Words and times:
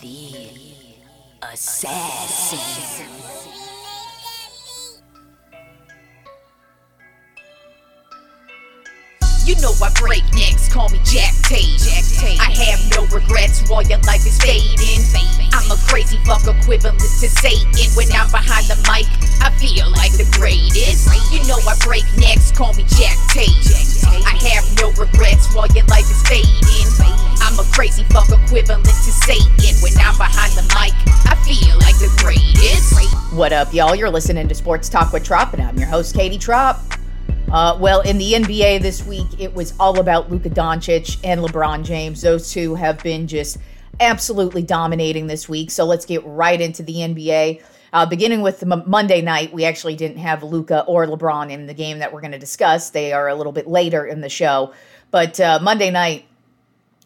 The 0.00 0.50
Assassin. 1.42 3.06
You 9.46 9.54
know 9.62 9.70
I 9.78 9.94
break 9.94 10.26
necks, 10.34 10.66
call 10.66 10.88
me 10.90 10.98
Jack 11.06 11.30
Tate. 11.46 11.78
Jack 11.78 12.02
Tate. 12.18 12.40
I 12.42 12.50
have 12.66 12.82
no 12.90 13.06
regrets 13.14 13.62
while 13.70 13.86
your 13.86 14.02
life 14.02 14.26
is 14.26 14.42
fading. 14.42 15.06
I'm 15.54 15.70
a 15.70 15.78
crazy 15.86 16.18
fuck 16.26 16.42
equivalent 16.50 16.98
to 16.98 17.28
Satan. 17.30 17.70
When 17.94 18.10
I'm 18.10 18.26
behind 18.34 18.66
the 18.66 18.74
mic, 18.90 19.06
I 19.38 19.54
feel 19.54 19.86
like 19.94 20.10
the 20.18 20.26
greatest. 20.34 21.06
You 21.30 21.46
know 21.46 21.62
I 21.62 21.78
break 21.86 22.02
necks, 22.18 22.50
call 22.50 22.74
me 22.74 22.82
Jack 22.98 23.14
Tate. 23.30 23.54
I 24.26 24.34
have 24.50 24.66
no 24.82 24.90
regrets 24.98 25.54
while 25.54 25.70
your 25.70 25.86
life 25.86 26.10
is 26.10 26.26
fading. 26.26 26.90
I'm 27.38 27.54
a 27.54 27.66
crazy 27.70 28.02
fuck 28.10 28.26
equivalent 28.26 28.82
to 28.82 29.12
Satan. 29.14 29.78
When 29.78 29.94
I'm 30.02 30.18
behind 30.18 30.58
the 30.58 30.66
mic, 30.74 30.90
I 31.22 31.38
feel 31.46 31.78
like 31.86 31.94
the 32.02 32.10
greatest. 32.18 32.98
What 33.32 33.52
up, 33.52 33.72
y'all? 33.72 33.94
You're 33.94 34.10
listening 34.10 34.48
to 34.48 34.56
Sports 34.56 34.88
Talk 34.88 35.12
with 35.12 35.22
Tropp, 35.22 35.52
and 35.52 35.62
I'm 35.62 35.78
your 35.78 35.86
host, 35.86 36.16
Katie 36.16 36.38
Tropp. 36.38 36.82
Uh, 37.52 37.78
well, 37.80 38.00
in 38.00 38.18
the 38.18 38.32
NBA 38.32 38.82
this 38.82 39.04
week, 39.06 39.28
it 39.38 39.54
was 39.54 39.72
all 39.78 40.00
about 40.00 40.30
Luka 40.30 40.50
Doncic 40.50 41.18
and 41.22 41.40
LeBron 41.40 41.84
James. 41.84 42.20
Those 42.20 42.50
two 42.50 42.74
have 42.74 43.00
been 43.02 43.28
just 43.28 43.58
absolutely 44.00 44.62
dominating 44.62 45.28
this 45.28 45.48
week. 45.48 45.70
So 45.70 45.84
let's 45.84 46.04
get 46.04 46.24
right 46.24 46.60
into 46.60 46.82
the 46.82 46.94
NBA. 46.94 47.62
Uh, 47.92 48.04
beginning 48.04 48.42
with 48.42 48.62
M- 48.62 48.82
Monday 48.86 49.22
night, 49.22 49.52
we 49.52 49.64
actually 49.64 49.94
didn't 49.94 50.18
have 50.18 50.42
Luka 50.42 50.82
or 50.82 51.06
LeBron 51.06 51.50
in 51.50 51.66
the 51.66 51.74
game 51.74 52.00
that 52.00 52.12
we're 52.12 52.20
going 52.20 52.32
to 52.32 52.38
discuss. 52.38 52.90
They 52.90 53.12
are 53.12 53.28
a 53.28 53.34
little 53.34 53.52
bit 53.52 53.68
later 53.68 54.04
in 54.04 54.20
the 54.20 54.28
show. 54.28 54.72
But 55.12 55.38
uh, 55.38 55.60
Monday 55.62 55.90
night, 55.90 56.26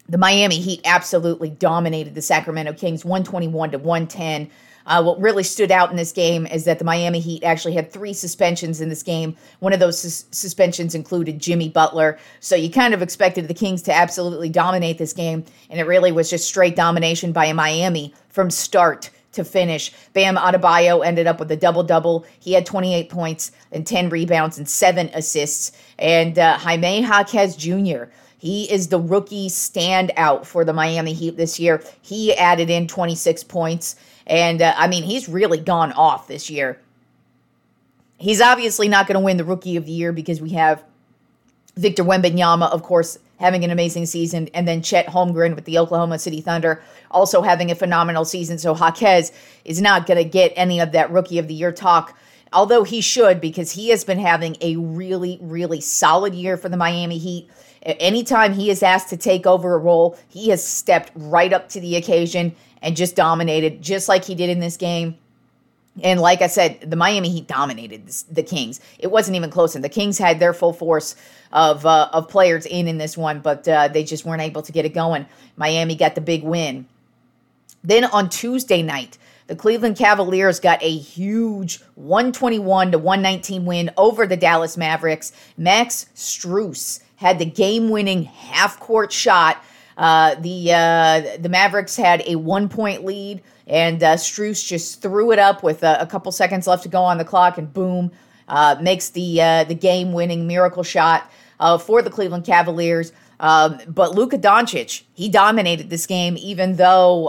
the 0.09 0.19
Miami 0.19 0.59
Heat 0.59 0.81
absolutely 0.85 1.51
dominated 1.51 2.15
the 2.15 2.23
Sacramento 2.23 2.73
Kings 2.73 3.05
121 3.05 3.73
to 3.73 3.79
110. 3.79 4.51
Uh, 4.87 5.03
what 5.03 5.21
really 5.21 5.43
stood 5.43 5.71
out 5.71 5.91
in 5.91 5.97
this 5.97 6.13
game 6.13 6.47
is 6.47 6.65
that 6.65 6.79
the 6.79 6.85
Miami 6.85 7.21
Heat 7.21 7.45
actually 7.45 7.75
had 7.75 7.93
three 7.93 8.13
suspensions 8.13 8.81
in 8.81 8.89
this 8.89 9.03
game. 9.03 9.37
One 9.61 9.73
of 9.73 9.81
those 9.81 10.01
sus- 10.01 10.25
suspensions 10.31 10.95
included 10.95 11.39
Jimmy 11.39 11.69
Butler. 11.69 12.19
So 12.41 12.57
you 12.57 12.71
kind 12.71 12.95
of 12.95 13.03
expected 13.03 13.49
the 13.49 13.55
Kings 13.55 13.83
to 13.83 13.95
absolutely 13.95 14.49
dominate 14.49 14.99
this 14.99 15.13
game, 15.13 15.45
and 15.69 15.79
it 15.81 15.85
really 15.85 16.13
was 16.13 16.31
just 16.31 16.47
straight 16.47 16.77
domination 16.77 17.33
by 17.33 17.53
Miami 17.53 18.15
from 18.29 18.51
start 18.51 19.11
to 19.33 19.45
finish. 19.45 19.93
Bam 20.13 20.37
Adebayo 20.37 21.05
ended 21.05 21.27
up 21.27 21.39
with 21.39 21.51
a 21.51 21.57
double 21.57 21.83
double. 21.83 22.25
He 22.41 22.53
had 22.53 22.67
28 22.67 23.09
points 23.09 23.53
and 23.73 23.87
10 23.87 24.09
rebounds 24.09 24.59
and 24.59 24.69
seven 24.69 25.11
assists. 25.15 25.73
And 25.99 26.39
uh, 26.39 26.59
Jaime 26.59 27.03
Jaquez 27.03 27.57
Jr. 27.57 28.05
He 28.39 28.71
is 28.73 28.89
the 28.89 28.99
rookie 28.99 29.49
standout 29.49 30.47
for 30.47 30.65
the 30.65 30.73
Miami 30.73 31.13
Heat 31.13 31.37
this 31.37 31.61
year. 31.61 31.83
He 32.01 32.35
added 32.35 32.71
in 32.71 32.89
26 32.89 33.45
points. 33.45 33.97
And 34.31 34.63
uh, 34.63 34.73
I 34.77 34.87
mean, 34.87 35.03
he's 35.03 35.29
really 35.29 35.59
gone 35.59 35.93
off 35.93 36.29
this 36.29 36.49
year. 36.49 36.81
He's 38.17 38.41
obviously 38.41 38.89
not 38.89 39.07
going 39.09 39.19
to 39.19 39.25
win 39.25 39.37
the 39.37 39.45
rookie 39.45 39.77
of 39.77 39.87
the 39.87 39.93
year 39.93 40.13
because 40.13 40.41
we 40.41 40.51
have 40.51 40.85
Victor 41.77 42.05
Wembanyama, 42.05 42.71
of 42.71 42.83
course, 42.83 43.19
having 43.39 43.65
an 43.65 43.71
amazing 43.71 44.07
season, 44.07 44.49
and 44.55 44.69
then 44.69 44.83
Chet 44.83 45.07
Holmgren 45.07 45.55
with 45.55 45.65
the 45.65 45.79
Oklahoma 45.79 46.19
City 46.19 46.41
Thunder 46.41 46.83
also 47.11 47.43
having 47.43 47.71
a 47.71 47.75
phenomenal 47.75 48.25
season. 48.25 48.59
So 48.59 48.75
Jaquez 48.75 49.33
is 49.65 49.81
not 49.81 50.07
going 50.07 50.19
to 50.23 50.29
get 50.29 50.53
any 50.55 50.79
of 50.79 50.93
that 50.93 51.11
rookie 51.11 51.39
of 51.39 51.49
the 51.49 51.55
year 51.55 51.73
talk, 51.73 52.17
although 52.53 52.85
he 52.85 53.01
should 53.01 53.41
because 53.41 53.73
he 53.73 53.89
has 53.89 54.05
been 54.05 54.19
having 54.19 54.57
a 54.61 54.77
really, 54.77 55.39
really 55.41 55.81
solid 55.81 56.35
year 56.35 56.57
for 56.57 56.69
the 56.69 56.77
Miami 56.77 57.19
Heat. 57.19 57.49
Anytime 57.83 58.53
he 58.53 58.71
is 58.71 58.83
asked 58.83 59.09
to 59.09 59.17
take 59.17 59.47
over 59.47 59.75
a 59.75 59.79
role, 59.79 60.19
he 60.29 60.51
has 60.51 60.63
stepped 60.63 61.13
right 61.15 61.53
up 61.53 61.69
to 61.71 61.81
the 61.81 61.97
occasion 61.97 62.55
and 62.83 62.97
just 62.97 63.17
dominated, 63.17 63.81
just 63.81 64.09
like 64.09 64.25
he 64.25 64.35
did 64.35 64.51
in 64.51 64.61
this 64.61 64.77
game. 64.77 65.17
And 66.03 66.21
like 66.21 66.41
I 66.41 66.47
said, 66.47 66.91
the 66.91 66.97
Miami 66.97 67.31
Heat 67.31 67.47
dominated 67.47 68.07
the 68.31 68.43
Kings. 68.43 68.81
It 68.99 69.11
wasn't 69.11 69.37
even 69.37 69.51
close, 69.51 69.75
and 69.75 69.83
the 69.83 69.89
Kings 69.89 70.19
had 70.19 70.39
their 70.39 70.55
full 70.55 70.73
force 70.73 71.17
of 71.53 71.85
uh, 71.85 72.09
of 72.13 72.29
players 72.29 72.65
in 72.65 72.87
in 72.87 72.99
this 72.99 73.17
one, 73.17 73.41
but 73.41 73.67
uh, 73.67 73.89
they 73.89 74.05
just 74.05 74.25
weren't 74.25 74.43
able 74.43 74.63
to 74.63 74.73
get 74.73 74.85
it 74.85 74.95
going. 74.95 75.27
Miami 75.57 75.97
got 75.97 76.15
the 76.15 76.21
big 76.21 76.43
win. 76.43 76.87
Then 77.83 78.05
on 78.05 78.29
Tuesday 78.29 78.83
night, 78.83 79.19
the 79.47 79.57
Cleveland 79.57 79.97
Cavaliers 79.97 80.61
got 80.61 80.83
a 80.83 80.97
huge 80.97 81.81
121 81.97 82.93
to 82.93 82.99
119 82.99 83.65
win 83.65 83.91
over 83.97 84.27
the 84.27 84.37
Dallas 84.37 84.77
Mavericks. 84.77 85.33
Max 85.57 86.07
Strus 86.15 87.01
had 87.21 87.39
the 87.39 87.45
game-winning 87.45 88.23
half-court 88.23 89.13
shot. 89.13 89.63
Uh, 89.99 90.35
the 90.37 90.73
uh, 90.73 91.37
the 91.39 91.51
Mavericks 91.51 91.95
had 91.95 92.23
a 92.27 92.37
one-point 92.37 93.05
lead, 93.05 93.43
and 93.67 94.03
uh, 94.03 94.15
Strus 94.17 94.67
just 94.67 95.03
threw 95.03 95.31
it 95.31 95.39
up 95.39 95.63
with 95.63 95.83
a, 95.83 96.01
a, 96.01 96.07
couple 96.07 96.33
seconds 96.33 96.67
left 96.67 96.83
to 96.85 96.89
go 96.89 97.03
on 97.03 97.19
the 97.19 97.25
clock, 97.25 97.59
and 97.59 97.71
boom, 97.71 98.11
uh, 98.49 98.77
makes 98.81 99.11
the 99.11 99.41
uh, 99.43 99.65
the 99.65 99.75
game-winning 99.75 100.47
miracle 100.47 100.83
shot 100.83 101.31
uh, 101.61 101.77
for 101.77 102.01
the 102.01 102.09
Cleveland 102.09 102.47
Cavaliers. 102.47 103.13
Um, 103.39 103.79
but 103.87 104.15
Luka 104.15 104.39
Doncic, 104.39 105.03
he 105.13 105.29
dominated 105.29 105.91
this 105.91 106.07
game, 106.07 106.39
even 106.39 106.77
though 106.77 107.25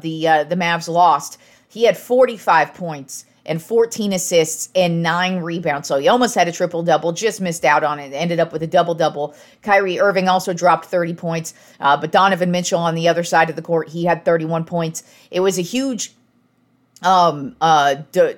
the 0.00 0.46
the 0.48 0.56
Mavs 0.56 0.88
lost. 0.88 1.38
He 1.68 1.84
had 1.84 1.96
45 1.96 2.74
points 2.74 3.24
and 3.44 3.60
14 3.60 4.12
assists 4.12 4.68
and 4.74 5.02
nine 5.02 5.38
rebounds. 5.38 5.88
So 5.88 5.98
he 5.98 6.08
almost 6.08 6.34
had 6.34 6.48
a 6.48 6.52
triple 6.52 6.82
double, 6.82 7.12
just 7.12 7.40
missed 7.40 7.64
out 7.64 7.82
on 7.82 7.98
it. 7.98 8.12
Ended 8.12 8.38
up 8.38 8.52
with 8.52 8.62
a 8.62 8.66
double 8.66 8.94
double. 8.94 9.34
Kyrie 9.62 10.00
Irving 10.00 10.28
also 10.28 10.52
dropped 10.52 10.86
30 10.86 11.14
points, 11.14 11.54
uh, 11.80 11.96
but 11.96 12.12
Donovan 12.12 12.50
Mitchell 12.50 12.80
on 12.80 12.94
the 12.94 13.08
other 13.08 13.24
side 13.24 13.50
of 13.50 13.56
the 13.56 13.62
court, 13.62 13.88
he 13.88 14.04
had 14.04 14.24
31 14.24 14.64
points. 14.64 15.02
It 15.30 15.40
was 15.40 15.58
a 15.58 15.62
huge 15.62 16.14
um, 17.02 17.56
uh, 17.60 17.96
de- 18.12 18.36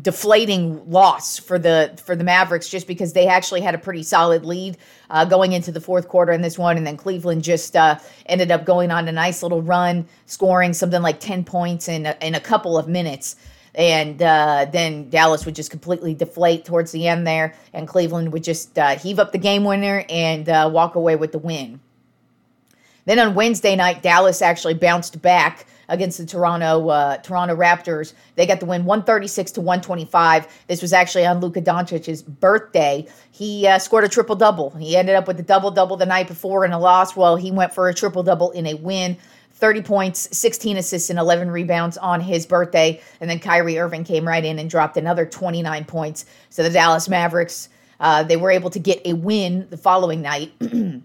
deflating 0.00 0.90
loss 0.90 1.38
for 1.38 1.58
the 1.58 1.98
for 2.02 2.16
the 2.16 2.24
Mavericks 2.24 2.68
just 2.68 2.86
because 2.86 3.12
they 3.12 3.26
actually 3.26 3.60
had 3.60 3.74
a 3.74 3.78
pretty 3.78 4.02
solid 4.02 4.44
lead 4.44 4.78
uh, 5.10 5.24
going 5.24 5.52
into 5.52 5.70
the 5.70 5.80
fourth 5.80 6.08
quarter 6.08 6.32
in 6.32 6.40
this 6.40 6.58
one, 6.58 6.76
and 6.76 6.86
then 6.86 6.96
Cleveland 6.96 7.42
just 7.42 7.76
uh, 7.76 7.98
ended 8.26 8.50
up 8.50 8.64
going 8.64 8.90
on 8.90 9.08
a 9.08 9.12
nice 9.12 9.42
little 9.42 9.62
run, 9.62 10.06
scoring 10.26 10.72
something 10.72 11.02
like 11.02 11.20
10 11.20 11.44
points 11.44 11.88
in 11.88 12.06
a, 12.06 12.16
in 12.20 12.34
a 12.34 12.40
couple 12.40 12.78
of 12.78 12.88
minutes 12.88 13.36
and 13.74 14.20
uh, 14.20 14.66
then 14.70 15.08
Dallas 15.08 15.46
would 15.46 15.54
just 15.54 15.70
completely 15.70 16.14
deflate 16.14 16.64
towards 16.64 16.92
the 16.92 17.08
end 17.08 17.26
there, 17.26 17.54
and 17.72 17.88
Cleveland 17.88 18.32
would 18.32 18.44
just 18.44 18.78
uh, 18.78 18.96
heave 18.96 19.18
up 19.18 19.32
the 19.32 19.38
game 19.38 19.64
winner 19.64 20.04
and 20.08 20.48
uh, 20.48 20.70
walk 20.72 20.94
away 20.94 21.16
with 21.16 21.32
the 21.32 21.38
win. 21.38 21.80
Then 23.04 23.18
on 23.18 23.34
Wednesday 23.34 23.74
night, 23.74 24.02
Dallas 24.02 24.42
actually 24.42 24.74
bounced 24.74 25.20
back 25.22 25.66
against 25.88 26.18
the 26.18 26.26
Toronto 26.26 26.88
uh, 26.88 27.16
Toronto 27.18 27.56
Raptors. 27.56 28.14
They 28.36 28.46
got 28.46 28.60
the 28.60 28.66
win 28.66 28.84
136 28.84 29.52
to 29.52 29.60
125. 29.60 30.46
This 30.68 30.80
was 30.80 30.92
actually 30.92 31.26
on 31.26 31.40
Luka 31.40 31.60
Doncic's 31.60 32.22
birthday. 32.22 33.06
He 33.30 33.66
uh, 33.66 33.78
scored 33.78 34.04
a 34.04 34.08
triple 34.08 34.36
double. 34.36 34.70
He 34.70 34.96
ended 34.96 35.16
up 35.16 35.26
with 35.26 35.38
a 35.40 35.42
double 35.42 35.70
double 35.70 35.96
the 35.96 36.06
night 36.06 36.28
before 36.28 36.64
in 36.64 36.72
a 36.72 36.78
loss. 36.78 37.16
Well, 37.16 37.36
he 37.36 37.50
went 37.50 37.74
for 37.74 37.88
a 37.88 37.94
triple 37.94 38.22
double 38.22 38.50
in 38.52 38.66
a 38.66 38.74
win. 38.74 39.16
30 39.62 39.82
points, 39.82 40.36
16 40.36 40.76
assists, 40.76 41.08
and 41.08 41.20
11 41.20 41.48
rebounds 41.48 41.96
on 41.96 42.20
his 42.20 42.46
birthday. 42.46 43.00
And 43.20 43.30
then 43.30 43.38
Kyrie 43.38 43.78
Irving 43.78 44.02
came 44.02 44.26
right 44.26 44.44
in 44.44 44.58
and 44.58 44.68
dropped 44.68 44.96
another 44.96 45.24
29 45.24 45.84
points. 45.84 46.26
So 46.50 46.64
the 46.64 46.70
Dallas 46.70 47.08
Mavericks, 47.08 47.68
uh, 48.00 48.24
they 48.24 48.36
were 48.36 48.50
able 48.50 48.70
to 48.70 48.80
get 48.80 49.00
a 49.04 49.12
win 49.12 49.68
the 49.70 49.76
following 49.76 50.20
night. 50.20 50.52
and 50.60 51.04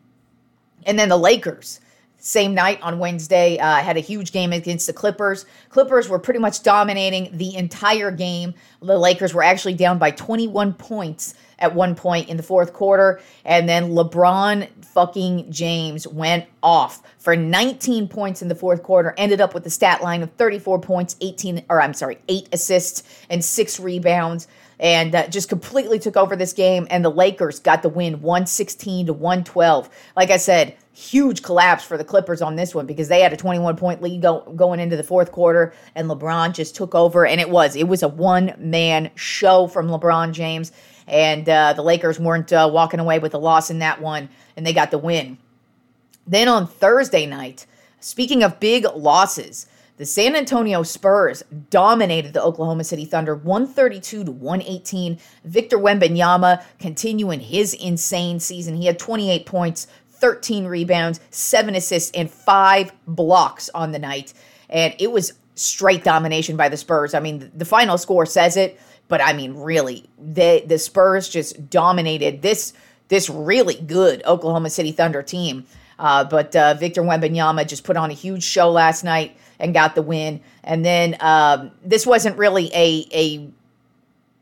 then 0.88 1.08
the 1.08 1.18
Lakers, 1.18 1.82
same 2.28 2.54
night 2.54 2.78
on 2.82 3.00
Wednesday, 3.00 3.58
uh, 3.58 3.78
had 3.78 3.96
a 3.96 4.02
huge 4.02 4.34
game 4.34 4.52
against 4.52 4.86
the 4.86 4.92
Clippers. 4.92 5.46
Clippers 5.70 6.10
were 6.10 6.20
pretty 6.20 6.42
much 6.42 6.62
dominating 6.62 7.30
the 7.32 7.56
entire 7.56 8.12
game. 8.12 8.54
The 8.82 8.98
Lakers 8.98 9.34
were 9.34 9.44
actually 9.44 9.76
down 9.76 9.98
by 9.98 10.12
21 10.12 10.74
points 10.74 11.36
at 11.58 11.74
one 11.74 11.96
point 11.96 12.28
in 12.28 12.36
the 12.36 12.44
fourth 12.44 12.74
quarter. 12.74 13.22
And 13.46 13.70
then 13.70 13.92
LeBron 13.92 14.68
fucking 14.84 15.50
James 15.54 16.06
went 16.06 16.46
off 16.62 17.02
for 17.18 17.38
19 17.38 18.10
points 18.10 18.42
in 18.42 18.50
the 18.50 18.56
fourth 18.56 18.84
quarter, 18.84 19.14
ended 19.18 19.40
up 19.40 19.54
with 19.54 19.64
the 19.64 19.70
stat 19.70 20.04
line 20.04 20.22
of 20.22 20.30
34 20.34 20.82
points, 20.82 21.16
18, 21.22 21.64
or 21.70 21.82
I'm 21.82 21.94
sorry, 21.94 22.18
eight 22.28 22.50
assists 22.52 23.04
and 23.30 23.44
six 23.44 23.80
rebounds. 23.80 24.50
And 24.80 25.16
uh, 25.16 25.28
just 25.30 25.48
completely 25.48 25.98
took 25.98 26.16
over 26.18 26.36
this 26.36 26.54
game, 26.54 26.86
and 26.92 27.04
the 27.04 27.10
Lakers 27.10 27.60
got 27.60 27.82
the 27.82 27.90
win 27.90 28.22
116 28.22 29.08
to 29.08 29.14
112. 29.14 29.90
Like 30.16 30.30
I 30.30 30.38
said, 30.38 30.76
huge 30.98 31.44
collapse 31.44 31.84
for 31.84 31.98
the 31.98 32.04
Clippers 32.04 32.42
on 32.42 32.56
this 32.56 32.74
one 32.74 32.86
because 32.86 33.08
they 33.08 33.22
had 33.22 33.32
a 33.32 33.38
21 33.38 33.78
point 33.78 34.02
lead 34.02 34.22
go, 34.22 34.42
going 34.56 34.80
into 34.80 34.98
the 34.98 35.04
fourth 35.04 35.32
quarter, 35.32 35.74
and 35.96 36.10
LeBron 36.10 36.54
just 36.54 36.76
took 36.76 36.96
over. 36.96 37.26
And 37.26 37.40
it 37.40 37.50
was, 37.50 37.76
it 37.76 37.88
was 37.88 38.04
a 38.04 38.08
one 38.08 38.54
man 38.58 39.12
show 39.16 39.68
from 39.68 39.88
LeBron 39.88 40.32
James 40.32 40.72
and 41.08 41.48
uh, 41.48 41.74
the 41.74 41.82
Lakers 41.82 42.20
weren't 42.20 42.52
uh, 42.52 42.70
walking 42.72 43.00
away 43.00 43.20
with 43.20 43.34
a 43.34 43.38
loss 43.38 43.70
in 43.70 43.80
that 43.80 44.02
one, 44.02 44.30
and 44.56 44.66
they 44.66 44.74
got 44.74 44.92
the 44.92 44.98
win. 44.98 45.38
Then 46.26 46.48
on 46.50 46.68
Thursday 46.68 47.26
night, 47.26 47.66
speaking 48.00 48.44
of 48.44 48.60
big 48.60 48.86
losses, 48.94 49.68
the 49.96 50.06
San 50.06 50.36
Antonio 50.36 50.84
Spurs 50.84 51.44
dominated 51.70 52.34
the 52.34 52.44
Oklahoma 52.44 52.84
City 52.84 53.06
Thunder 53.06 53.36
132 53.36 54.26
to 54.26 54.32
118. 54.32 55.18
Victor 55.46 55.78
Wembanyama 55.80 56.64
continuing 56.78 57.40
his 57.40 57.74
insane 57.74 58.40
season. 58.40 58.76
He 58.76 58.86
had 58.86 59.00
28 59.00 59.46
points, 59.46 59.88
13 60.20 60.66
rebounds, 60.66 61.20
7 61.30 61.76
assists 61.76 62.12
and 62.12 62.30
5 62.30 62.92
blocks 63.08 63.70
on 63.74 63.92
the 63.92 64.00
night. 64.00 64.34
and 64.70 64.94
it 65.00 65.12
was 65.12 65.34
straight 65.56 66.04
domination 66.04 66.56
by 66.56 66.70
the 66.70 66.78
Spurs. 66.78 67.14
I 67.14 67.20
mean, 67.20 67.52
the 67.56 67.66
final 67.66 67.98
score 67.98 68.26
says 68.26 68.58
it, 68.58 68.80
but 69.08 69.22
I 69.22 69.34
mean, 69.34 69.56
really, 69.56 70.06
the 70.20 70.64
the 70.66 70.78
Spurs 70.78 71.30
just 71.30 71.70
dominated 71.70 72.42
this 72.42 72.74
this 73.08 73.30
really 73.30 73.76
good 73.76 74.24
Oklahoma 74.26 74.70
City 74.70 74.92
Thunder 74.92 75.24
team. 75.24 75.66
Uh, 76.00 76.24
but 76.24 76.56
uh, 76.56 76.76
Victor 76.76 77.02
Wembanyama 77.02 77.68
just 77.68 77.84
put 77.84 77.98
on 77.98 78.12
a 78.12 78.14
huge 78.14 78.44
show 78.44 78.70
last 78.70 79.04
night 79.04 79.36
and 79.60 79.74
got 79.74 79.96
the 79.96 80.02
win. 80.02 80.42
And 80.64 80.86
then 80.86 81.18
um, 81.20 81.72
this 81.84 82.06
wasn't 82.06 82.38
really 82.38 82.70
a 82.74 83.08
a 83.14 83.50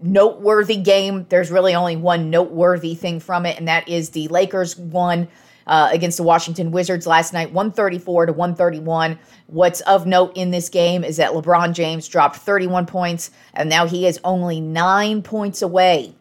noteworthy 0.02 0.78
game. 0.78 1.26
There's 1.30 1.52
really 1.52 1.74
only 1.74 1.96
one 1.96 2.30
noteworthy 2.30 2.96
thing 2.96 3.20
from 3.20 3.46
it, 3.46 3.58
and 3.58 3.68
that 3.68 3.88
is 3.88 4.10
the 4.10 4.28
Lakers 4.28 4.78
won 4.78 5.28
uh, 5.68 5.90
against 5.92 6.18
the 6.18 6.24
Washington 6.24 6.72
Wizards 6.72 7.08
last 7.08 7.34
night, 7.34 7.52
134 7.52 8.28
to 8.28 8.34
131. 8.34 9.20
What's 9.48 9.82
of 9.82 10.06
note 10.06 10.36
in 10.36 10.52
this 10.52 10.70
game 10.70 11.04
is 11.04 11.18
that 11.18 11.32
LeBron 11.32 11.74
James 11.74 12.08
dropped 12.08 12.38
31 12.38 12.86
points, 12.86 13.32
and 13.54 13.70
now 13.70 13.88
he 13.88 14.08
is 14.08 14.20
only 14.24 14.62
nine 14.62 15.22
points 15.22 15.62
away 15.62 16.14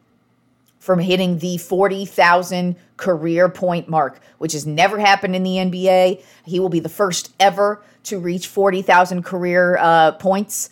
from 0.78 0.98
hitting 0.98 1.38
the 1.38 1.56
40,000 1.56 2.76
career 2.98 3.48
point 3.48 3.88
mark, 3.88 4.20
which 4.38 4.52
has 4.52 4.66
never 4.66 4.98
happened 4.98 5.34
in 5.34 5.42
the 5.42 5.56
NBA. 5.56 6.22
He 6.44 6.60
will 6.60 6.68
be 6.68 6.80
the 6.80 6.90
first 6.90 7.32
ever 7.40 7.82
to 8.04 8.18
reach 8.18 8.48
40,000 8.48 9.22
career 9.24 9.78
uh, 9.78 10.12
points. 10.12 10.68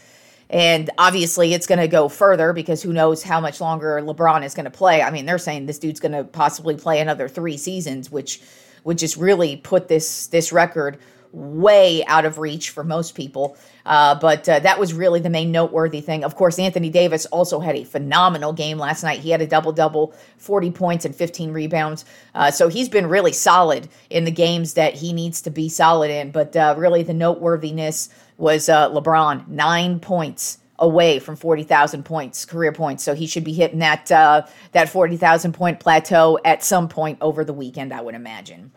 And 0.53 0.91
obviously, 0.99 1.55
it's 1.55 1.67
going 1.67 1.79
to 1.79 1.89
go 1.89 2.09
further 2.11 2.53
because 2.53 2.83
who 2.83 2.93
knows 2.93 3.23
how 3.23 3.41
much 3.41 3.61
longer 3.61 4.01
LeBron 4.03 4.45
is 4.45 4.55
going 4.55 4.67
to 4.67 4.71
play. 4.71 5.01
I 5.03 5.11
mean, 5.11 5.25
they're 5.25 5.39
saying 5.39 5.65
this 5.65 5.79
dude's 5.79 5.99
going 5.99 6.13
to 6.13 6.25
possibly 6.25 6.77
play 6.77 7.01
another 7.01 7.27
three 7.27 7.57
seasons, 7.57 8.11
which 8.11 8.41
would 8.85 8.99
just 8.99 9.17
really 9.17 9.57
put 9.57 9.89
this 9.89 10.27
this 10.27 10.53
record 10.53 10.99
way 11.33 12.05
out 12.05 12.27
of 12.27 12.39
reach 12.39 12.71
for 12.71 12.85
most 12.85 13.15
people. 13.15 13.57
Uh, 13.87 14.15
but 14.15 14.49
uh, 14.49 14.59
that 14.61 14.79
was 14.79 14.93
really 14.93 15.19
the 15.19 15.31
main 15.31 15.51
noteworthy 15.51 16.01
thing. 16.01 16.23
Of 16.25 16.37
course, 16.37 16.59
Anthony 16.59 16.91
Davis 16.91 17.27
also 17.27 17.59
had 17.59 17.75
a 17.75 17.85
phenomenal 17.85 18.53
game 18.53 18.79
last 18.79 19.03
night. 19.03 19.21
He 19.21 19.31
had 19.31 19.41
a 19.41 19.47
double 19.47 19.73
double, 19.73 20.15
40 20.37 20.71
points 20.71 21.05
and 21.05 21.17
15 21.17 21.53
rebounds. 21.53 22.05
Uh, 22.35 22.51
so 22.51 22.69
he's 22.69 22.89
been 22.89 23.07
really 23.07 23.33
solid 23.33 23.89
in 24.11 24.25
the 24.25 24.31
games 24.31 24.75
that 24.75 24.95
he 24.95 25.13
needs 25.13 25.41
to 25.43 25.51
be 25.51 25.69
solid 25.69 26.11
in. 26.11 26.31
But 26.31 26.55
uh, 26.55 26.75
really, 26.77 27.03
the 27.03 27.15
noteworthiness 27.15 28.11
was 28.43 28.69
uh, 28.69 28.91
LeBron, 28.91 29.47
nine 29.47 30.01
points 30.01 30.59
away 30.77 31.21
from 31.21 31.37
40,000 31.37 32.03
points, 32.03 32.45
career 32.45 32.73
points. 32.73 33.05
So 33.05 33.15
he 33.15 33.29
should 33.29 33.45
be 33.45 33.53
hitting 33.53 33.79
that 33.79 34.11
uh, 34.11 34.43
that 34.73 34.89
40,000 34.89 35.53
point 35.53 35.79
plateau 35.79 36.41
at 36.45 36.65
some 36.65 36.89
point 36.89 37.19
over 37.21 37.45
the 37.45 37.53
weekend, 37.53 37.95
I 37.95 38.03
would 38.03 38.17
imagine. 38.17 38.73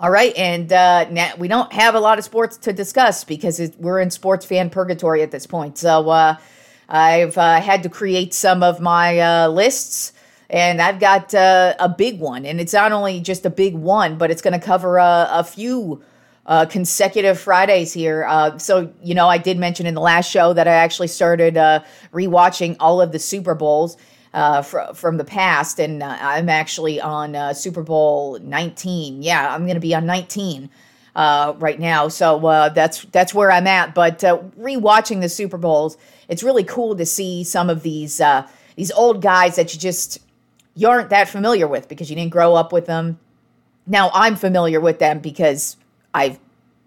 All 0.00 0.10
right, 0.10 0.36
and 0.36 0.72
uh, 0.72 1.08
now 1.10 1.30
we 1.38 1.46
don't 1.46 1.72
have 1.72 1.94
a 1.94 2.00
lot 2.00 2.18
of 2.18 2.24
sports 2.24 2.56
to 2.58 2.72
discuss 2.72 3.22
because 3.22 3.60
it, 3.60 3.76
we're 3.78 4.00
in 4.00 4.10
sports 4.10 4.44
fan 4.44 4.68
purgatory 4.68 5.22
at 5.22 5.30
this 5.30 5.46
point. 5.46 5.78
So 5.78 6.10
uh, 6.10 6.36
I've 6.88 7.38
uh, 7.38 7.60
had 7.60 7.84
to 7.84 7.88
create 7.88 8.34
some 8.34 8.64
of 8.64 8.80
my 8.80 9.20
uh, 9.20 9.48
lists, 9.48 10.12
and 10.50 10.82
I've 10.82 10.98
got 10.98 11.32
uh, 11.32 11.76
a 11.78 11.88
big 11.88 12.18
one, 12.18 12.44
and 12.44 12.60
it's 12.60 12.72
not 12.72 12.90
only 12.90 13.20
just 13.20 13.46
a 13.46 13.50
big 13.50 13.76
one, 13.76 14.18
but 14.18 14.32
it's 14.32 14.42
going 14.42 14.58
to 14.58 14.66
cover 14.66 14.96
a, 14.98 15.28
a 15.30 15.44
few. 15.44 16.02
Uh, 16.46 16.66
consecutive 16.66 17.40
Fridays 17.40 17.90
here. 17.94 18.28
so, 18.58 18.92
you 19.02 19.14
know, 19.14 19.28
I 19.28 19.38
did 19.38 19.58
mention 19.58 19.86
in 19.86 19.94
the 19.94 20.02
last 20.02 20.30
show 20.30 20.52
that 20.52 20.68
I 20.68 20.74
actually 20.74 21.08
started 21.08 21.54
rewatching 22.12 22.76
all 22.80 23.00
of 23.00 23.12
the 23.12 23.18
Super 23.18 23.54
Bowls 23.54 23.96
uh, 24.34 24.62
fr- 24.62 24.92
from 24.94 25.16
the 25.16 25.24
past, 25.24 25.78
and 25.78 26.02
uh, 26.02 26.18
I'm 26.20 26.48
actually 26.48 27.00
on 27.00 27.36
uh, 27.36 27.54
Super 27.54 27.82
Bowl 27.82 28.38
19. 28.40 29.22
Yeah, 29.22 29.54
I'm 29.54 29.62
going 29.62 29.76
to 29.76 29.80
be 29.80 29.94
on 29.94 30.04
19 30.04 30.68
uh, 31.14 31.54
right 31.58 31.78
now, 31.78 32.08
so 32.08 32.44
uh, 32.44 32.68
that's 32.68 33.04
that's 33.04 33.32
where 33.32 33.52
I'm 33.52 33.68
at. 33.68 33.94
But 33.94 34.24
uh, 34.24 34.38
rewatching 34.58 35.20
the 35.20 35.28
Super 35.28 35.56
Bowls, 35.56 35.96
it's 36.28 36.42
really 36.42 36.64
cool 36.64 36.96
to 36.96 37.06
see 37.06 37.44
some 37.44 37.70
of 37.70 37.82
these 37.82 38.20
these 38.74 38.90
old 38.90 39.22
guys 39.22 39.54
that 39.54 39.72
you 39.72 39.78
just 39.78 40.18
you 40.74 40.88
aren't 40.88 41.10
that 41.10 41.28
familiar 41.28 41.68
with 41.68 41.88
because 41.88 42.10
you 42.10 42.16
didn't 42.16 42.32
grow 42.32 42.56
up 42.56 42.72
with 42.72 42.86
them. 42.86 43.20
Now 43.86 44.10
I'm 44.12 44.34
familiar 44.34 44.80
with 44.80 44.98
them 44.98 45.20
because 45.20 45.76
I've 46.14 46.38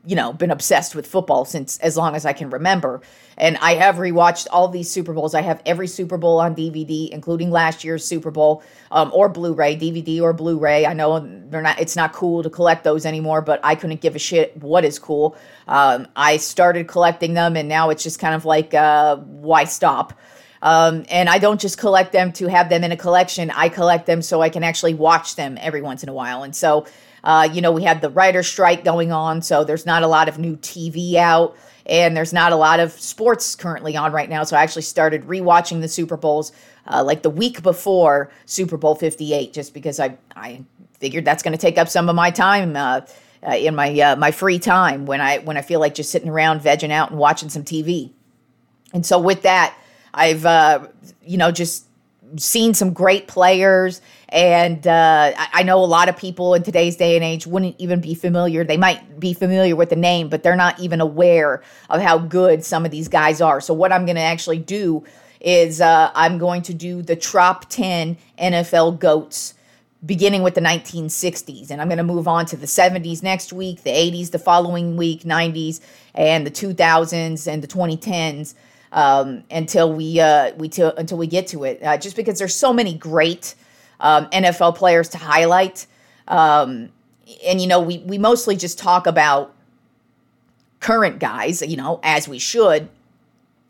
you 0.08 0.16
know, 0.16 0.32
been 0.32 0.52
obsessed 0.52 0.96
with 0.96 1.06
football 1.06 1.44
since 1.44 1.78
as 1.80 1.98
long 1.98 2.16
as 2.16 2.26
I 2.26 2.32
can 2.32 2.50
remember. 2.50 3.02
And 3.38 3.58
I 3.58 3.74
have 3.74 3.98
rewatched 3.98 4.48
all 4.52 4.70
these 4.70 4.90
Super 4.90 5.12
Bowls. 5.12 5.36
I 5.36 5.42
have 5.42 5.62
every 5.66 5.88
Super 5.88 6.18
Bowl 6.18 6.40
on 6.40 6.56
DVD, 6.56 7.10
including 7.10 7.52
last 7.52 7.84
year's 7.84 8.06
Super 8.06 8.32
Bowl, 8.32 8.64
um, 8.90 9.12
or 9.14 9.28
Blu-ray, 9.28 9.76
DVD 9.76 10.22
or 10.22 10.32
Blu-ray. 10.32 10.86
I 10.86 10.94
know 10.94 11.20
they're 11.50 11.62
not. 11.62 11.82
It's 11.82 11.98
not 11.98 12.14
cool 12.14 12.42
to 12.42 12.50
collect 12.50 12.86
those 12.86 13.06
anymore, 13.06 13.42
but 13.42 13.60
I 13.64 13.76
couldn't 13.76 14.00
give 14.00 14.16
a 14.16 14.20
shit 14.20 14.56
what 14.56 14.86
is 14.86 14.98
cool. 14.98 15.36
Um, 15.68 16.08
I 16.16 16.38
started 16.38 16.88
collecting 16.88 17.34
them, 17.34 17.58
and 17.58 17.68
now 17.68 17.90
it's 17.90 18.02
just 18.02 18.18
kind 18.18 18.34
of 18.34 18.46
like, 18.46 18.74
uh, 18.74 19.18
why 19.18 19.66
stop? 19.66 20.18
Um, 20.62 21.06
and 21.10 21.30
I 21.30 21.38
don't 21.38 21.60
just 21.60 21.78
collect 21.78 22.14
them 22.14 22.32
to 22.34 22.48
have 22.48 22.70
them 22.70 22.86
in 22.86 22.94
a 22.94 22.98
collection. 22.98 23.52
I 23.52 23.68
collect 23.68 24.06
them 24.06 24.22
so 24.22 24.42
I 24.42 24.50
can 24.50 24.64
actually 24.64 24.94
watch 24.94 25.36
them 25.36 25.58
every 25.60 25.82
once 25.82 26.02
in 26.02 26.10
a 26.10 26.14
while. 26.14 26.44
And 26.44 26.56
so 26.56 26.86
uh, 27.24 27.50
you 27.52 27.62
know, 27.62 27.72
we 27.72 27.84
had 27.84 28.02
the 28.02 28.10
writer's 28.10 28.48
strike 28.48 28.84
going 28.84 29.12
on, 29.12 29.42
so 29.42 29.64
there's 29.64 29.86
not 29.86 30.04
a 30.04 30.08
lot 30.08 30.30
of 30.30 30.40
new 30.40 30.58
TV 30.58 31.16
out, 31.16 31.56
and 31.86 32.16
there's 32.16 32.34
not 32.34 32.52
a 32.52 32.56
lot 32.56 32.80
of 32.80 32.92
sports 32.92 33.56
currently 33.56 33.96
on 33.96 34.12
right 34.12 34.30
now. 34.30 34.44
So 34.44 34.56
I 34.56 34.64
actually 34.64 34.84
started 34.84 35.24
rewatching 35.26 35.82
the 35.82 35.88
Super 35.88 36.18
Bowls 36.18 36.52
uh, 36.88 37.04
like 37.04 37.24
the 37.24 37.30
week 37.30 37.64
before 37.64 38.32
Super 38.46 38.78
Bowl 38.78 38.96
58, 38.96 39.54
just 39.54 39.74
because 39.74 40.00
I 40.00 40.18
I 40.36 40.64
figured 41.00 41.26
that's 41.26 41.44
going 41.44 41.52
to 41.52 41.62
take 41.62 41.78
up 41.78 41.90
some 41.90 42.10
of 42.10 42.16
my 42.16 42.32
time. 42.32 42.76
Uh, 42.76 43.02
uh, 43.48 43.56
in 43.56 43.76
my 43.76 43.98
uh, 44.00 44.16
my 44.16 44.32
free 44.32 44.58
time 44.58 45.06
when 45.06 45.22
I 45.22 45.38
when 45.38 45.58
I 45.58 45.62
feel 45.62 45.80
like 45.80 45.94
just 45.94 46.10
sitting 46.10 46.28
around 46.28 46.62
vegging 46.62 46.92
out 46.92 47.12
and 47.12 47.20
watching 47.20 47.50
some 47.50 47.64
TV, 47.64 48.12
and 48.94 49.06
so 49.06 49.20
with 49.20 49.44
that, 49.44 49.78
I've 50.14 50.46
uh, 50.46 50.88
you 51.24 51.38
know 51.38 51.52
just 51.52 51.87
seen 52.38 52.74
some 52.74 52.94
great 52.94 53.28
players 53.28 54.02
and 54.30 54.86
uh, 54.86 55.32
I 55.38 55.64
know 55.64 55.82
a 55.82 55.86
lot 55.86 56.10
of 56.10 56.18
people 56.18 56.54
in 56.54 56.62
today's 56.62 56.98
day 56.98 57.16
and 57.16 57.24
age 57.24 57.48
wouldn't 57.48 57.76
even 57.80 58.02
be 58.02 58.14
familiar. 58.14 58.66
They 58.66 58.76
might 58.76 59.20
be 59.20 59.34
familiar 59.34 59.76
with 59.76 59.90
the 59.90 59.96
name, 59.96 60.28
but 60.28 60.44
they're 60.44 60.58
not 60.58 60.78
even 60.82 61.00
aware 61.00 61.64
of 61.90 62.02
how 62.02 62.18
good 62.18 62.66
some 62.66 62.84
of 62.84 62.92
these 62.92 63.08
guys 63.08 63.40
are. 63.40 63.62
So, 63.62 63.74
what 63.74 63.94
I'm 63.94 64.06
going 64.06 64.18
to 64.18 64.22
actually 64.22 64.60
do 64.60 65.06
is 65.40 65.80
uh, 65.80 66.12
I'm 66.14 66.38
going 66.38 66.62
to 66.64 66.74
do 66.74 67.02
the 67.02 67.16
top 67.16 67.70
10 67.70 68.18
NFL 68.38 69.00
GOATs 69.00 69.54
beginning 70.06 70.44
with 70.44 70.56
the 70.56 70.62
1960s. 70.62 71.72
And 71.72 71.82
I'm 71.82 71.88
going 71.88 71.98
to 71.98 72.04
move 72.04 72.28
on 72.28 72.46
to 72.48 72.58
the 72.58 72.66
70s 72.66 73.24
next 73.24 73.54
week, 73.54 73.84
the 73.84 73.92
80s 73.92 74.32
the 74.32 74.40
following 74.40 74.98
week, 74.98 75.22
90s, 75.22 75.80
and 76.14 76.46
the 76.46 76.52
2000s 76.52 77.48
and 77.48 77.64
the 77.64 77.68
2010s. 77.68 78.56
Um, 78.92 79.44
until 79.52 79.92
we 79.92 80.20
uh, 80.20 80.54
we 80.56 80.70
t- 80.70 80.82
until 80.82 81.18
we 81.18 81.28
get 81.28 81.48
to 81.48 81.66
it, 81.66 81.84
uh, 81.84 81.98
just 81.98 82.16
because 82.16 82.40
there's 82.40 82.56
so 82.56 82.72
many 82.72 82.94
great 82.94 83.56
um, 84.00 84.28
NFL 84.28 84.76
players 84.76 85.10
to 85.10 85.18
highlight. 85.18 85.88
Um, 86.28 86.90
and, 87.46 87.62
you 87.62 87.68
know, 87.68 87.82
we, 87.82 88.00
we 88.00 88.18
mostly 88.18 88.56
just 88.56 88.80
talk 88.80 89.08
about 89.08 89.54
current 90.80 91.20
guys, 91.20 91.62
you 91.62 91.78
know, 91.78 92.00
as 92.04 92.28
we 92.28 92.40
should. 92.40 92.90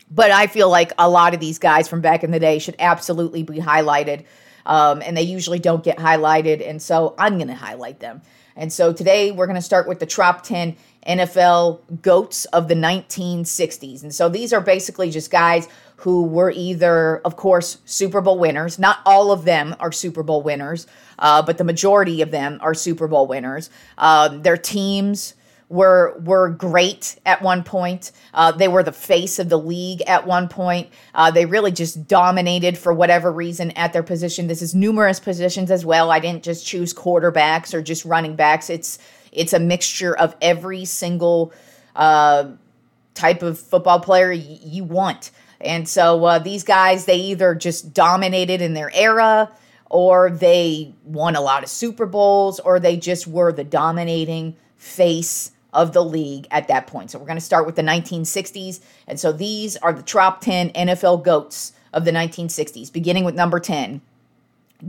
But 0.09 0.31
I 0.31 0.47
feel 0.47 0.69
like 0.69 0.93
a 0.97 1.09
lot 1.09 1.33
of 1.33 1.39
these 1.39 1.59
guys 1.59 1.87
from 1.87 2.01
back 2.01 2.23
in 2.23 2.31
the 2.31 2.39
day 2.39 2.59
should 2.59 2.75
absolutely 2.79 3.43
be 3.43 3.57
highlighted. 3.57 4.25
Um, 4.65 5.01
and 5.01 5.15
they 5.15 5.23
usually 5.23 5.59
don't 5.59 5.83
get 5.83 5.97
highlighted. 5.97 6.67
And 6.67 6.81
so 6.81 7.15
I'm 7.17 7.37
going 7.37 7.47
to 7.47 7.55
highlight 7.55 7.99
them. 7.99 8.21
And 8.55 8.71
so 8.71 8.91
today 8.91 9.31
we're 9.31 9.45
going 9.45 9.55
to 9.55 9.61
start 9.61 9.87
with 9.87 9.99
the 9.99 10.05
top 10.05 10.43
10 10.43 10.75
NFL 11.07 12.01
GOATs 12.01 12.45
of 12.45 12.67
the 12.67 12.75
1960s. 12.75 14.03
And 14.03 14.13
so 14.13 14.29
these 14.29 14.53
are 14.53 14.61
basically 14.61 15.09
just 15.09 15.31
guys 15.31 15.67
who 15.97 16.23
were 16.23 16.51
either, 16.51 17.21
of 17.25 17.35
course, 17.37 17.79
Super 17.85 18.21
Bowl 18.21 18.37
winners. 18.37 18.77
Not 18.77 18.99
all 19.05 19.31
of 19.31 19.45
them 19.45 19.75
are 19.79 19.91
Super 19.91 20.21
Bowl 20.21 20.43
winners, 20.43 20.85
uh, 21.17 21.41
but 21.41 21.57
the 21.57 21.63
majority 21.63 22.21
of 22.21 22.31
them 22.31 22.59
are 22.61 22.73
Super 22.73 23.07
Bowl 23.07 23.25
winners. 23.25 23.69
Um, 23.97 24.43
their 24.43 24.57
teams 24.57 25.33
were 25.69 26.17
were 26.23 26.49
great 26.49 27.19
at 27.25 27.41
one 27.41 27.63
point. 27.63 28.11
Uh, 28.33 28.51
they 28.51 28.67
were 28.67 28.83
the 28.83 28.91
face 28.91 29.39
of 29.39 29.49
the 29.49 29.59
league 29.59 30.01
at 30.07 30.25
one 30.25 30.47
point. 30.47 30.89
Uh, 31.13 31.31
they 31.31 31.45
really 31.45 31.71
just 31.71 32.07
dominated 32.07 32.77
for 32.77 32.93
whatever 32.93 33.31
reason 33.31 33.71
at 33.71 33.91
their 33.91 34.03
position. 34.03 34.47
This 34.47 34.61
is 34.61 34.73
numerous 34.73 35.19
positions 35.19 35.71
as 35.71 35.85
well. 35.85 36.11
I 36.11 36.19
didn't 36.19 36.43
just 36.43 36.65
choose 36.65 36.93
quarterbacks 36.93 37.73
or 37.73 37.81
just 37.81 38.05
running 38.05 38.35
backs. 38.35 38.69
It's 38.69 38.99
it's 39.31 39.53
a 39.53 39.59
mixture 39.59 40.15
of 40.15 40.35
every 40.41 40.85
single 40.85 41.53
uh, 41.95 42.51
type 43.13 43.41
of 43.41 43.59
football 43.59 43.99
player 43.99 44.29
y- 44.29 44.59
you 44.63 44.83
want. 44.83 45.31
And 45.59 45.87
so 45.87 46.23
uh, 46.25 46.39
these 46.39 46.63
guys, 46.63 47.05
they 47.05 47.17
either 47.17 47.55
just 47.55 47.93
dominated 47.93 48.61
in 48.61 48.73
their 48.73 48.91
era, 48.93 49.51
or 49.89 50.29
they 50.29 50.93
won 51.03 51.35
a 51.35 51.41
lot 51.41 51.63
of 51.63 51.69
Super 51.69 52.05
Bowls, 52.05 52.59
or 52.59 52.79
they 52.79 52.97
just 52.97 53.27
were 53.27 53.51
the 53.51 53.63
dominating 53.63 54.55
face 54.75 55.51
of 55.73 55.93
the 55.93 56.03
league 56.03 56.47
at 56.51 56.67
that 56.67 56.87
point. 56.87 57.11
So 57.11 57.19
we're 57.19 57.25
going 57.25 57.37
to 57.37 57.41
start 57.41 57.65
with 57.65 57.75
the 57.75 57.81
1960s. 57.81 58.79
And 59.07 59.19
so 59.19 59.31
these 59.31 59.77
are 59.77 59.93
the 59.93 60.03
top 60.03 60.41
10 60.41 60.71
NFL 60.71 61.23
GOATs 61.23 61.73
of 61.93 62.05
the 62.05 62.11
1960s, 62.11 62.91
beginning 62.91 63.23
with 63.23 63.35
number 63.35 63.59
10, 63.59 64.01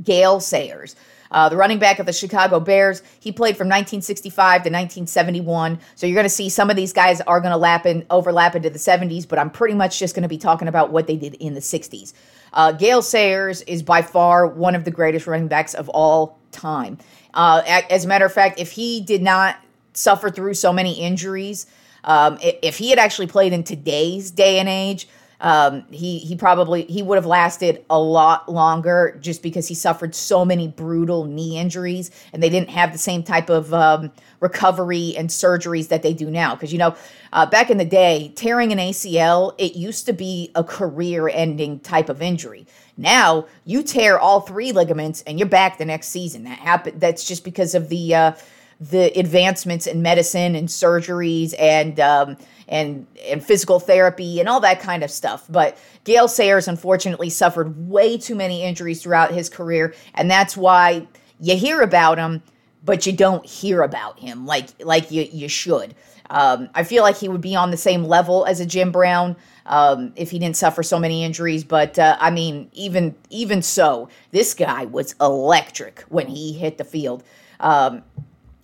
Gale 0.02 0.40
Sayers. 0.40 0.96
Uh, 1.30 1.48
the 1.48 1.56
running 1.56 1.78
back 1.78 1.98
of 1.98 2.06
the 2.06 2.12
Chicago 2.12 2.60
Bears, 2.60 3.02
he 3.20 3.32
played 3.32 3.56
from 3.56 3.66
1965 3.66 4.36
to 4.36 4.70
1971. 4.70 5.78
So 5.94 6.06
you're 6.06 6.14
going 6.14 6.24
to 6.24 6.30
see 6.30 6.48
some 6.48 6.70
of 6.70 6.76
these 6.76 6.92
guys 6.92 7.20
are 7.22 7.40
going 7.40 7.52
to 7.52 7.56
lap 7.56 7.86
in, 7.86 8.06
overlap 8.10 8.54
into 8.54 8.70
the 8.70 8.78
70s, 8.78 9.28
but 9.28 9.38
I'm 9.38 9.50
pretty 9.50 9.74
much 9.74 9.98
just 9.98 10.14
going 10.14 10.22
to 10.22 10.28
be 10.28 10.38
talking 10.38 10.68
about 10.68 10.90
what 10.90 11.06
they 11.06 11.16
did 11.16 11.34
in 11.34 11.54
the 11.54 11.60
60s. 11.60 12.12
Uh, 12.52 12.72
Gale 12.72 13.02
Sayers 13.02 13.62
is 13.62 13.82
by 13.82 14.02
far 14.02 14.46
one 14.46 14.74
of 14.74 14.84
the 14.84 14.90
greatest 14.90 15.26
running 15.26 15.48
backs 15.48 15.74
of 15.74 15.88
all 15.90 16.38
time. 16.50 16.98
Uh, 17.34 17.62
as 17.90 18.04
a 18.04 18.08
matter 18.08 18.24
of 18.24 18.32
fact, 18.32 18.58
if 18.58 18.72
he 18.72 19.00
did 19.00 19.22
not 19.22 19.56
suffer 19.92 20.30
through 20.30 20.54
so 20.54 20.72
many 20.72 21.00
injuries, 21.00 21.66
um, 22.04 22.38
if 22.40 22.78
he 22.78 22.90
had 22.90 22.98
actually 22.98 23.26
played 23.26 23.52
in 23.52 23.64
today's 23.64 24.30
day 24.30 24.58
and 24.58 24.68
age, 24.68 25.08
um, 25.40 25.84
he 25.90 26.18
he 26.18 26.34
probably 26.34 26.82
he 26.84 27.02
would 27.02 27.16
have 27.16 27.26
lasted 27.26 27.84
a 27.88 27.98
lot 27.98 28.48
longer 28.48 29.18
just 29.20 29.42
because 29.42 29.68
he 29.68 29.74
suffered 29.74 30.14
so 30.14 30.44
many 30.44 30.66
brutal 30.66 31.24
knee 31.26 31.58
injuries 31.58 32.10
and 32.32 32.42
they 32.42 32.50
didn't 32.50 32.70
have 32.70 32.92
the 32.92 32.98
same 32.98 33.22
type 33.22 33.48
of 33.48 33.72
um, 33.72 34.10
recovery 34.40 35.14
and 35.16 35.28
surgeries 35.28 35.88
that 35.88 36.02
they 36.02 36.12
do 36.12 36.28
now. 36.28 36.54
Because 36.54 36.72
you 36.72 36.78
know, 36.78 36.96
uh, 37.32 37.46
back 37.46 37.70
in 37.70 37.78
the 37.78 37.84
day, 37.84 38.32
tearing 38.34 38.72
an 38.72 38.78
ACL 38.78 39.54
it 39.58 39.76
used 39.76 40.06
to 40.06 40.12
be 40.12 40.50
a 40.54 40.64
career-ending 40.64 41.80
type 41.80 42.08
of 42.08 42.20
injury. 42.20 42.66
Now 42.96 43.46
you 43.64 43.84
tear 43.84 44.18
all 44.18 44.40
three 44.40 44.72
ligaments 44.72 45.22
and 45.24 45.38
you're 45.38 45.48
back 45.48 45.78
the 45.78 45.84
next 45.84 46.08
season. 46.08 46.44
That 46.44 46.58
happen. 46.58 46.98
That's 46.98 47.24
just 47.24 47.44
because 47.44 47.76
of 47.76 47.88
the 47.88 48.14
uh, 48.14 48.32
the 48.80 49.06
advancements 49.18 49.86
in 49.86 50.02
medicine 50.02 50.54
and 50.54 50.68
surgeries 50.68 51.54
and 51.58 51.98
um, 51.98 52.36
and 52.68 53.06
and 53.26 53.44
physical 53.44 53.80
therapy 53.80 54.40
and 54.40 54.48
all 54.48 54.60
that 54.60 54.80
kind 54.80 55.02
of 55.02 55.10
stuff. 55.10 55.44
But 55.48 55.76
Gale 56.04 56.28
Sayers 56.28 56.68
unfortunately 56.68 57.30
suffered 57.30 57.88
way 57.88 58.18
too 58.18 58.34
many 58.34 58.62
injuries 58.62 59.02
throughout 59.02 59.32
his 59.32 59.48
career, 59.48 59.94
and 60.14 60.30
that's 60.30 60.56
why 60.56 61.06
you 61.40 61.56
hear 61.56 61.82
about 61.82 62.18
him, 62.18 62.42
but 62.84 63.06
you 63.06 63.12
don't 63.12 63.44
hear 63.44 63.82
about 63.82 64.18
him 64.20 64.46
like 64.46 64.68
like 64.84 65.10
you 65.10 65.28
you 65.32 65.48
should. 65.48 65.94
Um, 66.30 66.68
I 66.74 66.84
feel 66.84 67.02
like 67.02 67.16
he 67.16 67.28
would 67.28 67.40
be 67.40 67.56
on 67.56 67.70
the 67.70 67.76
same 67.76 68.04
level 68.04 68.44
as 68.44 68.60
a 68.60 68.66
Jim 68.66 68.92
Brown 68.92 69.34
um, 69.64 70.12
if 70.14 70.30
he 70.30 70.38
didn't 70.38 70.56
suffer 70.56 70.82
so 70.82 70.98
many 70.98 71.24
injuries. 71.24 71.64
But 71.64 71.98
uh, 71.98 72.16
I 72.20 72.30
mean, 72.30 72.70
even 72.74 73.14
even 73.30 73.62
so, 73.62 74.08
this 74.30 74.54
guy 74.54 74.84
was 74.84 75.14
electric 75.20 76.00
when 76.08 76.26
he 76.26 76.52
hit 76.52 76.78
the 76.78 76.84
field. 76.84 77.24
Um, 77.60 78.02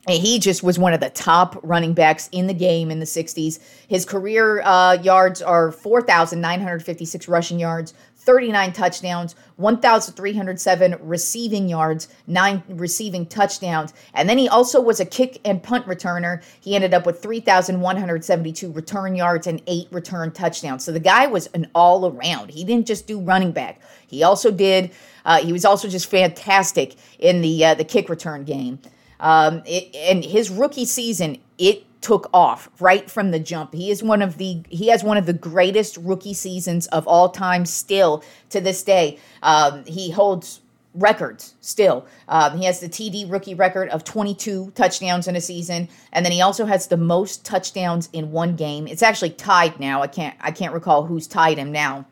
he 0.08 0.38
just 0.38 0.62
was 0.62 0.78
one 0.78 0.92
of 0.92 1.00
the 1.00 1.10
top 1.10 1.58
running 1.62 1.94
backs 1.94 2.28
in 2.30 2.46
the 2.46 2.54
game 2.54 2.90
in 2.90 2.98
the 2.98 3.06
60s. 3.06 3.58
His 3.88 4.04
career 4.04 4.60
uh, 4.62 4.94
yards 5.02 5.40
are 5.40 5.72
4,956 5.72 7.28
rushing 7.28 7.58
yards, 7.58 7.94
39 8.16 8.72
touchdowns, 8.72 9.34
1,307 9.56 10.96
receiving 11.00 11.68
yards, 11.68 12.08
nine 12.26 12.62
receiving 12.68 13.26
touchdowns. 13.26 13.92
And 14.14 14.28
then 14.28 14.38
he 14.38 14.48
also 14.48 14.80
was 14.80 15.00
a 15.00 15.04
kick 15.04 15.40
and 15.44 15.62
punt 15.62 15.86
returner. 15.86 16.42
He 16.60 16.74
ended 16.74 16.94
up 16.94 17.06
with 17.06 17.22
3,172 17.22 18.72
return 18.72 19.14
yards 19.14 19.46
and 19.46 19.62
eight 19.66 19.88
return 19.90 20.32
touchdowns. 20.32 20.84
So 20.84 20.92
the 20.92 21.00
guy 21.00 21.26
was 21.26 21.46
an 21.48 21.68
all 21.74 22.06
around. 22.06 22.50
He 22.50 22.64
didn't 22.64 22.86
just 22.86 23.06
do 23.06 23.20
running 23.20 23.52
back, 23.52 23.80
he 24.06 24.22
also 24.22 24.50
did. 24.50 24.90
Uh, 25.26 25.38
he 25.40 25.54
was 25.54 25.64
also 25.64 25.88
just 25.88 26.10
fantastic 26.10 26.96
in 27.18 27.40
the 27.40 27.64
uh, 27.64 27.74
the 27.74 27.84
kick 27.84 28.10
return 28.10 28.44
game. 28.44 28.78
Um, 29.20 29.62
it, 29.66 29.94
and 29.94 30.24
his 30.24 30.50
rookie 30.50 30.84
season, 30.84 31.38
it 31.58 31.84
took 32.00 32.28
off 32.34 32.68
right 32.80 33.10
from 33.10 33.30
the 33.30 33.38
jump. 33.38 33.72
He 33.72 33.90
is 33.90 34.02
one 34.02 34.20
of 34.20 34.36
the 34.36 34.62
he 34.68 34.88
has 34.88 35.02
one 35.02 35.16
of 35.16 35.24
the 35.24 35.32
greatest 35.32 35.96
rookie 35.96 36.34
seasons 36.34 36.86
of 36.88 37.08
all 37.08 37.30
time. 37.30 37.64
Still 37.64 38.22
to 38.50 38.60
this 38.60 38.82
day, 38.82 39.18
um, 39.42 39.84
he 39.86 40.10
holds 40.10 40.60
records 40.94 41.54
still. 41.62 42.06
Um, 42.28 42.58
he 42.58 42.66
has 42.66 42.80
the 42.80 42.88
TD 42.88 43.30
rookie 43.30 43.54
record 43.54 43.88
of 43.88 44.04
22 44.04 44.72
touchdowns 44.74 45.26
in 45.26 45.34
a 45.34 45.40
season, 45.40 45.88
and 46.12 46.24
then 46.24 46.32
he 46.32 46.42
also 46.42 46.66
has 46.66 46.86
the 46.86 46.96
most 46.96 47.44
touchdowns 47.44 48.10
in 48.12 48.30
one 48.30 48.54
game. 48.54 48.86
It's 48.86 49.02
actually 49.02 49.30
tied 49.30 49.80
now. 49.80 50.02
I 50.02 50.06
can't 50.06 50.36
I 50.40 50.50
can't 50.50 50.74
recall 50.74 51.06
who's 51.06 51.26
tied 51.26 51.56
him 51.56 51.72
now, 51.72 52.04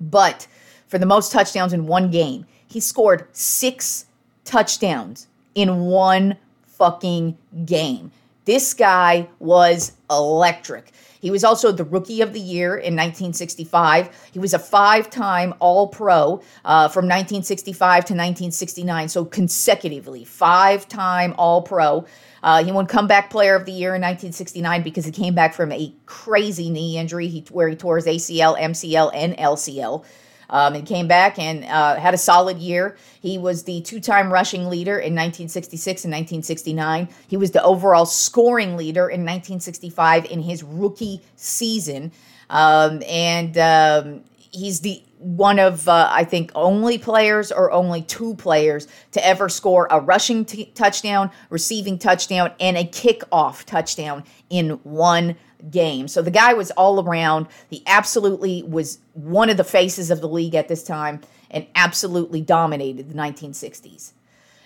but 0.00 0.46
for 0.86 0.98
the 0.98 1.06
most 1.06 1.32
touchdowns 1.32 1.72
in 1.72 1.86
one 1.86 2.12
game, 2.12 2.46
he 2.68 2.78
scored 2.78 3.26
six 3.32 4.06
touchdowns 4.44 5.26
in 5.56 5.80
one 5.86 6.36
fucking 6.66 7.36
game. 7.64 8.12
This 8.44 8.74
guy 8.74 9.28
was 9.40 9.92
electric. 10.08 10.92
He 11.20 11.32
was 11.32 11.42
also 11.42 11.72
the 11.72 11.82
Rookie 11.82 12.20
of 12.20 12.32
the 12.32 12.38
Year 12.38 12.76
in 12.76 12.94
1965. 12.94 14.30
He 14.30 14.38
was 14.38 14.54
a 14.54 14.60
five 14.60 15.10
time 15.10 15.54
All 15.58 15.88
Pro 15.88 16.40
uh, 16.64 16.86
from 16.88 17.06
1965 17.06 18.04
to 18.04 18.12
1969, 18.12 19.08
so 19.08 19.24
consecutively, 19.24 20.24
five 20.24 20.86
time 20.86 21.34
All 21.36 21.62
Pro. 21.62 22.04
Uh, 22.44 22.62
he 22.62 22.70
won 22.70 22.86
Comeback 22.86 23.30
Player 23.30 23.56
of 23.56 23.64
the 23.64 23.72
Year 23.72 23.96
in 23.96 24.02
1969 24.02 24.82
because 24.84 25.04
he 25.04 25.10
came 25.10 25.34
back 25.34 25.52
from 25.54 25.72
a 25.72 25.92
crazy 26.04 26.70
knee 26.70 26.96
injury 26.98 27.26
he, 27.26 27.40
where 27.50 27.68
he 27.68 27.74
tore 27.74 27.96
his 27.96 28.06
ACL, 28.06 28.56
MCL, 28.56 29.10
and 29.12 29.36
LCL. 29.36 30.04
Um, 30.50 30.74
he 30.74 30.82
came 30.82 31.08
back 31.08 31.38
and 31.38 31.64
uh, 31.64 31.96
had 31.96 32.14
a 32.14 32.18
solid 32.18 32.58
year. 32.58 32.96
He 33.20 33.38
was 33.38 33.64
the 33.64 33.80
two 33.82 34.00
time 34.00 34.32
rushing 34.32 34.68
leader 34.68 34.98
in 34.98 35.14
1966 35.14 36.04
and 36.04 36.12
1969. 36.12 37.08
He 37.28 37.36
was 37.36 37.50
the 37.50 37.62
overall 37.62 38.06
scoring 38.06 38.76
leader 38.76 39.08
in 39.08 39.20
1965 39.20 40.26
in 40.26 40.42
his 40.42 40.62
rookie 40.62 41.20
season. 41.36 42.12
Um, 42.48 43.02
and 43.08 43.58
um, 43.58 44.24
he's 44.52 44.80
the 44.80 45.02
one 45.18 45.58
of 45.58 45.88
uh, 45.88 46.08
I 46.10 46.24
think 46.24 46.52
only 46.54 46.98
players 46.98 47.50
or 47.50 47.72
only 47.72 48.02
two 48.02 48.34
players 48.34 48.86
to 49.12 49.26
ever 49.26 49.48
score 49.48 49.88
a 49.90 49.98
rushing 49.98 50.44
t- 50.44 50.66
touchdown, 50.74 51.30
receiving 51.50 51.98
touchdown, 51.98 52.52
and 52.60 52.76
a 52.76 52.84
kickoff 52.84 53.64
touchdown 53.64 54.24
in 54.50 54.70
one 54.84 55.36
game. 55.70 56.08
So 56.08 56.22
the 56.22 56.30
guy 56.30 56.54
was 56.54 56.70
all 56.72 57.02
around. 57.02 57.46
He 57.68 57.82
absolutely 57.86 58.62
was 58.62 58.98
one 59.14 59.50
of 59.50 59.56
the 59.56 59.64
faces 59.64 60.10
of 60.10 60.20
the 60.20 60.28
league 60.28 60.54
at 60.54 60.68
this 60.68 60.82
time 60.82 61.20
and 61.50 61.66
absolutely 61.74 62.40
dominated 62.40 63.08
the 63.08 63.14
1960s. 63.14 64.12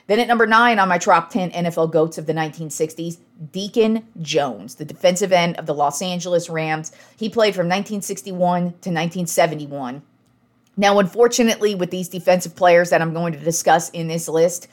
Then 0.06 0.18
at 0.18 0.26
number 0.26 0.46
nine 0.46 0.80
on 0.80 0.88
my 0.88 0.98
top 0.98 1.30
10 1.30 1.52
NFL 1.52 1.92
GOATs 1.92 2.18
of 2.18 2.26
the 2.26 2.32
1960s, 2.32 3.18
Deacon 3.52 4.08
Jones, 4.20 4.74
the 4.74 4.84
defensive 4.84 5.32
end 5.32 5.56
of 5.56 5.66
the 5.66 5.74
Los 5.74 6.02
Angeles 6.02 6.50
Rams. 6.50 6.90
He 7.16 7.28
played 7.28 7.54
from 7.54 7.68
1961 7.68 8.60
to 8.60 8.66
1971. 8.66 10.02
Now, 10.76 10.98
unfortunately, 10.98 11.74
with 11.74 11.90
these 11.90 12.08
defensive 12.08 12.56
players 12.56 12.90
that 12.90 13.00
I'm 13.00 13.14
going 13.14 13.34
to 13.34 13.38
discuss 13.38 13.90
in 13.90 14.08
this 14.08 14.28
list, 14.28 14.66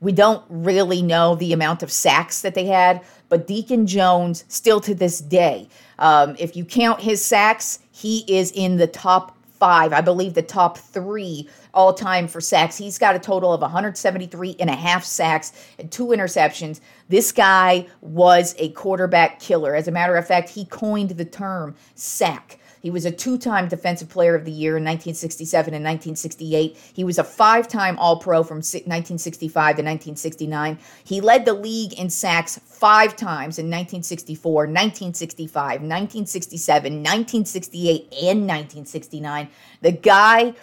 we 0.00 0.10
don't 0.10 0.44
really 0.48 1.02
know 1.02 1.34
the 1.34 1.52
amount 1.52 1.82
of 1.82 1.92
sacks 1.92 2.40
that 2.40 2.54
they 2.54 2.66
had, 2.66 3.02
but 3.30 3.46
Deacon 3.46 3.86
Jones, 3.86 4.44
still 4.48 4.80
to 4.82 4.94
this 4.94 5.20
day, 5.20 5.68
um, 5.98 6.36
if 6.38 6.54
you 6.54 6.66
count 6.66 7.00
his 7.00 7.24
sacks, 7.24 7.78
he 7.90 8.24
is 8.28 8.52
in 8.52 8.76
the 8.76 8.86
top 8.86 9.38
five, 9.60 9.92
I 9.92 10.00
believe 10.00 10.34
the 10.34 10.42
top 10.42 10.78
three 10.78 11.48
all 11.72 11.92
time 11.92 12.26
for 12.26 12.40
sacks. 12.40 12.76
He's 12.76 12.98
got 12.98 13.14
a 13.14 13.18
total 13.18 13.52
of 13.52 13.60
173 13.60 14.56
and 14.58 14.70
a 14.70 14.74
half 14.74 15.04
sacks 15.04 15.52
and 15.78 15.92
two 15.92 16.08
interceptions. 16.08 16.80
This 17.08 17.30
guy 17.30 17.86
was 18.00 18.54
a 18.58 18.70
quarterback 18.70 19.38
killer. 19.38 19.74
As 19.74 19.86
a 19.86 19.92
matter 19.92 20.16
of 20.16 20.26
fact, 20.26 20.48
he 20.48 20.64
coined 20.64 21.10
the 21.10 21.24
term 21.24 21.74
sack. 21.94 22.58
He 22.80 22.90
was 22.90 23.04
a 23.04 23.10
two 23.10 23.36
time 23.38 23.68
Defensive 23.68 24.08
Player 24.08 24.34
of 24.34 24.44
the 24.44 24.50
Year 24.50 24.76
in 24.76 24.84
1967 24.84 25.74
and 25.74 25.84
1968. 25.84 26.76
He 26.94 27.04
was 27.04 27.18
a 27.18 27.24
five 27.24 27.68
time 27.68 27.98
All 27.98 28.18
Pro 28.18 28.42
from 28.42 28.58
1965 28.58 29.52
to 29.52 29.82
1969. 29.82 30.78
He 31.04 31.20
led 31.20 31.44
the 31.44 31.52
league 31.54 31.92
in 31.94 32.08
sacks 32.10 32.58
five 32.58 33.16
times 33.16 33.58
in 33.58 33.66
1964, 33.66 34.52
1965, 34.52 35.54
1967, 35.54 36.92
1968, 36.92 38.00
and 38.22 38.40
1969. 38.46 39.48
The 39.82 39.92
guy 39.92 40.54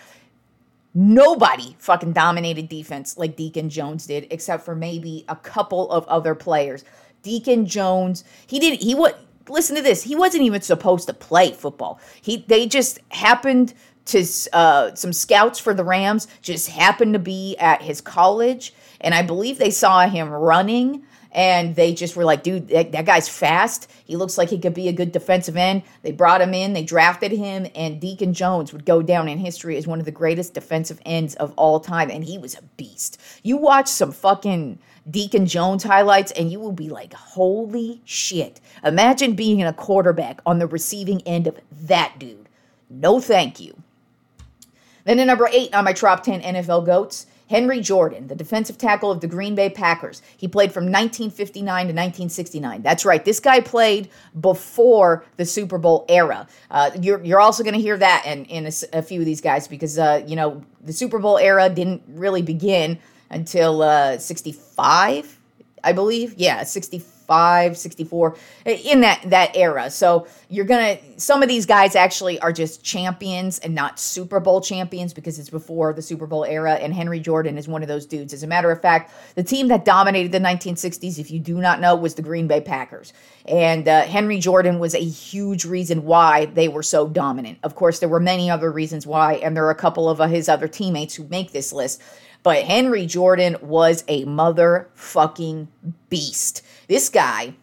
nobody 0.98 1.76
fucking 1.78 2.12
dominated 2.12 2.68
defense 2.68 3.20
like 3.20 3.36
Deacon 3.36 3.70
Jones 3.70 4.08
did, 4.08 4.26
except 4.32 4.66
for 4.66 4.74
maybe 4.74 5.24
a 5.30 5.36
couple 5.36 5.92
of 5.92 6.08
other 6.08 6.34
players. 6.34 6.84
Deacon 7.22 7.68
Jones, 7.68 8.24
he 8.48 8.60
did 8.60 8.82
he 8.82 8.96
what 8.96 9.20
listen 9.50 9.76
to 9.76 9.82
this. 9.82 10.04
He 10.04 10.16
wasn't 10.16 10.44
even 10.44 10.62
supposed 10.62 11.08
to 11.08 11.14
play 11.14 11.52
football. 11.52 12.00
He 12.22 12.46
they 12.48 12.68
just 12.68 13.00
happened 13.10 13.74
to 14.06 14.26
uh, 14.54 14.96
some 14.96 15.14
scouts 15.14 15.60
for 15.60 15.74
the 15.74 15.84
Rams 15.84 16.28
just 16.42 16.70
happened 16.70 17.14
to 17.14 17.20
be 17.20 17.56
at 17.58 17.82
his 17.82 18.02
college, 18.02 18.74
and 19.02 19.14
I 19.14 19.22
believe 19.22 19.58
they 19.58 19.72
saw 19.72 20.08
him 20.08 20.30
running. 20.30 21.04
And 21.34 21.76
they 21.76 21.94
just 21.94 22.16
were 22.16 22.26
like, 22.26 22.42
dude, 22.42 22.70
that, 22.70 22.94
that 22.94 23.06
guy's 23.06 23.30
fast. 23.30 23.92
He 24.06 24.16
looks 24.16 24.40
like 24.40 24.50
he 24.50 24.58
could 24.58 24.74
be 24.74 24.88
a 24.88 24.94
good 24.94 25.12
defensive 25.12 25.56
end. 25.56 25.84
They 26.02 26.12
brought 26.12 26.42
him 26.42 26.54
in, 26.54 26.74
they 26.74 26.84
drafted 26.84 27.32
him, 27.32 27.68
and 27.76 28.02
Deacon 28.02 28.34
Jones 28.34 28.74
would 28.74 28.86
go 28.86 29.04
down 29.04 29.28
in 29.28 29.38
history 29.38 29.78
as 29.78 29.86
one 29.86 30.00
of 30.00 30.06
the 30.06 30.12
greatest 30.12 30.56
defensive 30.56 31.00
ends 31.06 31.36
of 31.36 31.54
all 31.56 31.80
time. 31.80 32.10
And 32.10 32.24
he 32.24 32.40
was 32.40 32.56
a 32.56 32.64
beast. 32.78 33.22
You 33.44 33.58
watch 33.58 33.88
some 33.88 34.14
fucking 34.14 34.80
Deacon 35.10 35.46
Jones 35.46 35.84
highlights, 35.84 36.32
and 36.34 36.52
you 36.52 36.60
will 36.60 36.72
be 36.72 36.90
like, 36.90 37.14
holy 37.14 38.02
shit. 38.06 38.60
Imagine 38.84 39.34
being 39.34 39.64
a 39.64 39.74
quarterback 39.74 40.42
on 40.46 40.60
the 40.60 40.68
receiving 40.68 41.22
end 41.22 41.48
of 41.48 41.60
that 41.72 42.20
dude. 42.20 42.50
No, 42.90 43.20
thank 43.20 43.60
you. 43.60 43.82
Then 45.06 45.20
at 45.20 45.28
number 45.28 45.48
eight 45.52 45.74
on 45.74 45.86
my 45.86 45.94
top 45.94 46.24
10 46.24 46.42
NFL 46.42 46.86
GOATs 46.86 47.28
Henry 47.50 47.80
Jordan, 47.80 48.28
the 48.28 48.36
defensive 48.36 48.78
tackle 48.78 49.10
of 49.10 49.22
the 49.22 49.28
Green 49.28 49.56
Bay 49.56 49.70
Packers. 49.70 50.22
He 50.36 50.48
played 50.48 50.74
from 50.74 50.84
1959 50.86 51.64
to 51.64 51.94
1969. 51.94 52.82
That's 52.82 53.06
right. 53.06 53.24
This 53.24 53.40
guy 53.40 53.62
played 53.62 54.10
before 54.40 55.26
the 55.38 55.46
Super 55.46 55.78
Bowl 55.78 56.06
era. 56.10 56.48
Uh, 56.70 56.92
you're, 57.02 57.24
you're 57.24 57.40
also 57.40 57.64
going 57.64 57.76
to 57.76 57.82
hear 57.82 57.98
that 57.98 58.24
in, 58.26 58.46
in 58.46 58.66
a, 58.66 58.72
a, 59.00 59.02
few 59.02 59.22
of 59.22 59.26
these 59.26 59.40
guys 59.40 59.68
because, 59.68 59.98
uh, 59.98 60.24
you 60.28 60.36
know, 60.36 60.62
the 60.82 60.94
Super 60.94 61.20
Bowl 61.20 61.38
era 61.38 61.70
didn't 61.70 62.04
really 62.08 62.42
begin 62.42 63.00
until 63.30 63.82
uh, 63.82 64.18
65, 64.18 65.40
I 65.84 65.92
believe. 65.94 66.34
Yeah, 66.38 66.64
65 66.64 67.18
65, 67.28 67.78
64 67.78 68.38
in 68.66 69.02
that 69.02 69.22
that 69.26 69.56
era. 69.56 69.90
So 69.90 70.28
you're 70.50 70.66
going 70.66 70.98
to 70.98 71.20
some 71.20 71.44
of 71.44 71.50
these 71.50 71.66
guys 71.66 71.96
actually 71.96 72.40
are 72.40 72.54
just 72.54 72.84
champions 72.84 73.60
and 73.60 73.76
not 73.76 74.00
Super 74.00 74.40
Bowl 74.40 74.62
champions 74.62 75.14
because 75.14 75.38
it's 75.38 75.50
before 75.50 75.94
the 75.94 76.02
Super 76.02 76.26
Bowl 76.26 76.46
era 76.46 76.76
and 76.76 76.94
Henry 76.94 77.20
Jordan 77.20 77.58
is 77.58 77.68
one 77.68 77.82
of 77.82 77.90
those 77.90 78.06
dudes. 78.06 78.34
As 78.34 78.44
a 78.44 78.48
matter 78.48 78.72
of 78.72 78.82
fact, 78.82 79.12
the 79.36 79.44
team 79.44 79.68
that 79.68 79.84
dominated 79.84 80.32
the 80.32 80.40
1960s 80.40 81.20
if 81.20 81.30
you 81.30 81.40
do 81.40 81.58
not 81.58 81.82
know 81.82 81.96
was 81.96 82.16
the 82.16 82.22
Green 82.22 82.48
Bay 82.48 82.62
Packers. 82.62 83.12
And 83.46 83.88
uh, 83.88 84.04
Henry 84.04 84.40
Jordan 84.40 84.80
was 84.80 84.96
a 84.96 85.04
huge 85.04 85.66
reason 85.66 86.04
why 86.06 86.46
they 86.46 86.68
were 86.68 86.84
so 86.84 87.08
dominant. 87.08 87.60
Of 87.64 87.76
course, 87.76 88.00
there 88.00 88.10
were 88.10 88.20
many 88.20 88.50
other 88.50 88.72
reasons 88.72 89.06
why 89.06 89.34
and 89.36 89.56
there 89.56 89.66
are 89.66 89.72
a 89.72 89.76
couple 89.76 90.10
of 90.10 90.22
uh, 90.22 90.28
his 90.28 90.48
other 90.48 90.68
teammates 90.68 91.16
who 91.16 91.26
make 91.28 91.52
this 91.52 91.74
list. 91.74 92.02
But 92.48 92.64
Henry 92.64 93.06
Jordan 93.06 93.58
was 93.62 94.06
a 94.08 94.24
motherfucking 94.24 95.68
beast. 96.08 96.62
This 96.88 97.10
guy 97.10 97.54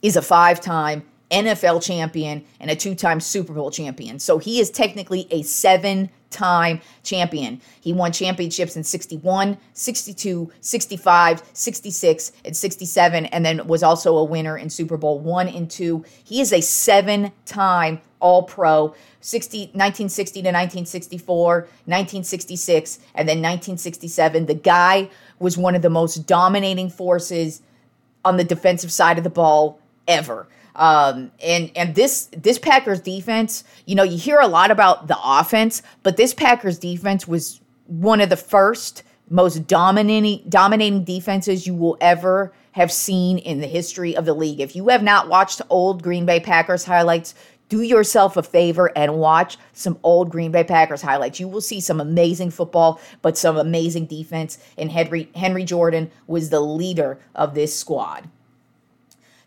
is 0.00 0.16
a 0.16 0.22
five 0.22 0.62
time 0.62 1.02
NFL 1.30 1.82
champion 1.82 2.46
and 2.60 2.70
a 2.70 2.76
two 2.76 2.94
time 2.94 3.20
Super 3.20 3.52
Bowl 3.52 3.70
champion. 3.70 4.18
So 4.18 4.38
he 4.38 4.58
is 4.58 4.70
technically 4.70 5.28
a 5.30 5.42
seven 5.42 6.08
time 6.30 6.80
champion. 7.02 7.60
He 7.82 7.92
won 7.92 8.10
championships 8.10 8.74
in 8.74 8.84
61, 8.84 9.58
62, 9.74 10.50
65, 10.62 11.42
66, 11.52 12.32
and 12.46 12.56
67, 12.56 13.26
and 13.26 13.44
then 13.44 13.66
was 13.66 13.82
also 13.82 14.16
a 14.16 14.24
winner 14.24 14.56
in 14.56 14.70
Super 14.70 14.96
Bowl 14.96 15.18
one 15.18 15.46
and 15.46 15.70
two. 15.70 16.06
He 16.24 16.40
is 16.40 16.54
a 16.54 16.62
seven 16.62 17.32
time 17.44 18.00
All 18.20 18.44
Pro. 18.44 18.94
60, 19.22 19.58
1960 19.58 20.40
to 20.40 20.48
1964, 20.48 21.60
1966, 21.60 22.98
and 23.14 23.28
then 23.28 23.38
1967. 23.38 24.46
The 24.46 24.54
guy 24.54 25.10
was 25.38 25.58
one 25.58 25.74
of 25.74 25.82
the 25.82 25.90
most 25.90 26.26
dominating 26.26 26.88
forces 26.88 27.60
on 28.24 28.36
the 28.36 28.44
defensive 28.44 28.92
side 28.92 29.18
of 29.18 29.24
the 29.24 29.30
ball 29.30 29.78
ever. 30.08 30.48
Um, 30.76 31.32
and 31.42 31.70
and 31.76 31.94
this 31.94 32.30
this 32.32 32.58
Packers 32.58 33.00
defense, 33.00 33.64
you 33.86 33.94
know, 33.94 34.02
you 34.02 34.16
hear 34.16 34.38
a 34.38 34.46
lot 34.46 34.70
about 34.70 35.08
the 35.08 35.18
offense, 35.22 35.82
but 36.02 36.16
this 36.16 36.32
Packers 36.32 36.78
defense 36.78 37.26
was 37.26 37.60
one 37.86 38.20
of 38.20 38.30
the 38.30 38.36
first 38.36 39.02
most 39.28 39.66
dominating 39.66 40.42
dominating 40.48 41.04
defenses 41.04 41.66
you 41.66 41.74
will 41.74 41.96
ever 42.00 42.52
have 42.72 42.92
seen 42.92 43.38
in 43.38 43.60
the 43.60 43.66
history 43.66 44.16
of 44.16 44.24
the 44.24 44.34
league. 44.34 44.60
If 44.60 44.76
you 44.76 44.88
have 44.88 45.02
not 45.02 45.28
watched 45.28 45.60
old 45.68 46.02
Green 46.02 46.24
Bay 46.24 46.40
Packers 46.40 46.84
highlights, 46.84 47.34
do 47.70 47.82
yourself 47.82 48.36
a 48.36 48.42
favor 48.42 48.90
and 48.96 49.14
watch 49.14 49.56
some 49.72 49.98
old 50.02 50.28
Green 50.28 50.50
Bay 50.50 50.64
Packers 50.64 51.00
highlights. 51.00 51.40
You 51.40 51.48
will 51.48 51.60
see 51.62 51.80
some 51.80 52.00
amazing 52.00 52.50
football, 52.50 53.00
but 53.22 53.38
some 53.38 53.56
amazing 53.56 54.06
defense. 54.06 54.58
And 54.76 54.90
Henry, 54.90 55.30
Henry 55.34 55.64
Jordan 55.64 56.10
was 56.26 56.50
the 56.50 56.60
leader 56.60 57.18
of 57.34 57.54
this 57.54 57.74
squad. 57.78 58.28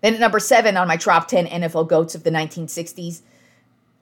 Then 0.02 0.16
at 0.16 0.20
number 0.20 0.40
seven 0.40 0.78
on 0.78 0.88
my 0.88 0.98
top 0.98 1.28
10 1.28 1.48
NFL 1.48 1.88
GOATs 1.88 2.16
of 2.16 2.24
the 2.24 2.32
1960s, 2.32 3.22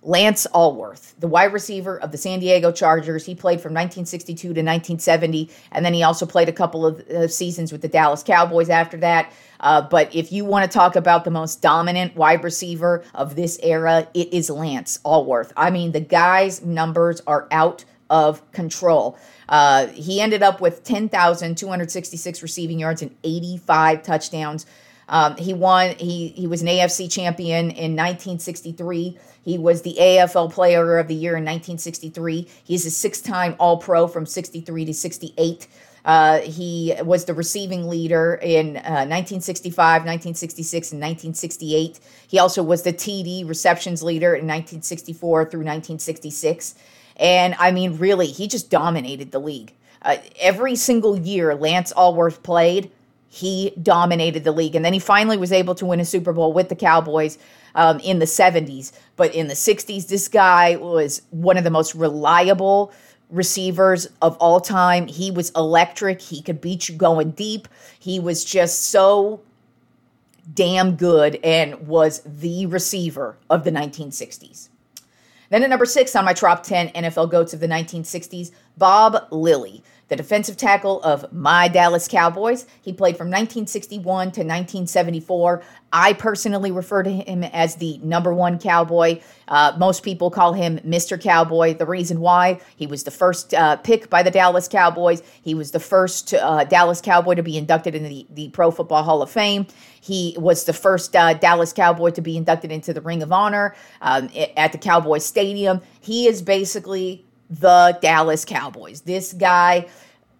Lance 0.03 0.47
Alworth, 0.53 1.13
the 1.19 1.27
wide 1.27 1.53
receiver 1.53 1.99
of 1.99 2.11
the 2.11 2.17
San 2.17 2.39
Diego 2.39 2.71
Chargers. 2.71 3.23
He 3.23 3.35
played 3.35 3.61
from 3.61 3.73
1962 3.73 4.41
to 4.41 4.47
1970, 4.49 5.49
and 5.71 5.85
then 5.85 5.93
he 5.93 6.01
also 6.01 6.25
played 6.25 6.49
a 6.49 6.53
couple 6.53 6.87
of 6.87 6.99
uh, 7.01 7.27
seasons 7.27 7.71
with 7.71 7.81
the 7.81 7.87
Dallas 7.87 8.23
Cowboys 8.23 8.69
after 8.69 8.97
that. 8.97 9.31
Uh, 9.59 9.81
but 9.81 10.13
if 10.15 10.31
you 10.31 10.43
want 10.43 10.69
to 10.69 10.75
talk 10.75 10.95
about 10.95 11.23
the 11.23 11.29
most 11.29 11.61
dominant 11.61 12.15
wide 12.15 12.43
receiver 12.43 13.03
of 13.13 13.35
this 13.35 13.59
era, 13.61 14.07
it 14.15 14.33
is 14.33 14.49
Lance 14.49 14.99
Alworth. 15.05 15.53
I 15.55 15.69
mean, 15.69 15.91
the 15.91 16.01
guy's 16.01 16.63
numbers 16.63 17.21
are 17.27 17.47
out 17.51 17.85
of 18.09 18.51
control. 18.53 19.19
Uh, 19.47 19.85
he 19.87 20.19
ended 20.19 20.41
up 20.41 20.61
with 20.61 20.83
10,266 20.83 22.41
receiving 22.41 22.79
yards 22.79 23.03
and 23.03 23.15
85 23.23 24.01
touchdowns. 24.01 24.65
Um, 25.11 25.35
he 25.35 25.53
won. 25.53 25.95
He 25.97 26.29
he 26.29 26.47
was 26.47 26.61
an 26.61 26.69
AFC 26.69 27.11
champion 27.11 27.65
in 27.71 27.95
1963. 27.95 29.19
He 29.43 29.57
was 29.57 29.81
the 29.81 29.97
AFL 29.99 30.51
Player 30.51 30.97
of 30.97 31.07
the 31.07 31.15
Year 31.15 31.31
in 31.31 31.43
1963. 31.43 32.47
He's 32.63 32.85
a 32.85 32.91
six-time 32.91 33.55
All-Pro 33.59 34.07
from 34.07 34.25
63 34.25 34.85
to 34.85 34.93
68. 34.93 35.67
Uh, 36.03 36.39
he 36.39 36.95
was 37.03 37.25
the 37.25 37.33
receiving 37.33 37.87
leader 37.87 38.39
in 38.41 38.77
uh, 38.77 39.05
1965, 39.05 40.01
1966, 40.01 40.91
and 40.91 40.99
1968. 40.99 41.99
He 42.27 42.39
also 42.39 42.63
was 42.63 42.83
the 42.83 42.93
TD 42.93 43.47
receptions 43.47 44.01
leader 44.01 44.33
in 44.33 44.47
1964 44.47 45.45
through 45.45 45.59
1966. 45.59 46.75
And 47.17 47.55
I 47.59 47.71
mean, 47.71 47.97
really, 47.97 48.27
he 48.27 48.47
just 48.47 48.69
dominated 48.69 49.31
the 49.31 49.39
league. 49.39 49.73
Uh, 50.01 50.17
every 50.39 50.75
single 50.75 51.17
year 51.17 51.53
Lance 51.53 51.93
Alworth 51.93 52.41
played, 52.41 52.89
he 53.29 53.73
dominated 53.81 54.43
the 54.43 54.51
league. 54.51 54.75
And 54.75 54.83
then 54.83 54.93
he 54.93 54.99
finally 54.99 55.37
was 55.37 55.51
able 55.51 55.75
to 55.75 55.85
win 55.85 55.99
a 55.99 56.05
Super 56.05 56.33
Bowl 56.33 56.51
with 56.51 56.69
the 56.69 56.75
Cowboys 56.75 57.37
um, 57.75 57.99
in 57.99 58.19
the 58.19 58.25
70s. 58.25 58.91
But 59.15 59.33
in 59.33 59.47
the 59.47 59.53
60s, 59.53 60.07
this 60.07 60.27
guy 60.27 60.75
was 60.75 61.21
one 61.29 61.57
of 61.57 61.63
the 61.63 61.69
most 61.69 61.95
reliable 61.95 62.91
receivers 63.29 64.07
of 64.21 64.35
all 64.37 64.59
time. 64.59 65.07
He 65.07 65.31
was 65.31 65.51
electric. 65.51 66.21
He 66.21 66.41
could 66.41 66.61
beat 66.61 66.89
you 66.89 66.95
going 66.95 67.31
deep. 67.31 67.67
He 67.99 68.19
was 68.19 68.43
just 68.43 68.87
so 68.87 69.41
damn 70.53 70.95
good 70.95 71.39
and 71.43 71.87
was 71.87 72.21
the 72.25 72.65
receiver 72.65 73.37
of 73.49 73.63
the 73.63 73.71
1960s. 73.71 74.69
Then 75.49 75.63
at 75.63 75.69
number 75.69 75.85
six 75.85 76.15
on 76.15 76.25
my 76.25 76.33
top 76.33 76.63
10 76.63 76.89
NFL 76.89 77.29
GOATs 77.29 77.53
of 77.53 77.59
the 77.59 77.67
1960s, 77.67 78.51
Bob 78.77 79.27
Lilly 79.31 79.83
the 80.11 80.17
defensive 80.17 80.57
tackle 80.57 81.01
of 81.03 81.31
my 81.31 81.69
Dallas 81.69 82.05
Cowboys. 82.05 82.65
He 82.81 82.91
played 82.91 83.15
from 83.15 83.27
1961 83.27 84.03
to 84.03 84.41
1974. 84.41 85.63
I 85.93 86.11
personally 86.11 86.69
refer 86.69 87.01
to 87.03 87.09
him 87.09 87.45
as 87.45 87.75
the 87.75 87.97
number 87.99 88.33
one 88.33 88.59
cowboy. 88.59 89.21
Uh, 89.47 89.71
most 89.77 90.03
people 90.03 90.29
call 90.29 90.51
him 90.51 90.79
Mr. 90.79 91.19
Cowboy. 91.19 91.75
The 91.75 91.85
reason 91.85 92.19
why 92.19 92.59
he 92.75 92.87
was 92.87 93.05
the 93.05 93.11
first 93.11 93.53
uh, 93.53 93.77
pick 93.77 94.09
by 94.09 94.21
the 94.21 94.31
Dallas 94.31 94.67
Cowboys, 94.67 95.23
he 95.41 95.55
was 95.55 95.71
the 95.71 95.79
first 95.79 96.33
uh, 96.33 96.65
Dallas 96.65 96.99
Cowboy 96.99 97.35
to 97.35 97.43
be 97.43 97.57
inducted 97.57 97.95
into 97.95 98.09
the, 98.09 98.27
the 98.31 98.49
Pro 98.49 98.69
Football 98.69 99.03
Hall 99.03 99.21
of 99.21 99.31
Fame. 99.31 99.65
He 100.01 100.35
was 100.37 100.65
the 100.65 100.73
first 100.73 101.15
uh, 101.15 101.35
Dallas 101.35 101.71
Cowboy 101.71 102.09
to 102.11 102.21
be 102.21 102.35
inducted 102.35 102.69
into 102.69 102.91
the 102.91 103.01
Ring 103.01 103.23
of 103.23 103.31
Honor 103.31 103.75
um, 104.01 104.29
at 104.57 104.73
the 104.73 104.77
Cowboys 104.77 105.25
Stadium. 105.25 105.79
He 106.01 106.27
is 106.27 106.41
basically 106.41 107.25
the 107.51 107.97
Dallas 108.01 108.45
Cowboys. 108.45 109.01
This 109.01 109.33
guy 109.33 109.87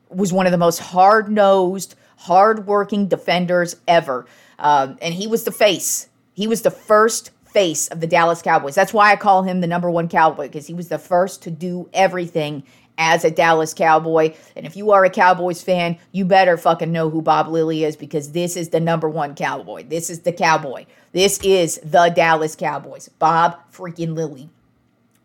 was 0.10 0.32
one 0.32 0.46
of 0.46 0.52
the 0.52 0.58
most 0.58 0.80
hard 0.80 1.30
nosed, 1.30 1.96
hard 2.18 2.66
working 2.66 3.08
defenders 3.08 3.76
ever. 3.88 4.26
Um, 4.58 4.98
and 5.02 5.14
he 5.14 5.28
was 5.28 5.44
the 5.44 5.52
face. 5.52 6.08
He 6.34 6.48
was 6.48 6.62
the 6.62 6.72
first 6.72 7.32
face 7.46 7.90
of 7.90 8.00
the 8.00 8.08
Dallas 8.08 8.42
Cowboys. 8.42 8.76
That's 8.76 8.94
why 8.94 9.12
I 9.12 9.18
call 9.18 9.44
him 9.44 9.60
the 9.60 9.68
number 9.68 9.92
one 9.92 10.08
Cowboy, 10.08 10.48
because 10.48 10.68
he 10.68 10.74
was 10.74 10.88
the 10.88 10.98
first 10.98 11.44
to 11.44 11.52
do 11.52 11.90
everything 11.94 12.64
as 12.98 13.26
a 13.26 13.32
Dallas 13.32 13.74
Cowboy. 13.74 14.34
And 14.56 14.66
if 14.66 14.78
you 14.78 14.92
are 14.92 15.04
a 15.04 15.10
Cowboys 15.10 15.62
fan, 15.62 15.98
you 16.14 16.24
better 16.24 16.56
fucking 16.56 16.92
know 16.92 17.10
who 17.10 17.22
Bob 17.22 17.48
Lilly 17.48 17.84
is 17.84 17.98
because 17.98 18.32
this 18.32 18.56
is 18.56 18.70
the 18.70 18.80
number 18.80 19.10
one 19.10 19.36
Cowboy. 19.36 19.84
This 19.84 20.10
is 20.10 20.22
the 20.22 20.32
Cowboy. 20.32 20.86
This 21.12 21.40
is 21.44 21.80
the 21.84 22.10
Dallas 22.10 22.56
Cowboys. 22.56 23.10
Bob 23.10 23.58
freaking 23.74 24.16
Lilly 24.16 24.50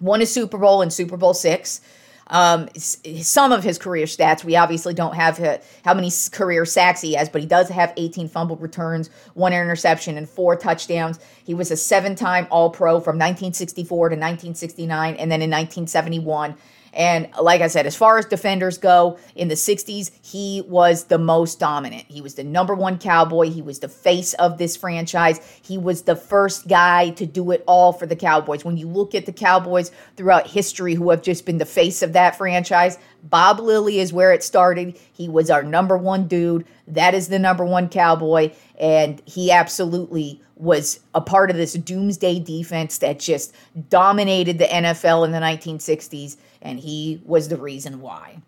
won 0.00 0.22
a 0.22 0.26
Super 0.26 0.58
Bowl 0.58 0.82
in 0.82 0.90
Super 0.90 1.16
Bowl 1.16 1.34
six. 1.34 1.80
Um, 2.28 2.68
some 2.76 3.52
of 3.52 3.62
his 3.62 3.78
career 3.78 4.06
stats, 4.06 4.42
we 4.42 4.56
obviously 4.56 4.94
don't 4.94 5.14
have 5.14 5.38
uh, 5.38 5.58
how 5.84 5.94
many 5.94 6.10
career 6.32 6.64
sacks 6.64 7.00
he 7.00 7.14
has, 7.14 7.28
but 7.28 7.40
he 7.40 7.46
does 7.46 7.68
have 7.68 7.92
18 7.96 8.28
fumble 8.28 8.56
returns, 8.56 9.10
one 9.34 9.52
interception, 9.52 10.16
and 10.16 10.28
four 10.28 10.56
touchdowns. 10.56 11.20
He 11.44 11.54
was 11.54 11.70
a 11.70 11.76
seven 11.76 12.16
time 12.16 12.48
All 12.50 12.70
Pro 12.70 12.94
from 12.94 13.16
1964 13.16 14.08
to 14.08 14.14
1969, 14.14 15.14
and 15.14 15.30
then 15.30 15.40
in 15.40 15.50
1971 15.50 16.56
and 16.96 17.28
like 17.38 17.60
I 17.60 17.66
said, 17.66 17.86
as 17.86 17.94
far 17.94 18.16
as 18.16 18.24
defenders 18.24 18.78
go, 18.78 19.18
in 19.34 19.48
the 19.48 19.54
60s, 19.54 20.10
he 20.22 20.62
was 20.66 21.04
the 21.04 21.18
most 21.18 21.60
dominant. 21.60 22.06
He 22.08 22.22
was 22.22 22.36
the 22.36 22.42
number 22.42 22.74
one 22.74 22.98
cowboy. 22.98 23.50
He 23.50 23.60
was 23.60 23.80
the 23.80 23.88
face 23.88 24.32
of 24.34 24.56
this 24.56 24.78
franchise. 24.78 25.38
He 25.62 25.76
was 25.76 26.02
the 26.02 26.16
first 26.16 26.66
guy 26.66 27.10
to 27.10 27.26
do 27.26 27.50
it 27.50 27.62
all 27.66 27.92
for 27.92 28.06
the 28.06 28.16
Cowboys. 28.16 28.64
When 28.64 28.78
you 28.78 28.88
look 28.88 29.14
at 29.14 29.26
the 29.26 29.32
Cowboys 29.32 29.90
throughout 30.16 30.46
history 30.46 30.94
who 30.94 31.10
have 31.10 31.20
just 31.20 31.44
been 31.44 31.58
the 31.58 31.66
face 31.66 32.00
of 32.00 32.14
that 32.14 32.36
franchise, 32.36 32.96
Bob 33.22 33.60
Lilly 33.60 33.98
is 33.98 34.12
where 34.12 34.32
it 34.32 34.42
started. 34.42 34.98
He 35.12 35.28
was 35.28 35.50
our 35.50 35.62
number 35.62 35.98
one 35.98 36.26
dude. 36.26 36.64
That 36.86 37.12
is 37.12 37.28
the 37.28 37.38
number 37.38 37.64
one 37.64 37.90
cowboy. 37.90 38.52
And 38.78 39.20
he 39.26 39.50
absolutely 39.50 40.40
was 40.56 41.00
a 41.14 41.20
part 41.20 41.50
of 41.50 41.56
this 41.56 41.74
doomsday 41.74 42.40
defense 42.40 42.98
that 42.98 43.18
just 43.18 43.54
dominated 43.90 44.58
the 44.58 44.64
NFL 44.64 45.24
in 45.24 45.32
the 45.32 45.38
1960s 45.38 46.36
and 46.62 46.80
he 46.80 47.20
was 47.24 47.48
the 47.48 47.56
reason 47.56 48.00
why. 48.00 48.38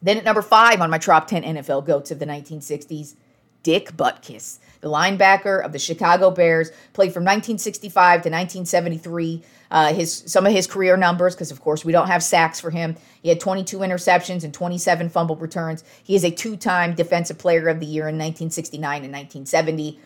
Then 0.00 0.18
at 0.18 0.24
number 0.24 0.42
five 0.42 0.80
on 0.80 0.88
my 0.88 0.98
top 0.98 1.26
10 1.26 1.42
NFL 1.42 1.84
GOATs 1.84 2.10
of 2.10 2.20
the 2.20 2.26
1960s, 2.26 3.16
Dick 3.64 3.96
Butkus, 3.96 4.58
the 4.80 4.88
linebacker 4.88 5.64
of 5.64 5.72
the 5.72 5.78
Chicago 5.80 6.30
Bears, 6.30 6.70
played 6.92 7.12
from 7.12 7.24
1965 7.24 8.22
to 8.22 8.30
1973. 8.30 9.42
Uh, 9.68 9.92
his 9.92 10.22
some 10.26 10.46
of 10.46 10.52
his 10.52 10.68
career 10.68 10.96
numbers, 10.96 11.34
because 11.34 11.50
of 11.50 11.60
course 11.60 11.84
we 11.84 11.90
don't 11.90 12.06
have 12.06 12.22
sacks 12.22 12.60
for 12.60 12.70
him. 12.70 12.96
He 13.22 13.28
had 13.28 13.40
22 13.40 13.78
interceptions 13.78 14.44
and 14.44 14.54
27 14.54 15.08
fumble 15.08 15.34
returns. 15.34 15.82
He 16.04 16.14
is 16.14 16.24
a 16.24 16.30
two-time 16.30 16.94
Defensive 16.94 17.38
Player 17.38 17.66
of 17.66 17.80
the 17.80 17.86
Year 17.86 18.04
in 18.04 18.14
1969 18.14 19.02
and 19.02 19.12
1970. 19.12 19.98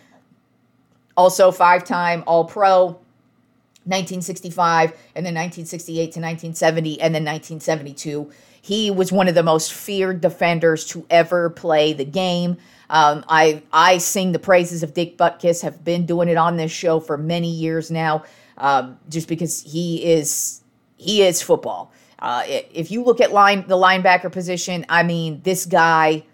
Also 1.20 1.52
five-time 1.52 2.24
All-Pro. 2.26 2.98
1965 3.84 4.90
and 5.16 5.24
then 5.24 5.34
1968 5.34 5.96
to 5.96 6.20
1970 6.20 7.00
and 7.00 7.14
then 7.14 7.24
1972 7.24 8.30
he 8.60 8.90
was 8.90 9.10
one 9.10 9.26
of 9.26 9.34
the 9.34 9.42
most 9.42 9.72
feared 9.72 10.20
defenders 10.20 10.84
to 10.84 11.06
ever 11.08 11.48
play 11.48 11.94
the 11.94 12.04
game 12.04 12.58
um, 12.90 13.24
I 13.28 13.62
I 13.72 13.98
sing 13.98 14.32
the 14.32 14.40
praises 14.40 14.82
of 14.82 14.94
Dick 14.94 15.16
Butkus. 15.16 15.62
Have 15.62 15.84
been 15.84 16.06
doing 16.06 16.28
it 16.28 16.36
on 16.36 16.56
this 16.56 16.72
show 16.72 16.98
for 16.98 17.16
many 17.16 17.48
years 17.48 17.88
now, 17.90 18.24
um, 18.58 18.98
just 19.08 19.28
because 19.28 19.62
he 19.62 20.04
is 20.04 20.60
he 20.96 21.22
is 21.22 21.40
football. 21.40 21.92
Uh, 22.18 22.42
if 22.46 22.90
you 22.90 23.04
look 23.04 23.20
at 23.20 23.32
line 23.32 23.64
the 23.68 23.76
linebacker 23.76 24.30
position, 24.30 24.84
I 24.88 25.04
mean, 25.04 25.40
this 25.44 25.66
guy, 25.66 26.24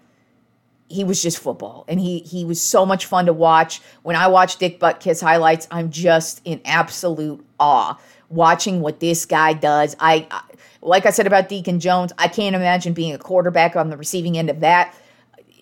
he 0.89 1.03
was 1.03 1.21
just 1.21 1.39
football, 1.39 1.85
and 1.87 1.99
he 1.99 2.19
he 2.19 2.45
was 2.45 2.61
so 2.61 2.85
much 2.85 3.05
fun 3.05 3.25
to 3.25 3.33
watch. 3.33 3.81
When 4.03 4.15
I 4.15 4.27
watch 4.27 4.57
Dick 4.57 4.79
Butkus 4.79 5.21
highlights, 5.21 5.67
I'm 5.69 5.91
just 5.91 6.41
in 6.45 6.61
absolute 6.65 7.45
awe 7.59 7.99
watching 8.29 8.81
what 8.81 8.99
this 8.99 9.25
guy 9.25 9.53
does. 9.53 9.95
I, 9.99 10.27
I 10.31 10.41
like 10.81 11.05
I 11.05 11.11
said 11.11 11.27
about 11.27 11.49
Deacon 11.49 11.79
Jones, 11.79 12.13
I 12.17 12.27
can't 12.27 12.55
imagine 12.55 12.93
being 12.93 13.13
a 13.13 13.17
quarterback 13.17 13.75
on 13.75 13.89
the 13.89 13.97
receiving 13.97 14.37
end 14.37 14.49
of 14.49 14.61
that 14.61 14.93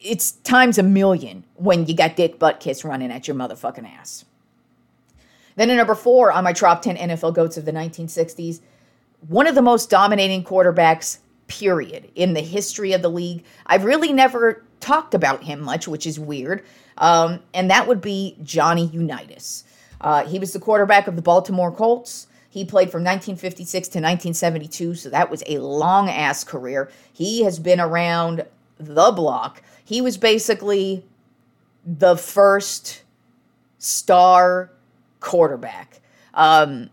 it's 0.06 0.32
times 0.32 0.78
a 0.78 0.84
million 0.84 1.44
when 1.56 1.86
you 1.88 1.96
got 1.96 2.16
Dick 2.16 2.40
Butkus 2.40 2.84
running 2.84 3.12
at 3.12 3.28
your 3.28 3.36
motherfucking 3.36 3.92
ass. 3.98 4.26
Then 5.56 5.70
at 5.70 5.76
number 5.76 5.96
four 5.96 6.32
on 6.32 6.44
my 6.44 6.54
top 6.54 6.82
10 6.82 6.98
NFL 6.98 7.34
GOATs 7.34 7.58
of 7.58 7.66
the 7.66 7.72
1960s, 7.72 8.62
one 9.28 9.48
of 9.48 9.56
the 9.56 9.62
most 9.62 9.90
dominating 9.90 10.44
quarterbacks, 10.44 11.20
period, 11.48 12.12
in 12.16 12.34
the 12.34 12.42
history 12.42 12.94
of 12.94 13.02
the 13.02 13.10
league. 13.10 13.44
I've 13.66 13.84
really 13.84 14.14
never 14.14 14.64
talked 14.86 15.16
about 15.16 15.44
him 15.44 15.62
much, 15.62 15.88
which 15.88 16.06
is 16.06 16.20
weird. 16.20 16.64
Um, 16.98 17.40
and 17.54 17.70
that 17.72 17.88
would 17.88 18.02
be 18.02 18.38
Johnny 18.44 18.86
Unitas. 18.88 19.64
Uh, 20.00 20.26
he 20.26 20.38
was 20.38 20.54
the 20.54 20.60
quarterback 20.60 21.08
of 21.08 21.16
the 21.16 21.22
Baltimore 21.22 21.72
Colts. 21.72 22.28
He 22.50 22.64
played 22.64 22.92
from 22.92 23.04
1956 23.04 23.88
to 23.90 23.98
1972, 23.98 24.96
so 24.96 25.10
that 25.10 25.30
was 25.30 25.44
a 25.48 25.58
long 25.58 26.10
ass 26.10 26.44
career. 26.44 26.90
He 27.12 27.44
has 27.44 27.60
been 27.60 27.82
around 27.82 28.46
the 28.78 29.12
block. 29.12 29.62
He 29.84 30.02
was 30.02 30.18
basically 30.18 31.04
the 31.86 32.16
first 32.16 33.02
star 33.80 34.72
quarterback. 35.20 36.00
Um, 36.34 36.90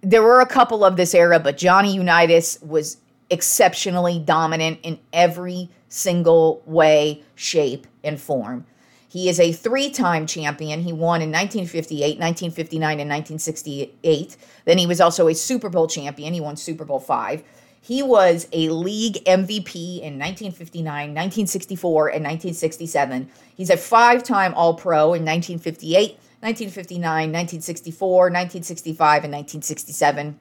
there 0.00 0.22
were 0.22 0.40
a 0.40 0.46
couple 0.46 0.84
of 0.84 0.96
this 0.96 1.14
era, 1.14 1.38
but 1.38 1.58
Johnny 1.58 1.94
Unitas 1.94 2.58
was 2.62 2.98
exceptionally 3.28 4.18
dominant 4.18 4.78
in 4.82 4.98
every 5.12 5.68
single 5.94 6.60
way, 6.66 7.22
shape, 7.36 7.86
and 8.02 8.20
form. 8.20 8.66
He 9.08 9.28
is 9.28 9.38
a 9.38 9.52
three 9.52 9.90
time 9.90 10.26
champion. 10.26 10.82
He 10.82 10.92
won 10.92 11.22
in 11.22 11.30
1958, 11.30 12.18
1959, 12.18 13.00
and 13.00 13.08
1968. 13.08 14.36
Then 14.64 14.78
he 14.78 14.86
was 14.86 15.00
also 15.00 15.28
a 15.28 15.34
Super 15.34 15.68
Bowl 15.68 15.86
champion. 15.86 16.34
He 16.34 16.40
won 16.40 16.56
Super 16.56 16.84
Bowl 16.84 16.98
five. 16.98 17.44
He 17.80 18.02
was 18.02 18.48
a 18.52 18.70
league 18.70 19.22
MVP 19.24 20.00
in 20.00 20.18
1959, 20.18 20.84
1964, 20.84 22.08
and 22.08 22.24
1967. 22.24 23.30
He's 23.54 23.70
a 23.70 23.76
five 23.76 24.24
time 24.24 24.52
All 24.54 24.74
Pro 24.74 25.14
in 25.14 25.24
1958, 25.24 26.18
1959, 26.40 27.02
1964, 27.04 28.08
1965, 28.08 29.24
and 29.24 29.32
1967. 29.32 30.40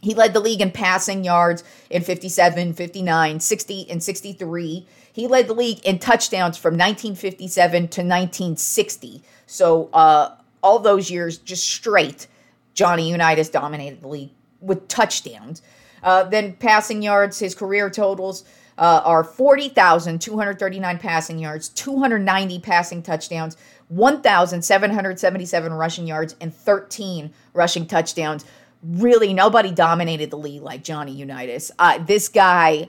He 0.00 0.14
led 0.14 0.32
the 0.32 0.40
league 0.40 0.60
in 0.60 0.70
passing 0.70 1.24
yards 1.24 1.64
in 1.90 2.02
57, 2.02 2.72
59, 2.74 3.40
60, 3.40 3.90
and 3.90 4.02
63. 4.02 4.86
He 5.12 5.26
led 5.26 5.48
the 5.48 5.54
league 5.54 5.84
in 5.84 5.98
touchdowns 5.98 6.56
from 6.56 6.74
1957 6.74 7.80
to 7.80 8.00
1960. 8.02 9.22
So, 9.46 9.88
uh, 9.92 10.36
all 10.62 10.78
those 10.78 11.10
years 11.10 11.38
just 11.38 11.68
straight, 11.68 12.26
Johnny 12.74 13.10
Unitas 13.10 13.48
dominated 13.48 14.00
the 14.02 14.08
league 14.08 14.30
with 14.60 14.86
touchdowns. 14.88 15.62
Uh, 16.02 16.24
then 16.24 16.54
passing 16.54 17.02
yards, 17.02 17.38
his 17.38 17.54
career 17.54 17.90
totals 17.90 18.44
uh, 18.76 19.02
are 19.04 19.24
40,239 19.24 20.98
passing 20.98 21.38
yards, 21.38 21.68
290 21.70 22.60
passing 22.60 23.02
touchdowns, 23.02 23.56
1,777 23.88 25.72
rushing 25.72 26.06
yards, 26.06 26.36
and 26.40 26.54
13 26.54 27.32
rushing 27.54 27.86
touchdowns. 27.86 28.44
Really, 28.82 29.34
nobody 29.34 29.72
dominated 29.72 30.30
the 30.30 30.38
league 30.38 30.62
like 30.62 30.84
Johnny 30.84 31.12
Unitas. 31.12 31.72
Uh, 31.78 31.98
this 31.98 32.28
guy, 32.28 32.88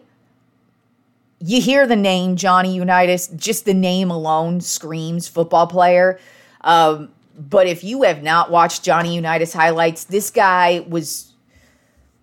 you 1.40 1.62
hear 1.62 1.88
the 1.88 1.96
name 1.96 2.36
Johnny 2.36 2.76
Unitas, 2.76 3.28
just 3.30 3.66
the 3.66 3.74
name 3.74 4.12
alone 4.12 4.62
screams 4.62 5.28
football 5.28 5.66
player. 5.66 6.20
Um, 6.62 7.10
but 7.36 7.68
if 7.68 7.84
you 7.84 8.04
have 8.04 8.22
not 8.22 8.52
watched 8.52 8.84
Johnny 8.84 9.16
Unitas 9.16 9.54
highlights, 9.54 10.04
this 10.04 10.30
guy 10.30 10.86
was 10.88 11.34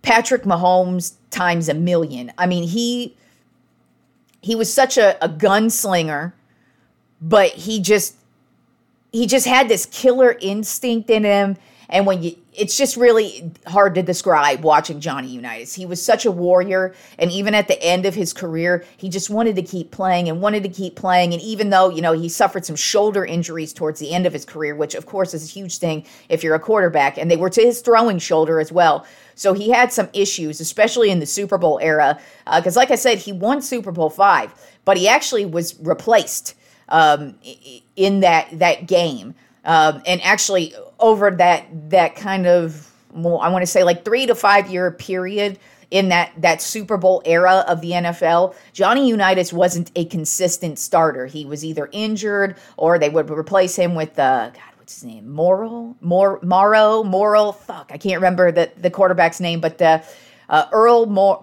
Patrick 0.01 0.43
Mahomes 0.43 1.15
times 1.31 1.67
a 1.67 1.73
million. 1.73 2.31
I 2.37 2.45
mean, 2.45 2.63
he 2.63 3.17
he 4.41 4.55
was 4.55 4.71
such 4.71 4.97
a, 4.97 5.21
a 5.23 5.27
gunslinger, 5.27 6.31
but 7.21 7.49
he 7.49 7.81
just 7.81 8.15
he 9.11 9.27
just 9.27 9.47
had 9.47 9.67
this 9.67 9.85
killer 9.87 10.37
instinct 10.39 11.09
in 11.09 11.23
him. 11.23 11.57
And 11.89 12.05
when 12.05 12.23
you 12.23 12.37
it's 12.57 12.75
just 12.75 12.97
really 12.97 13.51
hard 13.67 13.93
to 13.95 14.01
describe 14.01 14.63
watching 14.63 14.99
Johnny 14.99 15.27
Unitas. 15.27 15.75
He 15.75 15.85
was 15.85 16.03
such 16.03 16.25
a 16.25 16.31
warrior, 16.31 16.95
and 17.19 17.31
even 17.31 17.53
at 17.53 17.67
the 17.67 17.81
end 17.81 18.05
of 18.05 18.15
his 18.15 18.33
career, 18.33 18.83
he 18.97 19.09
just 19.09 19.29
wanted 19.29 19.55
to 19.57 19.61
keep 19.61 19.91
playing 19.91 20.27
and 20.27 20.41
wanted 20.41 20.63
to 20.63 20.69
keep 20.69 20.95
playing. 20.95 21.33
And 21.33 21.41
even 21.41 21.69
though 21.69 21.89
you 21.89 22.01
know 22.01 22.13
he 22.13 22.27
suffered 22.27 22.65
some 22.65 22.75
shoulder 22.75 23.23
injuries 23.23 23.73
towards 23.73 23.99
the 23.99 24.11
end 24.11 24.25
of 24.25 24.33
his 24.33 24.43
career, 24.43 24.75
which 24.75 24.95
of 24.95 25.05
course 25.05 25.33
is 25.33 25.47
a 25.47 25.51
huge 25.51 25.77
thing 25.77 26.05
if 26.29 26.43
you're 26.43 26.55
a 26.55 26.59
quarterback, 26.59 27.17
and 27.17 27.29
they 27.29 27.37
were 27.37 27.51
to 27.51 27.61
his 27.61 27.81
throwing 27.81 28.17
shoulder 28.17 28.59
as 28.59 28.71
well. 28.71 29.05
So 29.35 29.53
he 29.53 29.69
had 29.69 29.93
some 29.93 30.09
issues, 30.13 30.59
especially 30.59 31.11
in 31.11 31.19
the 31.19 31.27
Super 31.27 31.59
Bowl 31.59 31.79
era, 31.79 32.19
because 32.55 32.75
uh, 32.75 32.79
like 32.79 32.89
I 32.89 32.95
said, 32.95 33.19
he 33.19 33.31
won 33.31 33.61
Super 33.61 33.91
Bowl 33.91 34.09
five, 34.09 34.51
but 34.83 34.97
he 34.97 35.07
actually 35.07 35.45
was 35.45 35.79
replaced 35.79 36.55
um, 36.89 37.35
in 37.95 38.21
that 38.21 38.47
that 38.57 38.87
game. 38.87 39.35
Um, 39.67 40.01
and 40.07 40.21
actually, 40.23 40.73
over 40.99 41.29
that 41.29 41.67
that 41.91 42.15
kind 42.15 42.47
of 42.47 42.91
well, 43.11 43.39
I 43.39 43.49
want 43.49 43.63
to 43.63 43.67
say 43.67 43.83
like 43.83 44.05
three 44.05 44.25
to 44.25 44.33
five 44.33 44.69
year 44.69 44.89
period 44.91 45.59
in 45.91 46.09
that 46.09 46.31
that 46.37 46.61
Super 46.61 46.97
Bowl 46.97 47.21
era 47.25 47.65
of 47.67 47.81
the 47.81 47.91
NFL, 47.91 48.55
Johnny 48.73 49.07
Unitas 49.09 49.51
wasn't 49.51 49.91
a 49.95 50.05
consistent 50.05 50.79
starter. 50.79 51.25
He 51.25 51.45
was 51.45 51.65
either 51.65 51.89
injured 51.91 52.55
or 52.77 52.97
they 52.97 53.09
would 53.09 53.29
replace 53.29 53.75
him 53.75 53.93
with 53.93 54.17
uh, 54.17 54.51
God, 54.51 54.61
what's 54.77 54.95
his 54.95 55.03
name? 55.03 55.29
Moral, 55.29 55.97
Mor- 55.99 56.39
Morrow, 56.41 57.03
Moral. 57.03 57.51
Fuck, 57.51 57.91
I 57.93 57.97
can't 57.97 58.15
remember 58.15 58.51
the 58.53 58.71
the 58.77 58.89
quarterback's 58.89 59.41
name, 59.41 59.59
but 59.59 59.81
uh, 59.81 60.01
uh, 60.47 60.67
Earl 60.71 61.07
Mor- 61.07 61.41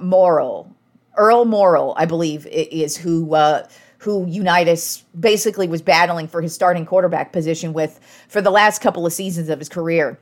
Earl 1.17 1.45
Morrall, 1.45 1.95
I 1.99 2.07
believe, 2.07 2.47
is 2.47 2.97
who. 2.97 3.35
Uh, 3.35 3.67
who 4.05 4.27
Unitas 4.27 5.03
basically 5.19 5.67
was 5.67 5.81
battling 5.81 6.29
for 6.29 6.43
his 6.43 6.55
starting 6.55 6.85
quarterback 6.85 7.33
position 7.33 7.73
with 7.73 7.99
for 8.29 8.43
the 8.43 8.51
last 8.51 8.83
couple 8.83 9.07
of 9.07 9.15
seasons 9.15 9.49
of 9.49 9.59
his 9.59 9.71
career. 9.71 10.19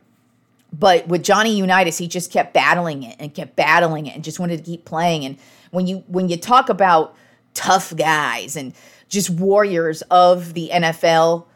But 0.72 1.08
with 1.08 1.24
Johnny 1.24 1.56
Unitas, 1.56 1.98
he 1.98 2.06
just 2.06 2.30
kept 2.30 2.54
battling 2.54 3.02
it 3.02 3.16
and 3.18 3.34
kept 3.34 3.56
battling 3.56 4.06
it 4.06 4.14
and 4.14 4.22
just 4.22 4.38
wanted 4.38 4.58
to 4.58 4.62
keep 4.62 4.84
playing. 4.84 5.24
And 5.24 5.36
when 5.72 5.88
you 5.88 6.04
when 6.06 6.28
you 6.28 6.36
talk 6.36 6.68
about 6.68 7.16
tough 7.54 7.94
guys 7.96 8.54
and 8.54 8.72
just 9.08 9.30
warriors 9.30 10.02
of 10.02 10.54
the 10.54 10.70
NFL, 10.72 11.46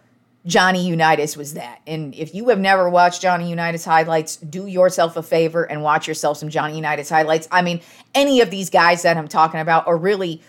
Johnny 0.46 0.84
Unitas 0.84 1.36
was 1.36 1.54
that. 1.54 1.80
And 1.86 2.12
if 2.12 2.34
you 2.34 2.48
have 2.48 2.58
never 2.58 2.90
watched 2.90 3.22
Johnny 3.22 3.48
Unitas 3.48 3.84
highlights, 3.84 4.34
do 4.36 4.66
yourself 4.66 5.16
a 5.16 5.22
favor 5.22 5.62
and 5.62 5.80
watch 5.80 6.08
yourself 6.08 6.38
some 6.38 6.48
Johnny 6.48 6.74
Unitas 6.74 7.08
highlights. 7.08 7.46
I 7.52 7.62
mean, 7.62 7.80
any 8.16 8.40
of 8.40 8.50
these 8.50 8.68
guys 8.68 9.02
that 9.02 9.16
I'm 9.16 9.28
talking 9.28 9.60
about 9.60 9.86
are 9.86 9.96
really 9.96 10.42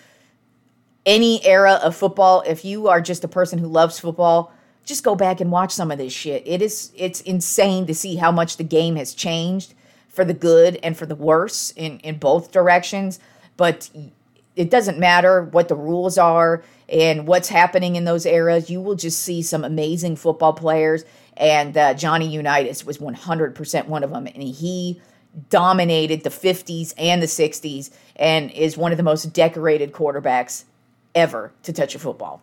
any 1.07 1.43
era 1.45 1.79
of 1.81 1.95
football, 1.95 2.43
if 2.45 2.65
you 2.65 2.89
are 2.89 3.01
just 3.01 3.23
a 3.23 3.29
person 3.29 3.57
who 3.57 3.67
loves 3.67 3.97
football, 3.97 4.51
just 4.85 5.03
go 5.03 5.15
back 5.15 5.39
and 5.39 5.51
watch 5.51 5.71
some 5.71 5.89
of 5.89 5.97
this 5.97 6.13
shit. 6.13 6.43
It 6.45 6.61
is 6.61 6.91
it's 6.95 7.21
insane 7.21 7.87
to 7.87 7.95
see 7.95 8.17
how 8.17 8.31
much 8.31 8.57
the 8.57 8.63
game 8.63 8.97
has 8.97 9.13
changed 9.13 9.73
for 10.09 10.25
the 10.25 10.33
good 10.33 10.77
and 10.83 10.95
for 10.95 11.05
the 11.05 11.15
worse 11.15 11.71
in 11.71 11.99
in 11.99 12.19
both 12.19 12.51
directions, 12.51 13.19
but 13.55 13.89
it 14.55 14.69
doesn't 14.69 14.99
matter 14.99 15.43
what 15.43 15.69
the 15.69 15.75
rules 15.75 16.17
are 16.17 16.63
and 16.89 17.25
what's 17.25 17.49
happening 17.49 17.95
in 17.95 18.05
those 18.05 18.25
eras. 18.25 18.69
You 18.69 18.81
will 18.81 18.95
just 18.95 19.19
see 19.21 19.41
some 19.41 19.63
amazing 19.63 20.17
football 20.17 20.53
players, 20.53 21.05
and 21.37 21.77
uh, 21.77 21.93
Johnny 21.93 22.27
Unitas 22.27 22.85
was 22.85 22.97
100% 22.97 23.87
one 23.87 24.03
of 24.03 24.09
them, 24.11 24.27
and 24.27 24.43
he 24.43 25.01
dominated 25.49 26.23
the 26.23 26.29
50s 26.29 26.93
and 26.97 27.21
the 27.21 27.27
60s 27.27 27.91
and 28.15 28.49
is 28.51 28.75
one 28.75 28.91
of 28.91 28.97
the 28.97 29.03
most 29.03 29.33
decorated 29.33 29.91
quarterbacks 29.91 30.63
ever 31.17 31.51
to 31.63 31.73
touch 31.73 31.95
a 31.95 31.99
football. 31.99 32.41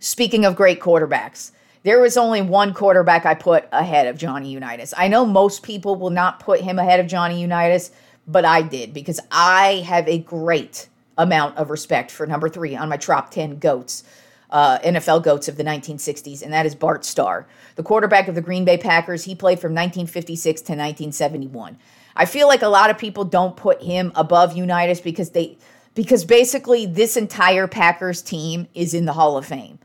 Speaking 0.00 0.44
of 0.44 0.56
great 0.56 0.80
quarterbacks, 0.80 1.52
there 1.82 2.00
was 2.00 2.16
only 2.16 2.42
one 2.42 2.74
quarterback 2.74 3.26
I 3.26 3.34
put 3.34 3.68
ahead 3.70 4.06
of 4.06 4.18
Johnny 4.18 4.50
Unitas. 4.50 4.94
I 4.96 5.08
know 5.08 5.24
most 5.24 5.62
people 5.62 5.94
will 5.96 6.10
not 6.10 6.40
put 6.40 6.60
him 6.60 6.78
ahead 6.78 7.00
of 7.00 7.06
Johnny 7.06 7.40
Unitas, 7.40 7.90
but 8.26 8.44
I 8.44 8.62
did 8.62 8.92
because 8.94 9.20
I 9.30 9.84
have 9.86 10.08
a 10.08 10.18
great 10.18 10.88
amount 11.18 11.58
of 11.58 11.70
respect 11.70 12.10
for 12.10 12.26
number 12.26 12.48
three 12.48 12.74
on 12.74 12.88
my 12.88 12.96
top 12.96 13.30
10 13.30 13.58
GOATs, 13.58 14.04
uh, 14.50 14.78
NFL 14.78 15.22
GOATs 15.22 15.48
of 15.48 15.56
the 15.56 15.64
1960s, 15.64 16.42
and 16.42 16.52
that 16.52 16.64
is 16.64 16.74
Bart 16.74 17.04
Starr, 17.04 17.46
the 17.76 17.82
quarterback 17.82 18.26
of 18.26 18.34
the 18.34 18.40
Green 18.40 18.64
Bay 18.64 18.78
Packers. 18.78 19.24
He 19.24 19.34
played 19.34 19.60
from 19.60 19.72
1956 19.72 20.62
to 20.62 20.72
1971. 20.72 21.78
I 22.16 22.24
feel 22.24 22.48
like 22.48 22.62
a 22.62 22.68
lot 22.68 22.90
of 22.90 22.98
people 22.98 23.24
don't 23.24 23.56
put 23.56 23.82
him 23.82 24.12
above 24.14 24.56
Unitas 24.56 25.00
because 25.00 25.30
they 25.30 25.58
because 25.94 26.24
basically 26.24 26.86
this 26.86 27.16
entire 27.16 27.66
Packers 27.66 28.22
team 28.22 28.68
is 28.74 28.94
in 28.94 29.04
the 29.04 29.12
Hall 29.12 29.36
of 29.36 29.46
Fame. 29.46 29.78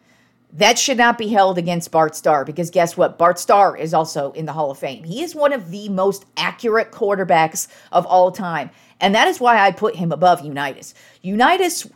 That 0.53 0.79
should 0.79 0.97
not 0.97 1.17
be 1.17 1.27
held 1.29 1.57
against 1.57 1.91
Bart 1.91 2.15
Starr 2.15 2.45
because 2.45 2.69
guess 2.69 2.95
what? 2.95 3.17
Bart 3.17 3.37
Starr 3.39 3.75
is 3.75 3.93
also 3.93 4.31
in 4.31 4.45
the 4.45 4.53
Hall 4.53 4.71
of 4.71 4.77
Fame. 4.77 5.03
He 5.03 5.21
is 5.21 5.35
one 5.35 5.51
of 5.51 5.69
the 5.69 5.89
most 5.89 6.25
accurate 6.37 6.91
quarterbacks 6.91 7.67
of 7.91 8.05
all 8.05 8.31
time. 8.31 8.69
And 9.01 9.13
that 9.13 9.27
is 9.27 9.41
why 9.41 9.59
I 9.59 9.71
put 9.71 9.97
him 9.97 10.13
above 10.13 10.45
Unitas. 10.45 10.93
Unitas, 11.21 11.89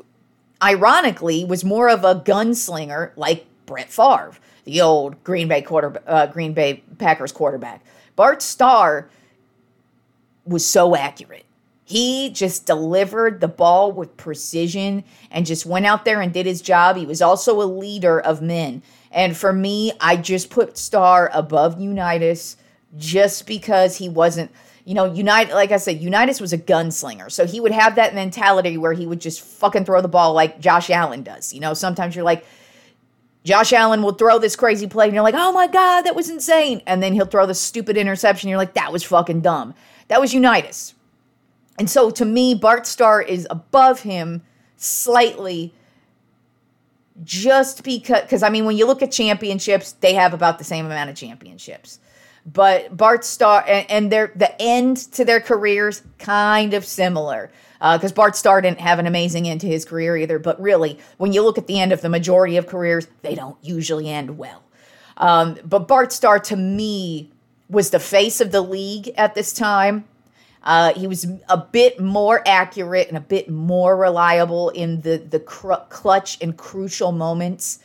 ironically, 0.62 1.46
was 1.46 1.64
more 1.64 1.90
of 1.90 2.04
a 2.04 2.16
gunslinger 2.16 3.12
like 3.16 3.46
Brett 3.66 3.90
Favre, 3.90 4.36
the 4.66 4.82
old 4.82 5.24
Green 5.24 5.48
Bay 5.48 5.62
quarter, 5.62 6.02
uh, 6.06 6.26
Green 6.28 6.54
Bay 6.54 6.84
Packers 6.98 7.32
quarterback. 7.32 7.86
Bart 8.18 8.42
Starr 8.42 9.10
was 10.46 10.66
so 10.66 10.98
accurate. 10.98 11.46
He 11.90 12.30
just 12.30 12.68
delivered 12.68 13.42
the 13.42 13.48
ball 13.48 13.92
with 13.92 14.16
precision 14.16 15.04
and 15.32 15.44
just 15.44 15.66
went 15.66 15.88
out 15.88 16.06
there 16.06 16.22
and 16.22 16.32
did 16.32 16.46
his 16.46 16.62
job. 16.62 16.98
He 16.98 17.08
was 17.08 17.20
also 17.20 17.60
a 17.60 17.66
leader 17.66 18.20
of 18.20 18.44
men. 18.44 18.84
And 19.12 19.36
for 19.36 19.52
me, 19.52 19.94
I 20.00 20.16
just 20.16 20.52
put 20.52 20.78
Starr 20.78 21.32
above 21.34 21.82
Unitas 21.82 22.58
just 22.96 23.48
because 23.48 23.98
he 23.98 24.08
wasn't, 24.08 24.52
you 24.86 24.94
know, 24.94 25.12
United, 25.12 25.56
like 25.56 25.72
I 25.72 25.78
said, 25.78 26.00
Unitas 26.00 26.40
was 26.40 26.54
a 26.54 26.60
gunslinger. 26.60 27.32
So 27.32 27.48
he 27.48 27.60
would 27.60 27.72
have 27.72 27.96
that 27.96 28.14
mentality 28.14 28.78
where 28.78 28.94
he 28.94 29.08
would 29.08 29.20
just 29.20 29.42
fucking 29.42 29.86
throw 29.86 30.00
the 30.04 30.08
ball 30.08 30.34
like 30.34 30.60
Josh 30.60 30.92
Allen 30.92 31.24
does. 31.24 31.54
You 31.54 31.60
know, 31.60 31.74
sometimes 31.74 32.16
you're 32.16 32.24
like, 32.24 32.46
Josh 33.44 33.74
Allen 33.74 34.04
will 34.04 34.14
throw 34.14 34.38
this 34.38 34.56
crazy 34.56 34.86
play 34.86 35.06
and 35.06 35.16
you're 35.16 35.24
like, 35.24 35.34
oh 35.36 35.52
my 35.52 35.66
God, 35.66 36.04
that 36.04 36.16
was 36.16 36.30
insane. 36.30 36.84
And 36.86 37.02
then 37.02 37.14
he'll 37.14 37.26
throw 37.26 37.48
the 37.48 37.56
stupid 37.56 37.98
interception. 37.98 38.48
You're 38.48 38.60
like, 38.60 38.76
that 38.76 38.94
was 38.94 39.02
fucking 39.02 39.42
dumb. 39.42 39.74
That 40.08 40.22
was 40.22 40.36
Unitas. 40.36 40.94
And 41.80 41.90
so 41.90 42.12
to 42.12 42.26
me, 42.26 42.54
Bart 42.54 42.86
Starr 42.86 43.22
is 43.22 43.48
above 43.50 44.02
him 44.02 44.44
slightly 44.76 45.74
just 47.24 47.84
because 47.84 48.22
because 48.22 48.44
I 48.44 48.50
mean 48.50 48.66
when 48.66 48.78
you 48.78 48.86
look 48.86 49.02
at 49.02 49.12
championships, 49.12 49.94
they 49.94 50.14
have 50.14 50.34
about 50.34 50.58
the 50.58 50.64
same 50.64 50.86
amount 50.86 51.10
of 51.10 51.16
championships. 51.16 52.00
But 52.46 52.96
Bart 52.96 53.24
Starr 53.26 53.64
and, 53.68 53.90
and 53.90 54.12
their 54.12 54.32
the 54.36 54.62
end 54.62 54.98
to 55.14 55.26
their 55.26 55.40
careers 55.40 56.04
kind 56.18 56.74
of 56.74 56.86
similar. 56.86 57.52
Because 57.80 58.12
uh, 58.12 58.16
Bart 58.16 58.36
Starr 58.36 58.60
didn't 58.60 58.82
have 58.82 59.00
an 59.00 59.08
amazing 59.08 59.48
end 59.48 59.62
to 59.62 59.68
his 59.68 59.86
career 59.86 60.18
either. 60.18 60.38
But 60.38 60.62
really, 60.62 61.00
when 61.18 61.32
you 61.32 61.42
look 61.44 61.58
at 61.58 61.68
the 61.68 61.80
end 61.80 61.94
of 61.94 62.02
the 62.02 62.10
majority 62.10 62.58
of 62.58 62.68
careers, 62.68 63.08
they 63.22 63.36
don't 63.36 63.58
usually 63.62 64.10
end 64.10 64.38
well. 64.38 64.64
Um, 65.16 65.58
but 65.64 65.88
Bart 65.88 66.12
Starr, 66.12 66.40
to 66.40 66.58
me, 66.58 67.32
was 67.70 67.92
the 67.92 68.00
face 68.00 68.42
of 68.42 68.52
the 68.52 68.60
league 68.62 69.12
at 69.16 69.34
this 69.34 69.54
time. 69.54 70.04
Uh, 70.64 70.94
he 70.94 71.08
was 71.08 71.26
a 71.48 71.58
bit 71.58 72.00
more 72.00 72.42
accurate 72.46 73.08
and 73.08 73.18
a 73.18 73.22
bit 73.22 73.50
more 73.50 73.96
reliable 73.96 74.70
in 74.70 75.02
the 75.02 75.18
the 75.18 75.40
cr- 75.40 75.86
clutch 75.90 76.38
and 76.42 76.58
crucial 76.58 77.12
moments, 77.12 77.80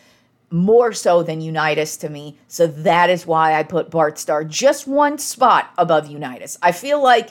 more 0.50 0.92
so 0.92 1.22
than 1.22 1.40
Unitas 1.40 1.96
to 1.96 2.08
me. 2.08 2.36
So 2.48 2.66
that 2.66 3.10
is 3.10 3.26
why 3.26 3.54
I 3.54 3.62
put 3.62 3.90
Bart 3.90 4.18
Starr 4.18 4.44
just 4.44 4.88
one 4.88 5.18
spot 5.18 5.70
above 5.78 6.08
Unitas. 6.08 6.58
I 6.62 6.72
feel 6.72 7.02
like 7.02 7.30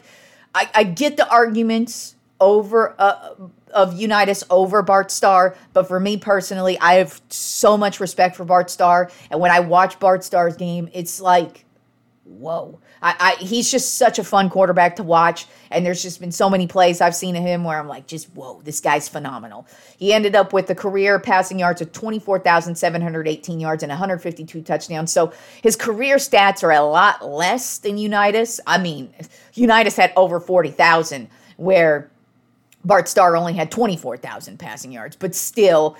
I, 0.55 0.69
I 0.73 0.83
get 0.83 1.17
the 1.17 1.29
arguments 1.29 2.15
over 2.39 2.95
uh, 2.99 3.35
of 3.73 3.99
Unitas 3.99 4.43
over 4.49 4.81
Bart 4.81 5.11
Starr, 5.11 5.55
but 5.73 5.87
for 5.87 5.99
me 5.99 6.17
personally, 6.17 6.77
I 6.79 6.95
have 6.95 7.21
so 7.29 7.75
much 7.77 7.99
respect 7.99 8.35
for 8.35 8.45
Bart 8.45 8.69
Starr, 8.69 9.09
and 9.31 9.39
when 9.39 9.51
I 9.51 9.59
watch 9.61 9.99
Bart 9.99 10.23
Starr's 10.23 10.55
game, 10.55 10.89
it's 10.93 11.19
like, 11.19 11.65
whoa 12.25 12.79
I, 13.03 13.35
I, 13.39 13.43
he's 13.43 13.69
just 13.69 13.97
such 13.97 14.17
a 14.17 14.23
fun 14.23 14.49
quarterback 14.49 14.95
to 14.95 15.03
watch. 15.03 15.45
And 15.69 15.85
there's 15.85 16.01
just 16.01 16.21
been 16.21 16.31
so 16.31 16.49
many 16.49 16.67
plays 16.67 17.01
I've 17.01 17.15
seen 17.15 17.35
of 17.35 17.43
him 17.43 17.65
where 17.65 17.77
I'm 17.77 17.87
like, 17.87 18.07
just 18.07 18.27
whoa, 18.33 18.61
this 18.63 18.79
guy's 18.79 19.09
phenomenal. 19.09 19.67
He 19.97 20.13
ended 20.13 20.35
up 20.35 20.53
with 20.53 20.69
a 20.69 20.75
career 20.75 21.19
passing 21.19 21.59
yards 21.59 21.81
of 21.81 21.91
24,718 21.91 23.59
yards 23.59 23.83
and 23.83 23.89
152 23.89 24.61
touchdowns. 24.61 25.11
So 25.11 25.33
his 25.61 25.75
career 25.75 26.15
stats 26.15 26.63
are 26.63 26.71
a 26.71 26.81
lot 26.81 27.27
less 27.27 27.77
than 27.79 27.97
Unitas. 27.97 28.61
I 28.65 28.77
mean, 28.77 29.13
Unitas 29.53 29.97
had 29.97 30.13
over 30.15 30.39
40,000, 30.39 31.27
where 31.57 32.09
Bart 32.85 33.09
Starr 33.09 33.35
only 33.35 33.53
had 33.53 33.69
24,000 33.69 34.57
passing 34.57 34.93
yards, 34.93 35.17
but 35.17 35.35
still 35.35 35.97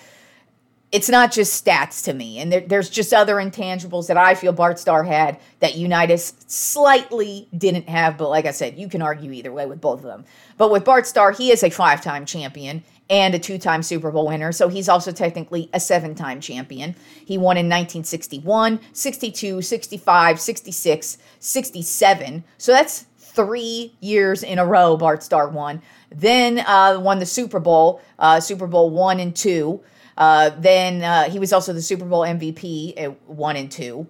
it's 0.94 1.10
not 1.10 1.32
just 1.32 1.66
stats 1.66 2.04
to 2.06 2.14
me. 2.14 2.38
And 2.38 2.52
there, 2.52 2.62
there's 2.62 2.88
just 2.88 3.14
other 3.14 3.38
intangibles 3.38 4.08
that 4.08 4.16
I 4.16 4.36
feel 4.36 4.54
Bart 4.54 4.78
Starr 4.78 5.04
had 5.04 5.40
that 5.60 5.76
Unitas 5.76 6.34
slightly 6.46 7.48
didn't 7.58 7.90
have. 7.90 8.16
But 8.16 8.30
like 8.30 8.46
I 8.46 8.52
said, 8.52 8.78
you 8.78 8.88
can 8.88 9.02
argue 9.02 9.32
either 9.32 9.52
way 9.52 9.66
with 9.66 9.82
both 9.82 10.00
of 10.00 10.06
them. 10.06 10.24
But 10.56 10.72
with 10.72 10.86
Bart 10.86 11.08
Starr, 11.08 11.32
he 11.32 11.52
is 11.52 11.64
a 11.64 11.72
five 11.72 12.04
time 12.04 12.28
champion 12.28 12.84
and 13.10 13.34
a 13.34 13.40
two 13.40 13.58
time 13.58 13.82
Super 13.82 14.12
Bowl 14.12 14.28
winner. 14.28 14.52
So 14.52 14.70
he's 14.70 14.88
also 14.88 15.12
technically 15.12 15.68
a 15.74 15.80
seven 15.80 16.14
time 16.14 16.40
champion. 16.40 16.96
He 17.26 17.40
won 17.40 17.58
in 17.58 17.66
1961, 17.66 18.80
62, 18.94 19.64
65, 19.64 20.40
66, 20.40 21.18
67. 21.40 22.44
So 22.60 22.72
that's 22.72 23.08
three 23.18 23.96
years 24.00 24.44
in 24.44 24.60
a 24.60 24.66
row 24.66 24.96
Bart 24.96 25.24
Starr 25.24 25.50
won. 25.50 25.82
Then 26.12 26.60
uh, 26.60 27.00
won 27.00 27.18
the 27.18 27.26
Super 27.26 27.60
Bowl, 27.60 28.00
uh, 28.20 28.40
Super 28.40 28.68
Bowl 28.68 28.92
one 28.92 29.20
and 29.20 29.36
two. 29.36 29.82
Uh, 30.18 30.52
then 30.58 31.02
uh, 31.04 31.30
he 31.30 31.40
was 31.40 31.54
also 31.54 31.74
the 31.74 31.82
Super 31.82 32.06
Bowl 32.06 32.22
MVP 32.22 32.94
at 32.98 33.30
one 33.30 33.56
and 33.56 33.72
two. 33.72 34.08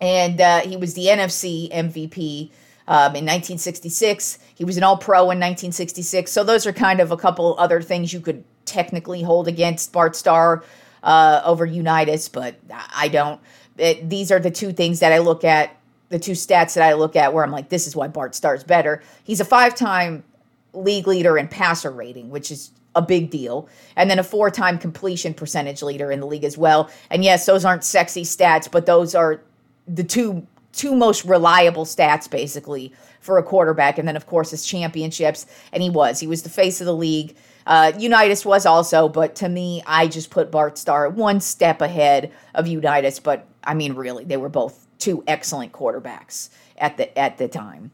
And 0.00 0.40
uh, 0.40 0.60
he 0.60 0.76
was 0.76 0.94
the 0.94 1.06
NFC 1.06 1.72
MVP 1.72 2.50
um, 2.88 3.14
in 3.14 3.24
1966. 3.24 4.38
He 4.54 4.64
was 4.64 4.76
an 4.76 4.82
All 4.82 4.96
Pro 4.96 5.22
in 5.22 5.38
1966. 5.38 6.30
So 6.30 6.42
those 6.44 6.66
are 6.66 6.72
kind 6.72 7.00
of 7.00 7.12
a 7.12 7.16
couple 7.16 7.54
other 7.58 7.80
things 7.80 8.12
you 8.12 8.20
could 8.20 8.44
technically 8.64 9.22
hold 9.22 9.48
against 9.48 9.92
Bart 9.92 10.16
Starr 10.16 10.64
uh, 11.02 11.42
over 11.44 11.64
Unitas, 11.64 12.28
but 12.28 12.56
I 12.94 13.08
don't. 13.08 13.40
It, 13.78 14.08
these 14.08 14.30
are 14.30 14.38
the 14.38 14.50
two 14.50 14.72
things 14.72 15.00
that 15.00 15.12
I 15.12 15.18
look 15.18 15.44
at, 15.44 15.76
the 16.08 16.18
two 16.18 16.32
stats 16.32 16.74
that 16.74 16.82
I 16.82 16.92
look 16.94 17.16
at 17.16 17.32
where 17.32 17.44
I'm 17.44 17.50
like, 17.50 17.68
this 17.68 17.86
is 17.86 17.96
why 17.96 18.08
Bart 18.08 18.34
Starr's 18.34 18.64
better. 18.64 19.02
He's 19.24 19.40
a 19.40 19.44
five 19.44 19.74
time 19.74 20.24
league 20.72 21.06
leader 21.06 21.38
in 21.38 21.48
passer 21.48 21.90
rating, 21.90 22.30
which 22.30 22.50
is 22.50 22.70
a 22.94 23.02
big 23.02 23.30
deal. 23.30 23.68
And 23.96 24.10
then 24.10 24.18
a 24.18 24.24
four 24.24 24.50
time 24.50 24.78
completion 24.78 25.34
percentage 25.34 25.82
leader 25.82 26.10
in 26.10 26.20
the 26.20 26.26
league 26.26 26.44
as 26.44 26.58
well. 26.58 26.90
And 27.10 27.24
yes, 27.24 27.46
those 27.46 27.64
aren't 27.64 27.84
sexy 27.84 28.22
stats, 28.22 28.70
but 28.70 28.86
those 28.86 29.14
are 29.14 29.42
the 29.86 30.04
two 30.04 30.46
two 30.72 30.94
most 30.94 31.24
reliable 31.26 31.84
stats 31.84 32.30
basically 32.30 32.92
for 33.20 33.36
a 33.36 33.42
quarterback. 33.42 33.98
And 33.98 34.08
then 34.08 34.16
of 34.16 34.26
course 34.26 34.50
his 34.50 34.64
championships. 34.64 35.46
And 35.72 35.82
he 35.82 35.90
was. 35.90 36.20
He 36.20 36.26
was 36.26 36.42
the 36.42 36.48
face 36.48 36.80
of 36.80 36.86
the 36.86 36.94
league. 36.94 37.36
Uh, 37.66 37.92
Unitas 37.96 38.44
was 38.44 38.66
also, 38.66 39.08
but 39.08 39.36
to 39.36 39.48
me, 39.48 39.82
I 39.86 40.08
just 40.08 40.30
put 40.30 40.50
Bart 40.50 40.76
Starr 40.78 41.08
one 41.08 41.40
step 41.40 41.80
ahead 41.80 42.32
of 42.54 42.66
Unitas. 42.66 43.20
But 43.20 43.46
I 43.62 43.74
mean, 43.74 43.94
really, 43.94 44.24
they 44.24 44.36
were 44.36 44.48
both 44.48 44.86
two 44.98 45.22
excellent 45.26 45.72
quarterbacks 45.72 46.48
at 46.78 46.96
the 46.96 47.16
at 47.16 47.38
the 47.38 47.48
time. 47.48 47.92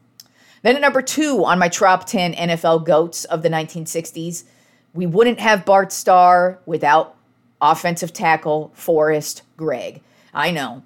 Then 0.61 0.75
at 0.75 0.81
number 0.81 1.01
two 1.01 1.45
on 1.45 1.59
my 1.59 1.69
top 1.69 2.05
10 2.05 2.33
NFL 2.33 2.85
GOATs 2.85 3.25
of 3.25 3.43
the 3.43 3.49
1960s, 3.49 4.43
we 4.93 5.05
wouldn't 5.05 5.39
have 5.39 5.65
Bart 5.65 5.91
Starr 5.91 6.59
without 6.65 7.15
offensive 7.61 8.13
tackle 8.13 8.71
Forrest 8.73 9.43
Gregg. 9.57 10.01
I 10.33 10.51
know. 10.51 10.83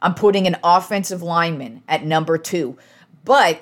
I'm 0.00 0.14
putting 0.14 0.46
an 0.46 0.56
offensive 0.62 1.22
lineman 1.22 1.82
at 1.88 2.04
number 2.04 2.38
two. 2.38 2.78
But 3.24 3.60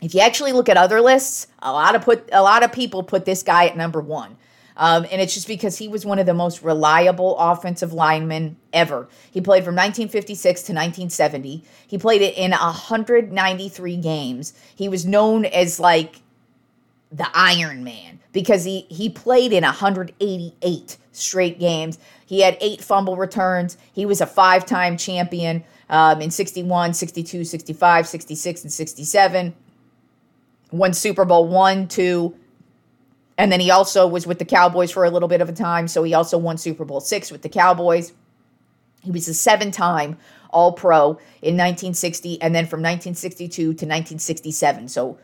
if 0.00 0.14
you 0.14 0.20
actually 0.20 0.52
look 0.52 0.68
at 0.68 0.76
other 0.76 1.00
lists, 1.00 1.48
a 1.60 1.72
lot 1.72 1.94
of 1.94 2.02
put 2.02 2.28
a 2.32 2.42
lot 2.42 2.62
of 2.62 2.72
people 2.72 3.02
put 3.02 3.24
this 3.24 3.42
guy 3.42 3.66
at 3.66 3.76
number 3.76 4.00
one. 4.00 4.36
Um, 4.76 5.06
and 5.10 5.20
it's 5.20 5.34
just 5.34 5.46
because 5.46 5.78
he 5.78 5.86
was 5.86 6.04
one 6.04 6.18
of 6.18 6.26
the 6.26 6.34
most 6.34 6.62
reliable 6.62 7.38
offensive 7.38 7.92
linemen 7.92 8.56
ever. 8.72 9.08
He 9.30 9.40
played 9.40 9.64
from 9.64 9.76
1956 9.76 10.62
to 10.62 10.72
1970. 10.72 11.62
He 11.86 11.96
played 11.96 12.22
it 12.22 12.36
in 12.36 12.50
193 12.50 13.96
games. 13.98 14.52
He 14.74 14.88
was 14.88 15.06
known 15.06 15.44
as 15.44 15.78
like 15.78 16.22
the 17.14 17.28
Iron 17.32 17.84
Man 17.84 18.18
because 18.32 18.64
he 18.64 18.86
he 18.90 19.08
played 19.08 19.52
in 19.52 19.62
188 19.64 20.98
straight 21.12 21.60
games. 21.60 21.98
He 22.26 22.40
had 22.40 22.58
eight 22.60 22.82
fumble 22.82 23.16
returns. 23.16 23.78
He 23.92 24.04
was 24.04 24.20
a 24.20 24.26
five-time 24.26 24.96
champion. 24.98 25.64
um, 25.88 26.20
in 26.20 26.30
61, 26.30 26.94
62, 26.94 27.44
65, 27.44 28.08
66, 28.08 28.62
and 28.64 28.72
67. 28.72 29.54
Won 30.72 30.92
Super 30.94 31.24
Bowl 31.24 31.46
one, 31.46 31.86
two, 31.86 32.34
and 33.38 33.52
then 33.52 33.60
he 33.60 33.70
also 33.70 34.06
was 34.08 34.26
with 34.26 34.38
the 34.38 34.44
Cowboys 34.44 34.90
for 34.90 35.04
a 35.04 35.10
little 35.10 35.28
bit 35.28 35.40
of 35.40 35.48
a 35.48 35.52
time. 35.52 35.86
So 35.88 36.02
he 36.02 36.14
also 36.14 36.38
won 36.38 36.58
Super 36.58 36.84
Bowl 36.84 37.00
six 37.00 37.30
with 37.30 37.42
the 37.42 37.48
Cowboys. 37.48 38.12
He 39.02 39.10
was 39.10 39.28
a 39.28 39.34
seven 39.34 39.70
time 39.70 40.16
All 40.50 40.72
Pro 40.72 41.10
in 41.42 41.56
1960, 41.56 42.40
and 42.40 42.54
then 42.54 42.64
from 42.64 42.80
1962 42.80 43.62
to 43.62 43.68
1967. 43.70 44.88
So 44.88 45.18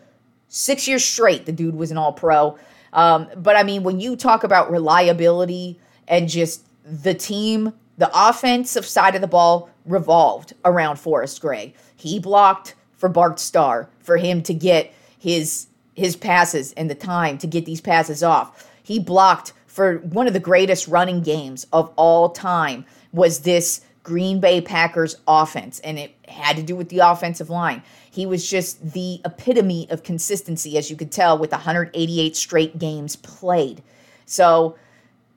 six 0.51 0.87
years 0.87 1.03
straight, 1.03 1.47
the 1.47 1.53
dude 1.53 1.75
was 1.75 1.91
an 1.91 1.97
All 1.97 2.13
Pro. 2.13 2.59
Um, 2.93 3.29
but 3.37 3.57
I 3.57 3.63
mean, 3.63 3.83
when 3.83 4.01
you 4.01 4.17
talk 4.17 4.45
about 4.45 4.71
reliability 4.71 5.81
and 6.07 6.29
just 6.29 6.67
the 6.85 7.15
team, 7.15 7.73
the 7.97 8.11
offensive 8.13 8.85
side 8.85 9.15
of 9.15 9.21
the 9.23 9.27
ball 9.27 9.71
revolved 9.87 10.53
around 10.65 10.99
Forrest 10.99 11.41
Gregg. 11.41 11.75
He 11.97 12.19
blocked 12.19 12.75
for 12.97 13.09
Bart 13.09 13.39
Starr 13.39 13.89
for 14.01 14.19
him 14.19 14.43
to 14.43 14.53
get 14.53 14.93
his 15.19 15.69
his 15.95 16.17
passes 16.17 16.73
and 16.73 16.89
the 16.89 16.95
time 16.95 17.37
to 17.39 17.47
get 17.47 17.67
these 17.67 17.81
passes 17.81 18.23
off. 18.23 18.71
He 18.83 18.99
blocked 18.99 19.53
for 19.67 19.99
one 19.99 20.27
of 20.27 20.33
the 20.33 20.41
greatest 20.41 20.89
running 20.89 21.21
games 21.21 21.67
of 21.73 21.93
all 21.97 22.31
time 22.31 22.87
was 23.13 23.41
this 23.41 23.83
Green 24.11 24.41
Bay 24.41 24.61
Packers 24.61 25.15
offense 25.29 25.79
and 25.79 25.97
it 25.97 26.13
had 26.27 26.57
to 26.57 26.65
do 26.65 26.75
with 26.75 26.89
the 26.89 26.99
offensive 26.99 27.49
line. 27.49 27.81
He 28.11 28.27
was 28.27 28.51
just 28.51 28.93
the 28.93 29.21
epitome 29.25 29.89
of 29.89 30.03
consistency 30.03 30.77
as 30.77 30.91
you 30.91 30.97
could 30.97 31.13
tell 31.13 31.39
with 31.39 31.53
188 31.53 32.35
straight 32.35 32.77
games 32.77 33.15
played. 33.15 33.85
So 34.27 34.77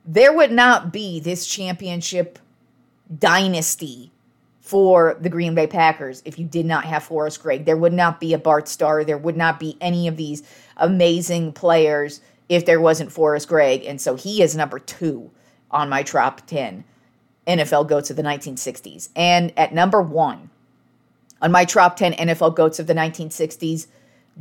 there 0.04 0.34
would 0.34 0.52
not 0.52 0.92
be 0.92 1.20
this 1.20 1.46
championship 1.46 2.40
dynasty 3.16 4.12
for 4.60 5.20
the 5.22 5.30
Green 5.30 5.54
Bay 5.54 5.68
Packers 5.68 6.24
if 6.26 6.40
you 6.40 6.46
did 6.48 6.66
not 6.66 6.86
have 6.86 7.04
Forrest 7.04 7.44
Gregg. 7.44 7.66
There 7.66 7.78
would 7.78 7.94
not 7.94 8.20
be 8.20 8.34
a 8.34 8.40
Bart 8.40 8.68
Starr. 8.68 9.04
There 9.04 9.20
would 9.20 9.38
not 9.38 9.60
be 9.60 9.78
any 9.82 10.08
of 10.08 10.18
these 10.18 10.42
amazing 10.78 11.54
players 11.54 12.22
if 12.50 12.66
there 12.66 12.82
wasn't 12.82 13.12
Forrest 13.12 13.48
Gregg. 13.48 13.86
And 13.86 14.02
so 14.02 14.16
he 14.16 14.42
is 14.42 14.56
number 14.56 14.80
two 14.80 15.30
on 15.70 15.90
my 15.90 16.02
top 16.02 16.48
10 16.48 16.86
NFL 17.48 17.88
GOATs 17.88 18.10
of 18.10 18.16
the 18.16 18.24
1960s. 18.24 19.10
And 19.16 19.54
at 19.58 19.74
number 19.74 20.02
one 20.02 20.50
on 21.42 21.52
my 21.52 21.66
top 21.66 21.98
10 21.98 22.14
NFL 22.14 22.56
GOATs 22.56 22.80
of 22.80 22.88
the 22.88 22.94
1960s, 22.94 23.88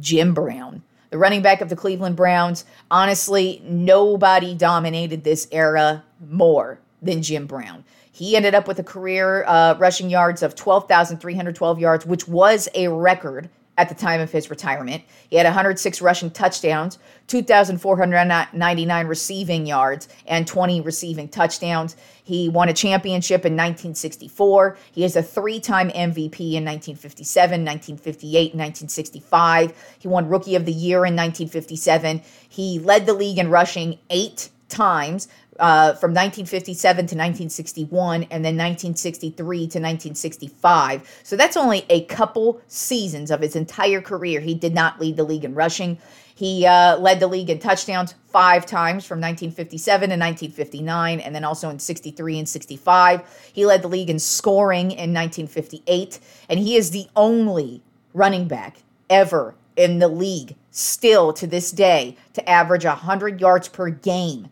Jim 0.00 0.34
Brown 0.34 0.82
the 1.12 1.18
running 1.18 1.42
back 1.42 1.60
of 1.60 1.68
the 1.68 1.76
Cleveland 1.76 2.16
Browns. 2.16 2.64
Honestly, 2.90 3.62
nobody 3.64 4.54
dominated 4.54 5.22
this 5.22 5.46
era 5.52 6.02
more 6.26 6.80
than 7.02 7.22
Jim 7.22 7.46
Brown. 7.46 7.84
He 8.10 8.34
ended 8.34 8.54
up 8.54 8.66
with 8.66 8.78
a 8.78 8.82
career 8.82 9.44
uh, 9.44 9.76
rushing 9.78 10.08
yards 10.08 10.42
of 10.42 10.54
12,312 10.54 11.78
yards, 11.78 12.06
which 12.06 12.26
was 12.26 12.68
a 12.74 12.88
record 12.88 13.50
at 13.82 13.88
the 13.88 13.94
time 13.96 14.20
of 14.20 14.30
his 14.30 14.48
retirement. 14.48 15.02
He 15.28 15.34
had 15.34 15.44
106 15.44 16.00
rushing 16.00 16.30
touchdowns, 16.30 17.00
2,499 17.26 19.06
receiving 19.08 19.66
yards, 19.66 20.08
and 20.24 20.46
20 20.46 20.80
receiving 20.82 21.28
touchdowns. 21.28 21.96
He 22.22 22.48
won 22.48 22.68
a 22.68 22.72
championship 22.72 23.44
in 23.44 23.54
1964. 23.54 24.78
He 24.92 25.04
is 25.04 25.16
a 25.16 25.22
three 25.22 25.58
time 25.58 25.88
MVP 25.90 26.54
in 26.54 26.64
1957, 26.64 27.64
1958, 27.64 28.54
1965. 28.54 29.96
He 29.98 30.06
won 30.06 30.28
Rookie 30.28 30.54
of 30.54 30.64
the 30.64 30.72
Year 30.72 30.98
in 30.98 31.16
1957. 31.16 32.22
He 32.48 32.78
led 32.78 33.06
the 33.06 33.14
league 33.14 33.38
in 33.38 33.50
rushing 33.50 33.98
eight 34.10 34.50
times 34.68 35.26
uh, 35.58 35.94
from 35.94 36.10
1957 36.10 36.96
to 36.96 37.00
1961 37.14 38.22
and 38.24 38.44
then 38.44 38.56
1963 38.56 39.58
to 39.58 39.62
1965. 39.64 41.20
So 41.22 41.36
that's 41.36 41.56
only 41.56 41.84
a 41.90 42.04
couple 42.04 42.60
seasons 42.68 43.30
of 43.30 43.40
his 43.40 43.54
entire 43.56 44.00
career. 44.00 44.40
He 44.40 44.54
did 44.54 44.74
not 44.74 45.00
lead 45.00 45.16
the 45.16 45.24
league 45.24 45.44
in 45.44 45.54
rushing. 45.54 45.98
He 46.34 46.66
uh, 46.66 46.96
led 46.98 47.20
the 47.20 47.26
league 47.26 47.50
in 47.50 47.58
touchdowns 47.58 48.14
five 48.26 48.64
times 48.64 49.04
from 49.04 49.20
1957 49.20 50.00
to 50.00 50.16
1959, 50.16 51.20
and 51.20 51.34
then 51.34 51.44
also 51.44 51.68
in 51.68 51.78
63 51.78 52.38
and 52.38 52.48
65. 52.48 53.50
He 53.52 53.66
led 53.66 53.82
the 53.82 53.88
league 53.88 54.10
in 54.10 54.18
scoring 54.18 54.90
in 54.90 55.12
1958, 55.12 56.18
and 56.48 56.58
he 56.58 56.76
is 56.76 56.90
the 56.90 57.06
only 57.14 57.82
running 58.14 58.48
back 58.48 58.78
ever 59.10 59.54
in 59.76 59.98
the 59.98 60.08
league, 60.08 60.56
still 60.70 61.32
to 61.34 61.46
this 61.46 61.70
day, 61.70 62.16
to 62.32 62.48
average 62.48 62.84
100 62.84 63.40
yards 63.40 63.68
per 63.68 63.90
game 63.90 64.48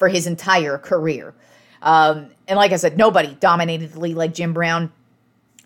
for 0.00 0.08
his 0.08 0.26
entire 0.26 0.78
career. 0.78 1.34
Um, 1.82 2.30
and 2.48 2.56
like 2.56 2.72
I 2.72 2.76
said, 2.76 2.96
nobody 2.96 3.36
dominated 3.38 3.92
the 3.92 4.00
league 4.00 4.16
like 4.16 4.32
Jim 4.32 4.54
Brown. 4.54 4.90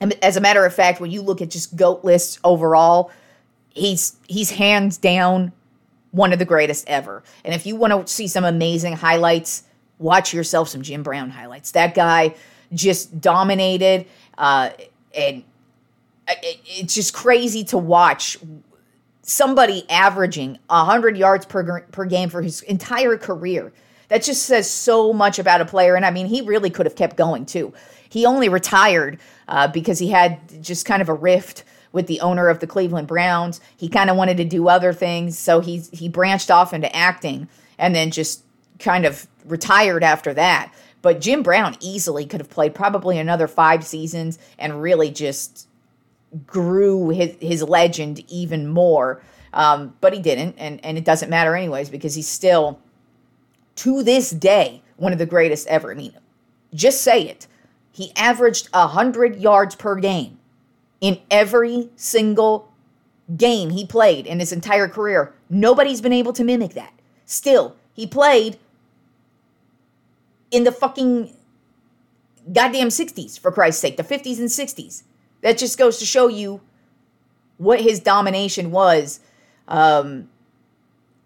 And 0.01 0.13
as 0.25 0.37
a 0.37 0.41
matter 0.41 0.67
of 0.67 0.75
fact, 0.75 1.01
when 1.01 1.13
you 1.13 1.23
look 1.23 1.41
at 1.41 1.51
just 1.51 1.77
GOAT 1.77 2.05
lists 2.05 2.41
overall, 2.43 3.13
he's 3.71 4.17
he's 4.27 4.51
hands 4.51 4.99
down 4.99 5.53
one 6.11 6.33
of 6.33 6.41
the 6.41 6.45
greatest 6.45 6.89
ever. 6.89 7.23
And 7.45 7.55
if 7.55 7.65
you 7.65 7.77
want 7.77 8.09
to 8.09 8.13
see 8.13 8.27
some 8.27 8.45
amazing 8.45 8.95
highlights, 8.95 9.63
watch 10.01 10.35
yourself 10.35 10.69
some 10.69 10.83
Jim 10.83 11.05
Brown 11.05 11.31
highlights. 11.31 11.71
That 11.71 11.95
guy 11.95 12.35
just 12.73 13.21
dominated, 13.21 14.07
uh, 14.37 14.71
and 15.17 15.45
it, 16.29 16.61
it's 16.67 16.95
just 16.95 17.15
crazy 17.15 17.63
to 17.65 17.79
watch 17.79 18.37
somebody 19.23 19.89
averaging 19.89 20.59
100 20.67 21.17
yards 21.17 21.47
per, 21.47 21.83
per 21.83 22.05
game 22.05 22.29
for 22.29 22.43
his 22.43 22.63
entire 22.63 23.17
career. 23.17 23.73
That 24.15 24.23
just 24.23 24.45
says 24.45 24.71
so 24.71 25.13
much 25.13 25.41
about 25.41 25.61
a 25.61 25.65
player. 25.65 25.97
And 25.97 26.07
I 26.07 26.13
mean, 26.13 26.27
he 26.27 26.41
really 26.41 26.71
could 26.71 26.87
have 26.87 26.95
kept 26.95 27.17
going 27.17 27.45
too. 27.47 27.75
He 28.09 28.25
only 28.25 28.49
retired 28.49 29.19
uh, 29.49 29.67
because 29.67 29.99
he 29.99 30.11
had 30.11 30.63
just 30.63 30.87
kind 30.87 31.03
of 31.03 31.09
a 31.09 31.15
rift 31.15 31.65
with 31.91 32.07
the 32.07 32.21
owner 32.21 32.49
of 32.49 32.61
the 32.61 32.67
Cleveland 32.69 33.09
Browns. 33.09 33.61
He 33.77 33.89
kind 33.89 34.09
of 34.09 34.17
wanted 34.17 34.37
to 34.37 34.45
do 34.45 34.69
other 34.69 34.93
things, 34.93 35.37
so 35.37 35.59
he 35.59 35.79
he 35.91 36.09
branched 36.09 36.49
off 36.49 36.73
into 36.73 36.95
acting 36.95 37.49
and 37.77 37.93
then 37.93 38.13
just 38.13 38.45
kind 38.79 39.05
of 39.05 39.27
retired 39.45 40.05
after 40.05 40.33
that. 40.33 40.73
But 41.03 41.21
Jim 41.21 41.43
Brown 41.43 41.75
easily 41.81 42.25
could 42.25 42.39
have 42.39 42.51
played 42.51 42.73
probably 42.73 43.19
another 43.19 43.49
5 43.49 43.85
seasons 43.85 44.39
and 44.61 44.81
really 44.81 45.11
just 45.11 45.67
grew 46.47 47.09
his 47.09 47.35
his 47.41 47.65
legend 47.65 48.25
even 48.29 48.69
more. 48.69 49.25
Um, 49.53 49.97
but 50.01 50.13
he 50.13 50.21
didn't, 50.21 50.55
and 50.57 50.79
and 50.85 50.97
it 50.97 51.05
doesn't 51.05 51.31
matter 51.31 51.57
anyways 51.57 51.91
because 51.91 52.15
he's 52.15 52.29
still 52.29 52.79
to 53.77 54.03
this 54.03 54.31
day, 54.31 54.83
one 54.97 55.13
of 55.13 55.19
the 55.19 55.27
greatest 55.27 55.67
ever. 55.69 55.91
I 55.91 55.95
mean, 55.95 56.15
just 56.73 57.03
say 57.03 57.29
it. 57.29 57.47
He 57.93 58.13
averaged 58.17 58.69
100 58.73 59.37
yards 59.37 59.75
per 59.75 59.97
game 59.97 60.39
in 61.01 61.21
every 61.31 61.91
single 61.97 62.73
game 63.37 63.71
he 63.71 63.87
played 63.87 64.27
in 64.27 64.41
his 64.41 64.53
entire 64.53 64.89
career. 64.89 65.33
Nobody's 65.49 66.01
been 66.01 66.13
able 66.13 66.33
to 66.33 66.45
mimic 66.45 66.75
that. 66.75 66.93
Still, 67.25 67.77
he 67.93 68.07
played 68.07 68.59
in 70.51 70.65
the 70.65 70.73
fucking 70.73 71.35
goddamn 72.53 72.89
60s, 72.89 73.39
for 73.39 73.51
Christ's 73.51 73.81
sake, 73.81 73.97
the 73.97 74.03
50s 74.03 74.39
and 74.39 74.49
60s. 74.49 75.03
That 75.41 75.59
just 75.59 75.79
goes 75.79 75.99
to 75.99 76.07
show 76.07 76.29
you 76.29 76.61
what 77.59 77.81
his 77.81 78.01
domination 78.01 78.71
was 78.71 79.21
um, 79.69 80.29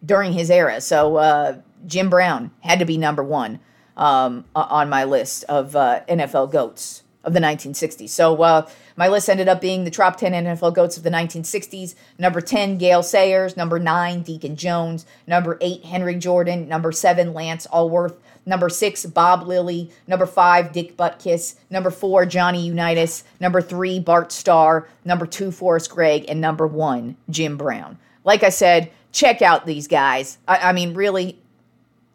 during 0.04 0.32
his 0.32 0.50
era. 0.50 0.80
So, 0.80 1.16
uh, 1.16 1.58
Jim 1.86 2.10
Brown 2.10 2.50
had 2.60 2.78
to 2.78 2.84
be 2.84 2.98
number 2.98 3.22
one 3.22 3.60
um, 3.96 4.44
on 4.54 4.88
my 4.88 5.04
list 5.04 5.44
of 5.44 5.74
uh, 5.76 6.00
NFL 6.08 6.52
GOATs 6.52 7.02
of 7.24 7.34
the 7.34 7.40
1960s. 7.40 8.08
So 8.08 8.42
uh, 8.42 8.68
my 8.96 9.08
list 9.08 9.28
ended 9.28 9.48
up 9.48 9.60
being 9.60 9.84
the 9.84 9.90
top 9.90 10.16
10 10.16 10.32
NFL 10.32 10.74
GOATs 10.74 10.96
of 10.96 11.02
the 11.02 11.10
1960s. 11.10 11.94
Number 12.18 12.40
10, 12.40 12.78
Gale 12.78 13.02
Sayers. 13.02 13.56
Number 13.56 13.78
9, 13.78 14.22
Deacon 14.22 14.56
Jones. 14.56 15.04
Number 15.26 15.58
8, 15.60 15.84
Henry 15.84 16.14
Jordan. 16.16 16.68
Number 16.68 16.92
7, 16.92 17.34
Lance 17.34 17.66
Alworth. 17.72 18.16
Number 18.46 18.68
6, 18.68 19.06
Bob 19.06 19.46
Lilly. 19.46 19.90
Number 20.06 20.26
5, 20.26 20.72
Dick 20.72 20.96
Butkus. 20.96 21.56
Number 21.70 21.90
4, 21.90 22.24
Johnny 22.26 22.64
Unitas. 22.64 23.24
Number 23.40 23.60
3, 23.60 24.00
Bart 24.00 24.32
Starr. 24.32 24.88
Number 25.04 25.26
2, 25.26 25.50
Forrest 25.50 25.90
Gregg. 25.90 26.24
And 26.28 26.40
number 26.40 26.66
1, 26.66 27.16
Jim 27.30 27.56
Brown. 27.56 27.98
Like 28.24 28.42
I 28.42 28.48
said, 28.50 28.90
check 29.12 29.42
out 29.42 29.66
these 29.66 29.86
guys. 29.86 30.38
I, 30.46 30.70
I 30.70 30.72
mean, 30.72 30.94
really, 30.94 31.38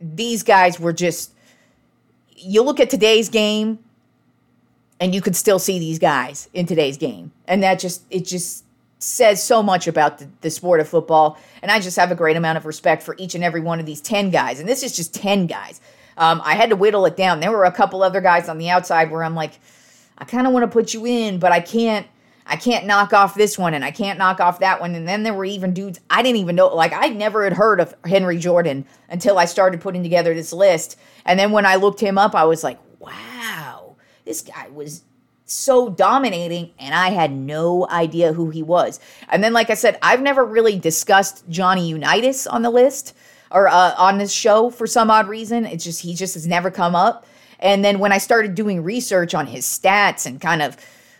these 0.03 0.43
guys 0.43 0.79
were 0.79 0.93
just 0.93 1.31
you 2.35 2.61
look 2.61 2.79
at 2.79 2.89
today's 2.89 3.29
game 3.29 3.79
and 4.99 5.15
you 5.15 5.21
could 5.21 5.35
still 5.35 5.59
see 5.59 5.79
these 5.79 5.99
guys 5.99 6.49
in 6.53 6.65
today's 6.65 6.97
game. 6.97 7.31
And 7.47 7.63
that 7.63 7.79
just 7.79 8.03
it 8.09 8.25
just 8.25 8.65
says 8.99 9.43
so 9.43 9.61
much 9.61 9.87
about 9.87 10.19
the, 10.19 10.29
the 10.41 10.49
sport 10.49 10.79
of 10.79 10.87
football. 10.87 11.37
And 11.61 11.71
i 11.71 11.79
just 11.79 11.97
have 11.97 12.11
a 12.11 12.15
great 12.15 12.37
amount 12.37 12.57
of 12.57 12.65
respect 12.65 13.03
for 13.03 13.15
each 13.17 13.35
and 13.35 13.43
every 13.43 13.61
one 13.61 13.79
of 13.79 13.85
these 13.85 14.01
10 14.01 14.29
guys. 14.29 14.59
And 14.59 14.67
this 14.67 14.83
is 14.83 14.95
just 14.95 15.13
10 15.13 15.47
guys. 15.47 15.81
Um, 16.17 16.41
i 16.43 16.55
had 16.55 16.69
to 16.69 16.75
whittle 16.75 17.05
it 17.05 17.17
down. 17.17 17.39
There 17.39 17.51
were 17.51 17.65
a 17.65 17.71
couple 17.71 18.03
other 18.03 18.21
guys 18.21 18.49
on 18.49 18.57
the 18.57 18.69
outside 18.69 19.11
where 19.11 19.23
i'm 19.23 19.35
like 19.35 19.59
i 20.17 20.25
kind 20.25 20.45
of 20.47 20.53
want 20.53 20.63
to 20.63 20.67
put 20.67 20.93
you 20.93 21.05
in 21.05 21.39
but 21.39 21.51
i 21.51 21.59
can't 21.59 22.07
I 22.45 22.55
can't 22.55 22.85
knock 22.85 23.13
off 23.13 23.35
this 23.35 23.57
one 23.57 23.73
and 23.73 23.85
I 23.85 23.91
can't 23.91 24.19
knock 24.19 24.39
off 24.39 24.59
that 24.59 24.81
one. 24.81 24.95
And 24.95 25.07
then 25.07 25.23
there 25.23 25.33
were 25.33 25.45
even 25.45 25.73
dudes 25.73 25.99
I 26.09 26.21
didn't 26.21 26.41
even 26.41 26.55
know. 26.55 26.67
Like, 26.67 26.93
I 26.93 27.07
never 27.07 27.43
had 27.43 27.53
heard 27.53 27.79
of 27.79 27.95
Henry 28.05 28.37
Jordan 28.37 28.85
until 29.09 29.37
I 29.37 29.45
started 29.45 29.81
putting 29.81 30.03
together 30.03 30.33
this 30.33 30.53
list. 30.53 30.97
And 31.25 31.39
then 31.39 31.51
when 31.51 31.65
I 31.65 31.75
looked 31.75 31.99
him 31.99 32.17
up, 32.17 32.35
I 32.35 32.43
was 32.45 32.63
like, 32.63 32.79
wow, 32.99 33.95
this 34.25 34.41
guy 34.41 34.69
was 34.69 35.03
so 35.45 35.89
dominating, 35.89 36.71
and 36.79 36.95
I 36.95 37.09
had 37.09 37.31
no 37.31 37.87
idea 37.89 38.33
who 38.33 38.49
he 38.49 38.63
was. 38.63 38.99
And 39.29 39.43
then, 39.43 39.53
like 39.53 39.69
I 39.69 39.75
said, 39.75 39.99
I've 40.01 40.21
never 40.21 40.43
really 40.43 40.79
discussed 40.79 41.47
Johnny 41.49 41.87
Unitas 41.87 42.47
on 42.47 42.61
the 42.61 42.69
list 42.69 43.15
or 43.51 43.67
uh, 43.67 43.93
on 43.97 44.17
this 44.17 44.31
show 44.31 44.69
for 44.69 44.87
some 44.87 45.11
odd 45.11 45.27
reason. 45.27 45.65
It's 45.65 45.83
just 45.83 46.01
he 46.01 46.15
just 46.15 46.33
has 46.33 46.47
never 46.47 46.71
come 46.71 46.95
up. 46.95 47.25
And 47.59 47.83
then 47.83 47.99
when 47.99 48.11
I 48.11 48.17
started 48.17 48.55
doing 48.55 48.83
research 48.83 49.33
on 49.33 49.47
his 49.47 49.65
stats 49.65 50.25
and 50.25 50.41
kind 50.41 50.61
of 50.61 50.75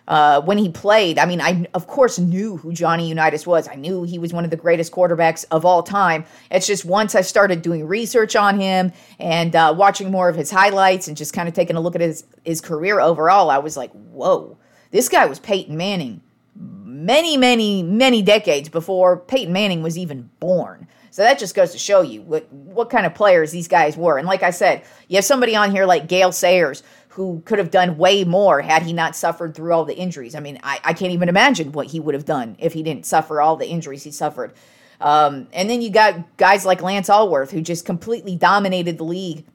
uh, 0.08 0.42
when 0.42 0.58
he 0.58 0.70
played, 0.70 1.18
I 1.18 1.26
mean, 1.26 1.42
I 1.42 1.66
of 1.74 1.88
course 1.88 2.20
knew 2.20 2.58
who 2.58 2.74
Johnny 2.74 3.08
Unitas 3.08 3.48
was. 3.48 3.68
I 3.68 3.76
knew 3.76 4.04
he 4.04 4.20
was 4.20 4.34
one 4.34 4.44
of 4.44 4.52
the 4.52 4.58
greatest 4.58 4.92
quarterbacks 4.92 5.46
of 5.52 5.66
all 5.66 5.84
time. 5.84 6.26
It's 6.52 6.68
just 6.68 6.86
once 6.86 7.16
I 7.16 7.22
started 7.22 7.62
doing 7.62 7.88
research 7.88 8.36
on 8.36 8.60
him 8.60 8.92
and 9.20 9.56
uh, 9.56 9.74
watching 9.78 10.12
more 10.12 10.30
of 10.30 10.36
his 10.36 10.52
highlights 10.52 11.08
and 11.08 11.16
just 11.16 11.34
kind 11.34 11.48
of 11.48 11.54
taking 11.54 11.76
a 11.76 11.82
look 11.82 11.96
at 11.96 12.02
his 12.02 12.26
his 12.44 12.62
career 12.62 13.00
overall, 13.00 13.50
I 13.50 13.60
was 13.60 13.78
like, 13.78 13.92
whoa, 13.92 14.58
this 14.92 15.10
guy 15.10 15.26
was 15.26 15.40
Peyton 15.40 15.78
Manning 15.78 16.22
many, 17.04 17.38
many, 17.38 17.84
many 17.84 18.22
decades 18.22 18.70
before 18.70 19.18
Peyton 19.18 19.54
Manning 19.54 19.84
was 19.84 19.98
even 19.98 20.30
born. 20.40 20.88
So 21.10 21.22
that 21.22 21.38
just 21.38 21.54
goes 21.54 21.72
to 21.74 21.78
show 21.78 22.02
you 22.02 22.24
what 22.24 22.52
what 22.52 22.90
kind 22.90 23.06
of 23.06 23.14
players 23.14 23.52
these 23.52 23.68
guys 23.68 23.96
were. 23.96 24.18
And 24.18 24.26
like 24.26 24.42
I 24.42 24.50
said, 24.50 24.84
you 25.08 25.18
have 25.18 25.26
somebody 25.26 25.56
on 25.56 25.70
here 25.70 25.86
like 25.86 26.08
Gale 26.08 26.32
Sayers 26.32 26.82
who 27.14 27.44
could 27.46 27.60
have 27.60 27.70
done 27.70 27.98
way 27.98 28.24
more 28.24 28.62
had 28.62 28.82
he 28.82 28.92
not 28.92 29.16
suffered 29.16 29.54
through 29.54 29.72
all 29.72 29.86
the 29.86 29.96
injuries. 29.96 30.34
I 30.34 30.40
mean, 30.40 30.60
I, 30.64 30.80
I 30.84 30.94
can't 30.94 31.12
even 31.12 31.30
imagine 31.30 31.72
what 31.72 31.88
he 31.88 32.00
would 32.00 32.16
have 32.16 32.26
done 32.26 32.56
if 32.58 32.74
he 32.74 32.82
didn't 32.82 33.06
suffer 33.06 33.40
all 33.40 33.56
the 33.56 33.68
injuries 33.68 34.04
he 34.04 34.12
suffered. 34.12 34.54
Um, 35.00 35.48
and 35.54 35.70
then 35.70 35.82
you 35.82 35.92
got 35.92 36.38
guys 36.38 36.66
like 36.66 36.82
Lance 36.82 37.10
Alworth 37.10 37.52
who 37.52 37.62
just 37.62 37.86
completely 37.86 38.36
dominated 38.36 38.98
the 38.98 39.04
league 39.04 39.46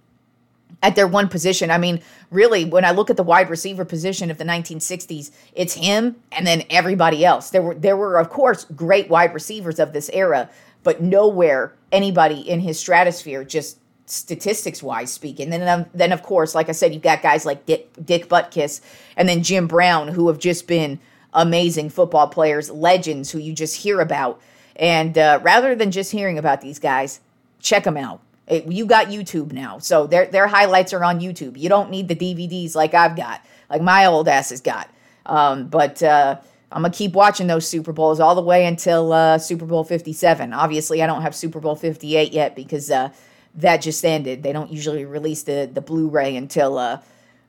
at 0.85 0.95
their 0.95 1.09
one 1.09 1.29
position. 1.29 1.71
I 1.71 1.79
mean, 1.79 2.01
really, 2.31 2.65
when 2.65 2.85
I 2.85 2.93
look 2.93 3.11
at 3.11 3.17
the 3.17 3.25
wide 3.25 3.51
receiver 3.51 3.85
position 3.85 4.31
of 4.31 4.39
the 4.39 4.45
1960s, 4.45 5.33
it's 5.55 5.75
him 5.75 6.15
and 6.31 6.47
then 6.47 6.63
everybody 6.71 7.25
else. 7.25 7.51
There 7.51 7.63
were 7.63 7.75
there 7.75 7.97
were 7.97 8.19
of 8.19 8.31
course 8.31 8.67
great 8.67 9.09
wide 9.09 9.35
receivers 9.35 9.81
of 9.81 9.93
this 9.93 10.11
era, 10.13 10.49
but 10.85 11.03
nowhere 11.03 11.75
anybody 11.91 12.41
in 12.41 12.61
his 12.61 12.79
stratosphere 12.79 13.43
just 13.43 13.79
statistics 14.11 14.83
wise 14.83 15.13
speaking. 15.13 15.51
Then, 15.51 15.67
um, 15.69 15.87
then 15.95 16.13
of 16.13 16.23
course, 16.23 16.55
like 16.55 16.69
I 16.69 16.73
said, 16.73 16.93
you've 16.93 17.03
got 17.03 17.23
guys 17.23 17.45
like 17.45 17.67
Dick, 17.67 17.89
Dick 18.05 18.29
Butkus 18.29 18.81
and 19.17 19.29
then 19.29 19.43
Jim 19.43 19.67
Brown, 19.67 20.09
who 20.09 20.29
have 20.29 20.39
just 20.39 20.67
been 20.67 20.99
amazing 21.33 21.91
football 21.91 22.29
players, 22.29 22.71
legends 22.71 23.31
who 23.31 23.39
you 23.39 23.53
just 23.53 23.77
hear 23.77 24.01
about. 24.01 24.41
And 24.77 25.19
uh, 25.19 25.41
rather 25.43 25.75
than 25.75 25.91
just 25.91 26.13
hearing 26.13 26.39
about 26.39 26.61
these 26.61 26.79
guys, 26.79 27.21
check 27.61 27.85
them 27.85 27.97
out. 27.97 28.21
It, 28.47 28.67
you 28.67 28.87
got 28.87 29.09
YouTube 29.09 29.53
now, 29.53 29.79
so 29.79 30.07
their 30.07 30.25
their 30.25 30.47
highlights 30.47 30.95
are 30.95 31.05
on 31.05 31.21
YouTube. 31.21 31.59
You 31.59 31.69
don't 31.69 31.91
need 31.91 32.09
the 32.09 32.17
DVDs 32.17 32.75
like 32.75 32.95
I've 32.95 33.15
got, 33.15 33.45
like 33.69 33.83
my 33.83 34.07
old 34.07 34.27
ass 34.27 34.49
has 34.49 34.63
got. 34.63 34.89
Um, 35.27 35.69
but 35.69 36.03
uh, 36.03 36.39
I'm 36.73 36.83
gonna 36.83 36.95
keep 36.95 37.13
watching 37.13 37.47
those 37.47 37.69
Super 37.69 37.93
Bowls 37.93 38.21
all 38.21 38.35
the 38.35 38.41
way 38.41 38.65
until 38.65 39.13
uh, 39.13 39.37
Super 39.37 39.67
Bowl 39.67 39.85
57. 39.85 40.55
Obviously, 40.55 41.03
I 41.03 41.07
don't 41.07 41.21
have 41.21 41.35
Super 41.35 41.61
Bowl 41.61 41.77
58 41.77 42.33
yet 42.33 42.57
because 42.57 42.91
uh, 42.91 43.11
that 43.57 43.78
just 43.78 44.05
ended. 44.05 44.42
They 44.42 44.53
don't 44.53 44.70
usually 44.70 45.05
release 45.05 45.42
the 45.42 45.70
the 45.72 45.80
Blu-ray 45.80 46.36
until 46.36 46.78
uh, 46.78 47.01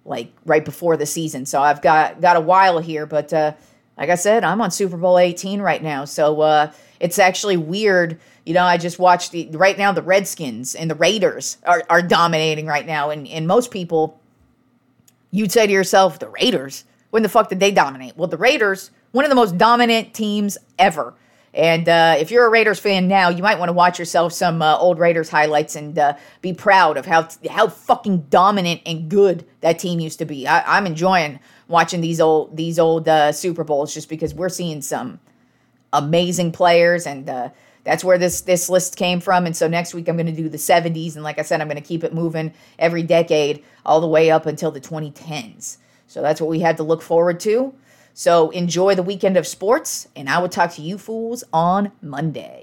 like 0.06 0.32
right 0.46 0.64
before 0.66 0.98
the 0.98 1.06
season. 1.06 1.46
So 1.46 1.62
I've 1.62 1.82
got 1.82 2.22
got 2.22 2.36
a 2.36 2.42
while 2.42 2.80
here, 2.80 3.06
but 3.06 3.32
uh, 3.32 3.54
like 3.98 4.10
I 4.10 4.16
said, 4.16 4.44
I'm 4.44 4.62
on 4.62 4.72
Super 4.72 4.98
Bowl 4.98 5.18
18 5.18 5.62
right 5.62 5.84
now. 5.84 6.06
So 6.06 6.42
uh, 6.42 6.72
it's 7.00 7.20
actually 7.20 7.58
weird. 7.58 8.20
You 8.46 8.54
know, 8.54 8.64
I 8.64 8.78
just 8.78 8.98
watched 8.98 9.32
the 9.32 9.50
right 9.52 9.78
now 9.78 9.92
the 9.92 10.02
Redskins 10.02 10.74
and 10.74 10.90
the 10.90 10.96
Raiders 10.96 11.58
are, 11.66 11.84
are 11.90 12.02
dominating 12.02 12.66
right 12.66 12.86
now, 12.86 13.10
and 13.10 13.28
and 13.28 13.48
most 13.48 13.72
people, 13.72 14.20
you'd 15.32 15.52
say 15.52 15.68
to 15.68 15.74
yourself, 15.74 16.20
the 16.20 16.30
Raiders. 16.30 16.86
When 17.12 17.24
the 17.24 17.30
fuck 17.30 17.50
did 17.50 17.60
they 17.60 17.72
dominate? 17.72 18.16
Well, 18.18 18.28
the 18.28 18.38
Raiders, 18.38 18.92
one 19.12 19.26
of 19.26 19.30
the 19.30 19.36
most 19.36 19.58
dominant 19.58 20.14
teams 20.14 20.58
ever. 20.78 21.16
And 21.54 21.90
uh, 21.90 22.16
if 22.20 22.30
you're 22.30 22.46
a 22.46 22.50
Raiders 22.50 22.80
fan 22.80 23.08
now, 23.08 23.30
you 23.30 23.42
might 23.42 23.58
want 23.58 23.70
to 23.70 23.74
watch 23.74 23.98
yourself 23.98 24.34
some 24.34 24.62
uh, 24.62 24.78
old 24.78 25.00
Raiders 25.00 25.30
highlights 25.30 25.76
and 25.76 25.98
uh, 25.98 26.14
be 26.42 26.54
proud 26.54 26.98
of 26.98 27.06
how 27.06 27.28
how 27.50 27.68
fucking 27.68 28.28
dominant 28.30 28.82
and 28.86 29.10
good 29.10 29.46
that 29.62 29.80
team 29.80 30.00
used 30.00 30.20
to 30.20 30.26
be. 30.26 30.46
I, 30.46 30.78
am 30.78 30.86
enjoying 30.86 31.40
watching 31.68 32.02
these 32.02 32.22
old 32.22 32.56
these 32.56 32.78
old 32.78 33.08
uh, 33.08 33.32
Super 33.32 33.64
Bowls 33.64 33.94
just 33.94 34.10
because 34.10 34.34
we're 34.34 34.50
seeing 34.50 34.82
some 34.82 35.20
amazing 35.92 36.52
players, 36.52 37.08
and 37.08 37.28
uh, 37.28 37.50
that's 37.84 38.04
where 38.04 38.20
this 38.20 38.42
this 38.42 38.70
list 38.70 38.96
came 38.96 39.20
from. 39.20 39.48
And 39.48 39.58
so 39.58 39.68
next 39.68 39.96
week 39.96 40.08
I'm 40.08 40.18
going 40.18 40.28
to 40.28 40.32
do 40.32 40.50
the 40.50 40.58
70s, 40.58 41.16
and 41.16 41.24
like 41.24 41.40
I 41.40 41.44
said, 41.44 41.62
I'm 41.62 41.68
going 41.68 41.82
to 41.82 41.88
keep 41.88 42.04
it 42.04 42.14
moving 42.14 42.54
every 42.78 43.02
decade 43.02 43.64
all 43.86 44.02
the 44.02 44.08
way 44.08 44.30
up 44.30 44.46
until 44.46 44.70
the 44.70 44.82
2010s. 44.82 45.78
So 46.06 46.22
that's 46.22 46.42
what 46.42 46.50
we 46.50 46.60
had 46.60 46.78
to 46.78 46.84
look 46.84 47.02
forward 47.02 47.40
to. 47.42 47.74
So 48.20 48.50
enjoy 48.50 48.96
the 48.96 49.02
weekend 49.02 49.38
of 49.38 49.48
sports, 49.48 50.10
and 50.14 50.30
I 50.30 50.40
will 50.40 50.50
talk 50.50 50.74
to 50.74 50.82
you 50.82 50.98
fools 50.98 51.46
on 51.54 51.94
Monday. 52.02 52.59